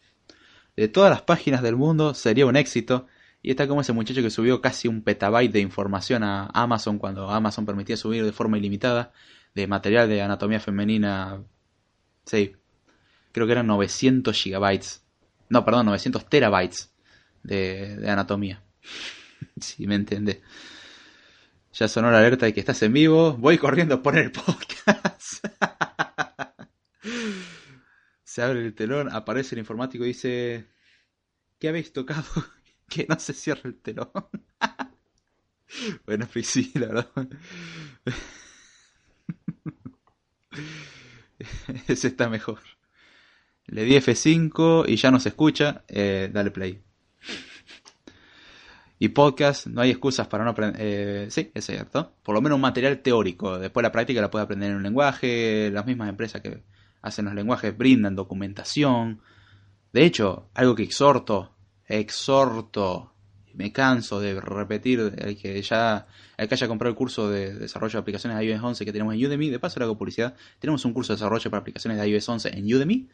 De 0.76 0.89
todas 0.89 1.11
las 1.11 1.22
páginas 1.22 1.61
del 1.61 1.78
mundo 1.78 2.13
sería 2.13 2.45
un 2.45 2.57
éxito. 2.57 3.07
Y 3.41 3.51
está 3.51 3.70
como 3.70 3.80
ese 3.80 3.93
muchacho 3.93 4.22
que 4.22 4.30
subió 4.30 4.59
casi 4.59 4.89
un 4.89 5.01
petabyte 5.01 5.53
de 5.53 5.61
información 5.61 6.24
a 6.24 6.47
Amazon 6.47 6.99
cuando 6.99 7.30
Amazon 7.30 7.65
permitía 7.65 7.95
subir 7.95 8.26
de 8.26 8.34
forma 8.34 8.57
ilimitada 8.57 9.13
de 9.55 9.65
material 9.65 10.09
de 10.09 10.22
anatomía 10.22 10.59
femenina. 10.59 11.41
Sí, 12.26 12.57
creo 13.32 13.45
que 13.45 13.53
eran 13.53 13.67
900 13.67 14.36
gigabytes. 14.36 15.03
No, 15.49 15.65
perdón, 15.65 15.88
900 15.88 16.30
terabytes 16.30 16.93
de, 17.43 18.05
anatomía. 18.07 18.63
si 19.59 19.88
me 19.88 19.95
entiende. 19.95 20.41
Ya 21.73 21.88
sonó 21.88 22.11
la 22.11 22.19
alerta 22.19 22.45
de 22.45 22.53
que 22.53 22.59
estás 22.59 22.82
en 22.84 22.93
vivo. 22.93 23.34
Voy 23.34 23.57
corriendo 23.57 23.95
a 23.95 24.03
poner 24.03 24.25
el 24.25 24.32
podcast. 24.34 25.45
Se 28.23 28.41
abre 28.43 28.65
el 28.65 28.73
telón, 28.75 29.09
aparece 29.11 29.55
el 29.55 29.59
informático 29.59 30.03
y 30.03 30.09
dice: 30.09 30.67
¿Qué 31.57 31.69
habéis 31.69 31.91
tocado? 31.93 32.25
que 32.89 33.05
no 33.07 33.19
se 33.19 33.34
cierre 33.34 33.69
el 33.69 33.80
telón. 33.80 34.11
bueno, 36.05 36.27
sí, 36.43 36.71
la 36.75 36.88
verdad. 36.88 37.30
Ese 41.88 42.07
está 42.07 42.30
mejor. 42.30 42.59
Le 43.72 43.84
di 43.84 43.95
F5 43.95 44.86
y 44.88 44.95
ya 44.95 45.11
no 45.11 45.20
se 45.20 45.30
escucha. 45.30 45.84
Eh, 45.88 46.30
dale 46.32 46.51
play. 46.51 46.82
Y 49.01 49.09
podcast, 49.09 49.67
no 49.67 49.82
hay 49.82 49.91
excusas 49.91 50.28
para 50.28 50.43
no 50.43 50.51
aprender. 50.51 50.82
Eh, 50.82 51.28
sí, 51.30 51.51
es 51.53 51.65
cierto. 51.65 52.13
Por 52.24 52.36
lo 52.36 52.41
menos 52.41 52.57
un 52.57 52.61
material 52.61 52.99
teórico. 52.99 53.57
Después 53.57 53.82
la 53.82 53.91
práctica 53.91 54.22
la 54.22 54.30
puede 54.30 54.43
aprender 54.43 54.72
en 54.72 54.78
un 54.78 54.84
lenguaje. 54.84 55.70
Las 55.72 55.86
mismas 55.86 56.09
empresas 56.09 56.41
que 56.41 56.63
hacen 57.01 57.26
los 57.26 57.34
lenguajes 57.34 57.78
brindan 57.78 58.15
documentación. 58.15 59.22
De 59.93 60.05
hecho, 60.05 60.49
algo 60.53 60.76
que 60.76 60.84
exhorto, 60.84 61.55
exhorto 61.88 63.13
me 63.53 63.72
canso 63.72 64.20
de 64.20 64.39
repetir 64.39 64.99
el 65.17 65.38
que 65.38 65.61
ya 65.61 66.07
el 66.38 66.47
que 66.47 66.53
haya 66.53 66.67
comprado 66.67 66.91
el 66.91 66.95
curso 66.95 67.30
de 67.30 67.53
desarrollo 67.55 67.93
de 67.93 67.99
aplicaciones 67.99 68.38
de 68.38 68.45
iOS 68.45 68.63
11 68.63 68.86
que 68.86 68.91
tenemos 68.91 69.13
en 69.13 69.26
Udemy, 69.26 69.49
de 69.49 69.59
paso 69.59 69.80
le 69.80 69.86
hago 69.86 69.97
publicidad, 69.97 70.36
tenemos 70.59 70.86
un 70.86 70.93
curso 70.93 71.13
de 71.13 71.17
desarrollo 71.17 71.49
para 71.49 71.61
aplicaciones 71.61 71.99
de 71.99 72.07
iOS 72.07 72.30
11 72.30 72.57
en 72.57 72.74
Udemy, 72.74 73.09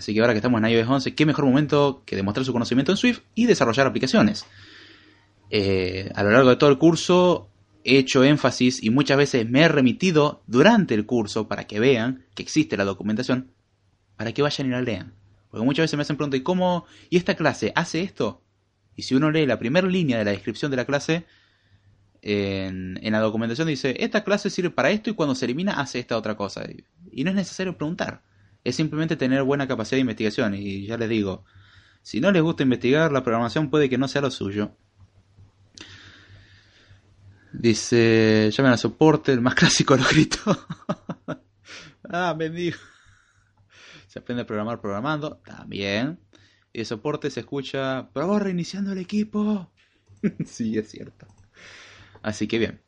así 0.00 0.12
que 0.12 0.20
ahora 0.20 0.32
que 0.32 0.38
estamos 0.38 0.60
en 0.62 0.68
iOS 0.68 0.88
11, 0.88 1.14
qué 1.14 1.26
mejor 1.26 1.44
momento 1.44 2.02
que 2.04 2.16
demostrar 2.16 2.44
su 2.44 2.52
conocimiento 2.52 2.92
en 2.92 2.98
Swift 2.98 3.20
y 3.34 3.46
desarrollar 3.46 3.86
aplicaciones. 3.86 4.44
Eh, 5.50 6.10
a 6.14 6.22
lo 6.22 6.30
largo 6.30 6.50
de 6.50 6.56
todo 6.56 6.70
el 6.70 6.78
curso 6.78 7.48
he 7.84 7.98
hecho 7.98 8.24
énfasis 8.24 8.82
y 8.82 8.90
muchas 8.90 9.16
veces 9.16 9.48
me 9.48 9.62
he 9.62 9.68
remitido 9.68 10.42
durante 10.46 10.94
el 10.94 11.06
curso 11.06 11.48
para 11.48 11.66
que 11.66 11.80
vean 11.80 12.24
que 12.34 12.42
existe 12.42 12.76
la 12.76 12.84
documentación, 12.84 13.52
para 14.16 14.32
que 14.32 14.42
vayan 14.42 14.66
y 14.66 14.70
la 14.70 14.82
lean. 14.82 15.14
Porque 15.50 15.64
muchas 15.64 15.84
veces 15.84 15.96
me 15.96 16.02
hacen 16.02 16.16
preguntas, 16.16 16.40
¿y 16.40 16.42
cómo? 16.42 16.86
¿Y 17.08 17.16
esta 17.16 17.34
clase 17.34 17.72
hace 17.74 18.02
esto? 18.02 18.42
Y 18.96 19.02
si 19.02 19.14
uno 19.14 19.30
lee 19.30 19.46
la 19.46 19.58
primera 19.58 19.88
línea 19.88 20.18
de 20.18 20.24
la 20.24 20.30
descripción 20.30 20.70
de 20.70 20.76
la 20.76 20.84
clase, 20.84 21.24
en, 22.22 22.98
la 23.02 23.20
documentación 23.20 23.68
dice, 23.68 23.96
esta 23.98 24.24
clase 24.24 24.50
sirve 24.50 24.70
para 24.70 24.90
esto 24.90 25.10
y 25.10 25.14
cuando 25.14 25.34
se 25.34 25.46
elimina 25.46 25.80
hace 25.80 25.98
esta 25.98 26.16
otra 26.16 26.36
cosa. 26.36 26.64
Y 27.10 27.24
no 27.24 27.30
es 27.30 27.36
necesario 27.36 27.76
preguntar, 27.76 28.22
es 28.64 28.76
simplemente 28.76 29.16
tener 29.16 29.42
buena 29.42 29.66
capacidad 29.66 29.96
de 29.96 30.02
investigación. 30.02 30.54
Y 30.54 30.86
ya 30.86 30.96
les 30.96 31.08
digo, 31.08 31.44
si 32.02 32.20
no 32.20 32.30
les 32.32 32.42
gusta 32.42 32.62
investigar, 32.62 33.12
la 33.12 33.22
programación 33.22 33.70
puede 33.70 33.88
que 33.88 33.98
no 33.98 34.08
sea 34.08 34.22
lo 34.22 34.30
suyo. 34.30 34.76
Dice, 37.52 38.50
llamen 38.52 38.72
a 38.72 38.76
soporte, 38.76 39.32
el 39.32 39.40
más 39.40 39.54
clásico 39.56 39.96
lo 39.96 40.04
ah, 42.10 42.34
me 42.38 42.48
dijo. 42.48 42.80
Se 44.06 44.18
aprende 44.18 44.42
a 44.42 44.46
programar 44.46 44.80
programando, 44.80 45.36
también. 45.44 46.18
Y 46.72 46.80
el 46.80 46.86
soporte 46.86 47.30
se 47.30 47.40
escucha, 47.40 48.10
pero 48.12 48.38
reiniciando 48.38 48.92
el 48.92 48.98
equipo. 48.98 49.70
sí, 50.46 50.78
es 50.78 50.90
cierto. 50.90 51.26
Así 52.22 52.46
que 52.46 52.58
bien. 52.58 52.82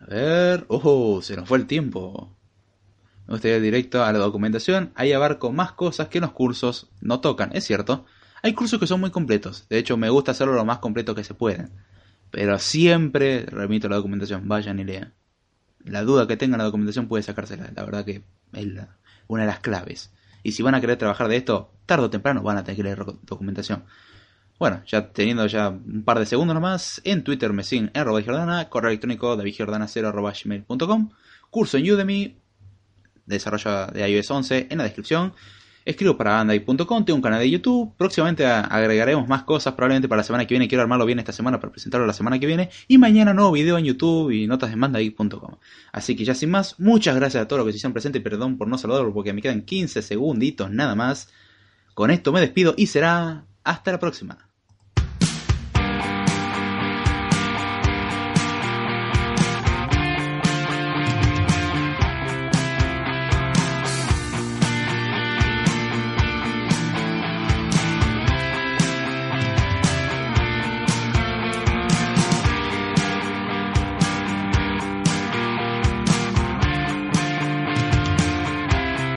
A 0.00 0.06
ver, 0.06 0.66
ojo, 0.68 1.22
se 1.22 1.36
nos 1.36 1.48
fue 1.48 1.58
el 1.58 1.66
tiempo. 1.66 2.36
Me 3.26 3.34
gustaría 3.34 3.56
ir 3.56 3.62
directo 3.62 4.04
a 4.04 4.12
la 4.12 4.18
documentación. 4.18 4.92
Ahí 4.94 5.12
abarco 5.12 5.52
más 5.52 5.72
cosas 5.72 6.08
que 6.08 6.20
los 6.20 6.32
cursos 6.32 6.90
no 7.00 7.20
tocan, 7.20 7.50
es 7.54 7.64
cierto. 7.64 8.04
Hay 8.42 8.52
cursos 8.52 8.78
que 8.78 8.86
son 8.86 9.00
muy 9.00 9.10
completos, 9.10 9.66
de 9.70 9.78
hecho 9.78 9.96
me 9.96 10.10
gusta 10.10 10.32
hacerlo 10.32 10.52
lo 10.54 10.64
más 10.66 10.78
completo 10.78 11.14
que 11.14 11.24
se 11.24 11.32
pueden. 11.32 11.70
Pero 12.30 12.58
siempre 12.58 13.46
remito 13.46 13.88
la 13.88 13.96
documentación, 13.96 14.46
vayan 14.48 14.78
y 14.80 14.84
lean. 14.84 15.14
La 15.84 16.02
duda 16.02 16.26
que 16.26 16.36
tengan 16.36 16.58
la 16.58 16.64
documentación 16.64 17.08
puede 17.08 17.22
sacársela, 17.22 17.70
la 17.74 17.84
verdad 17.84 18.04
que 18.04 18.24
es 18.52 18.66
una 19.28 19.42
de 19.42 19.46
las 19.46 19.60
claves. 19.60 20.12
Y 20.42 20.52
si 20.52 20.62
van 20.62 20.74
a 20.74 20.80
querer 20.80 20.98
trabajar 20.98 21.28
de 21.28 21.36
esto, 21.36 21.72
tarde 21.86 22.04
o 22.04 22.10
temprano 22.10 22.42
van 22.42 22.58
a 22.58 22.64
tener 22.64 22.76
que 22.76 22.82
leer 22.82 23.04
documentación. 23.22 23.84
Bueno, 24.58 24.82
ya 24.86 25.10
teniendo 25.12 25.46
ya 25.46 25.70
un 25.70 26.04
par 26.04 26.18
de 26.18 26.26
segundos 26.26 26.54
nomás, 26.54 27.00
en 27.04 27.24
Twitter 27.24 27.52
me 27.52 27.64
siguen 27.64 27.90
en 27.94 28.00
arroba 28.00 28.68
correo 28.68 28.90
electrónico 28.90 29.36
davidjordana0 29.36 31.10
curso 31.50 31.78
en 31.78 31.90
Udemy, 31.90 32.36
desarrollo 33.26 33.86
de 33.86 34.08
iOS 34.08 34.30
11 34.30 34.68
en 34.70 34.78
la 34.78 34.84
descripción 34.84 35.32
Escribo 35.84 36.16
para 36.16 36.32
bandai.com, 36.32 37.04
tengo 37.04 37.16
un 37.16 37.22
canal 37.22 37.40
de 37.40 37.50
YouTube. 37.50 37.94
Próximamente 37.98 38.46
agregaremos 38.46 39.28
más 39.28 39.42
cosas, 39.42 39.74
probablemente 39.74 40.08
para 40.08 40.20
la 40.20 40.24
semana 40.24 40.46
que 40.46 40.54
viene. 40.54 40.66
Quiero 40.66 40.80
armarlo 40.80 41.04
bien 41.04 41.18
esta 41.18 41.32
semana 41.32 41.60
para 41.60 41.72
presentarlo 41.72 42.06
la 42.06 42.14
semana 42.14 42.38
que 42.38 42.46
viene. 42.46 42.70
Y 42.88 42.96
mañana 42.96 43.34
nuevo 43.34 43.52
video 43.52 43.76
en 43.76 43.84
YouTube 43.84 44.30
y 44.30 44.46
notas 44.46 44.70
de 44.70 44.76
bandai.com. 44.76 45.56
Así 45.92 46.16
que 46.16 46.24
ya 46.24 46.34
sin 46.34 46.50
más, 46.50 46.80
muchas 46.80 47.16
gracias 47.16 47.42
a 47.42 47.48
todos 47.48 47.58
los 47.58 47.66
que 47.66 47.72
se 47.72 47.76
hicieron 47.76 47.92
presentes. 47.92 48.22
Perdón 48.22 48.56
por 48.56 48.66
no 48.66 48.78
saludarlo 48.78 49.12
porque 49.12 49.34
me 49.34 49.42
quedan 49.42 49.60
15 49.60 50.00
segunditos 50.00 50.70
nada 50.70 50.94
más. 50.94 51.28
Con 51.92 52.10
esto 52.10 52.32
me 52.32 52.40
despido 52.40 52.74
y 52.78 52.86
será 52.86 53.44
hasta 53.62 53.92
la 53.92 54.00
próxima. 54.00 54.53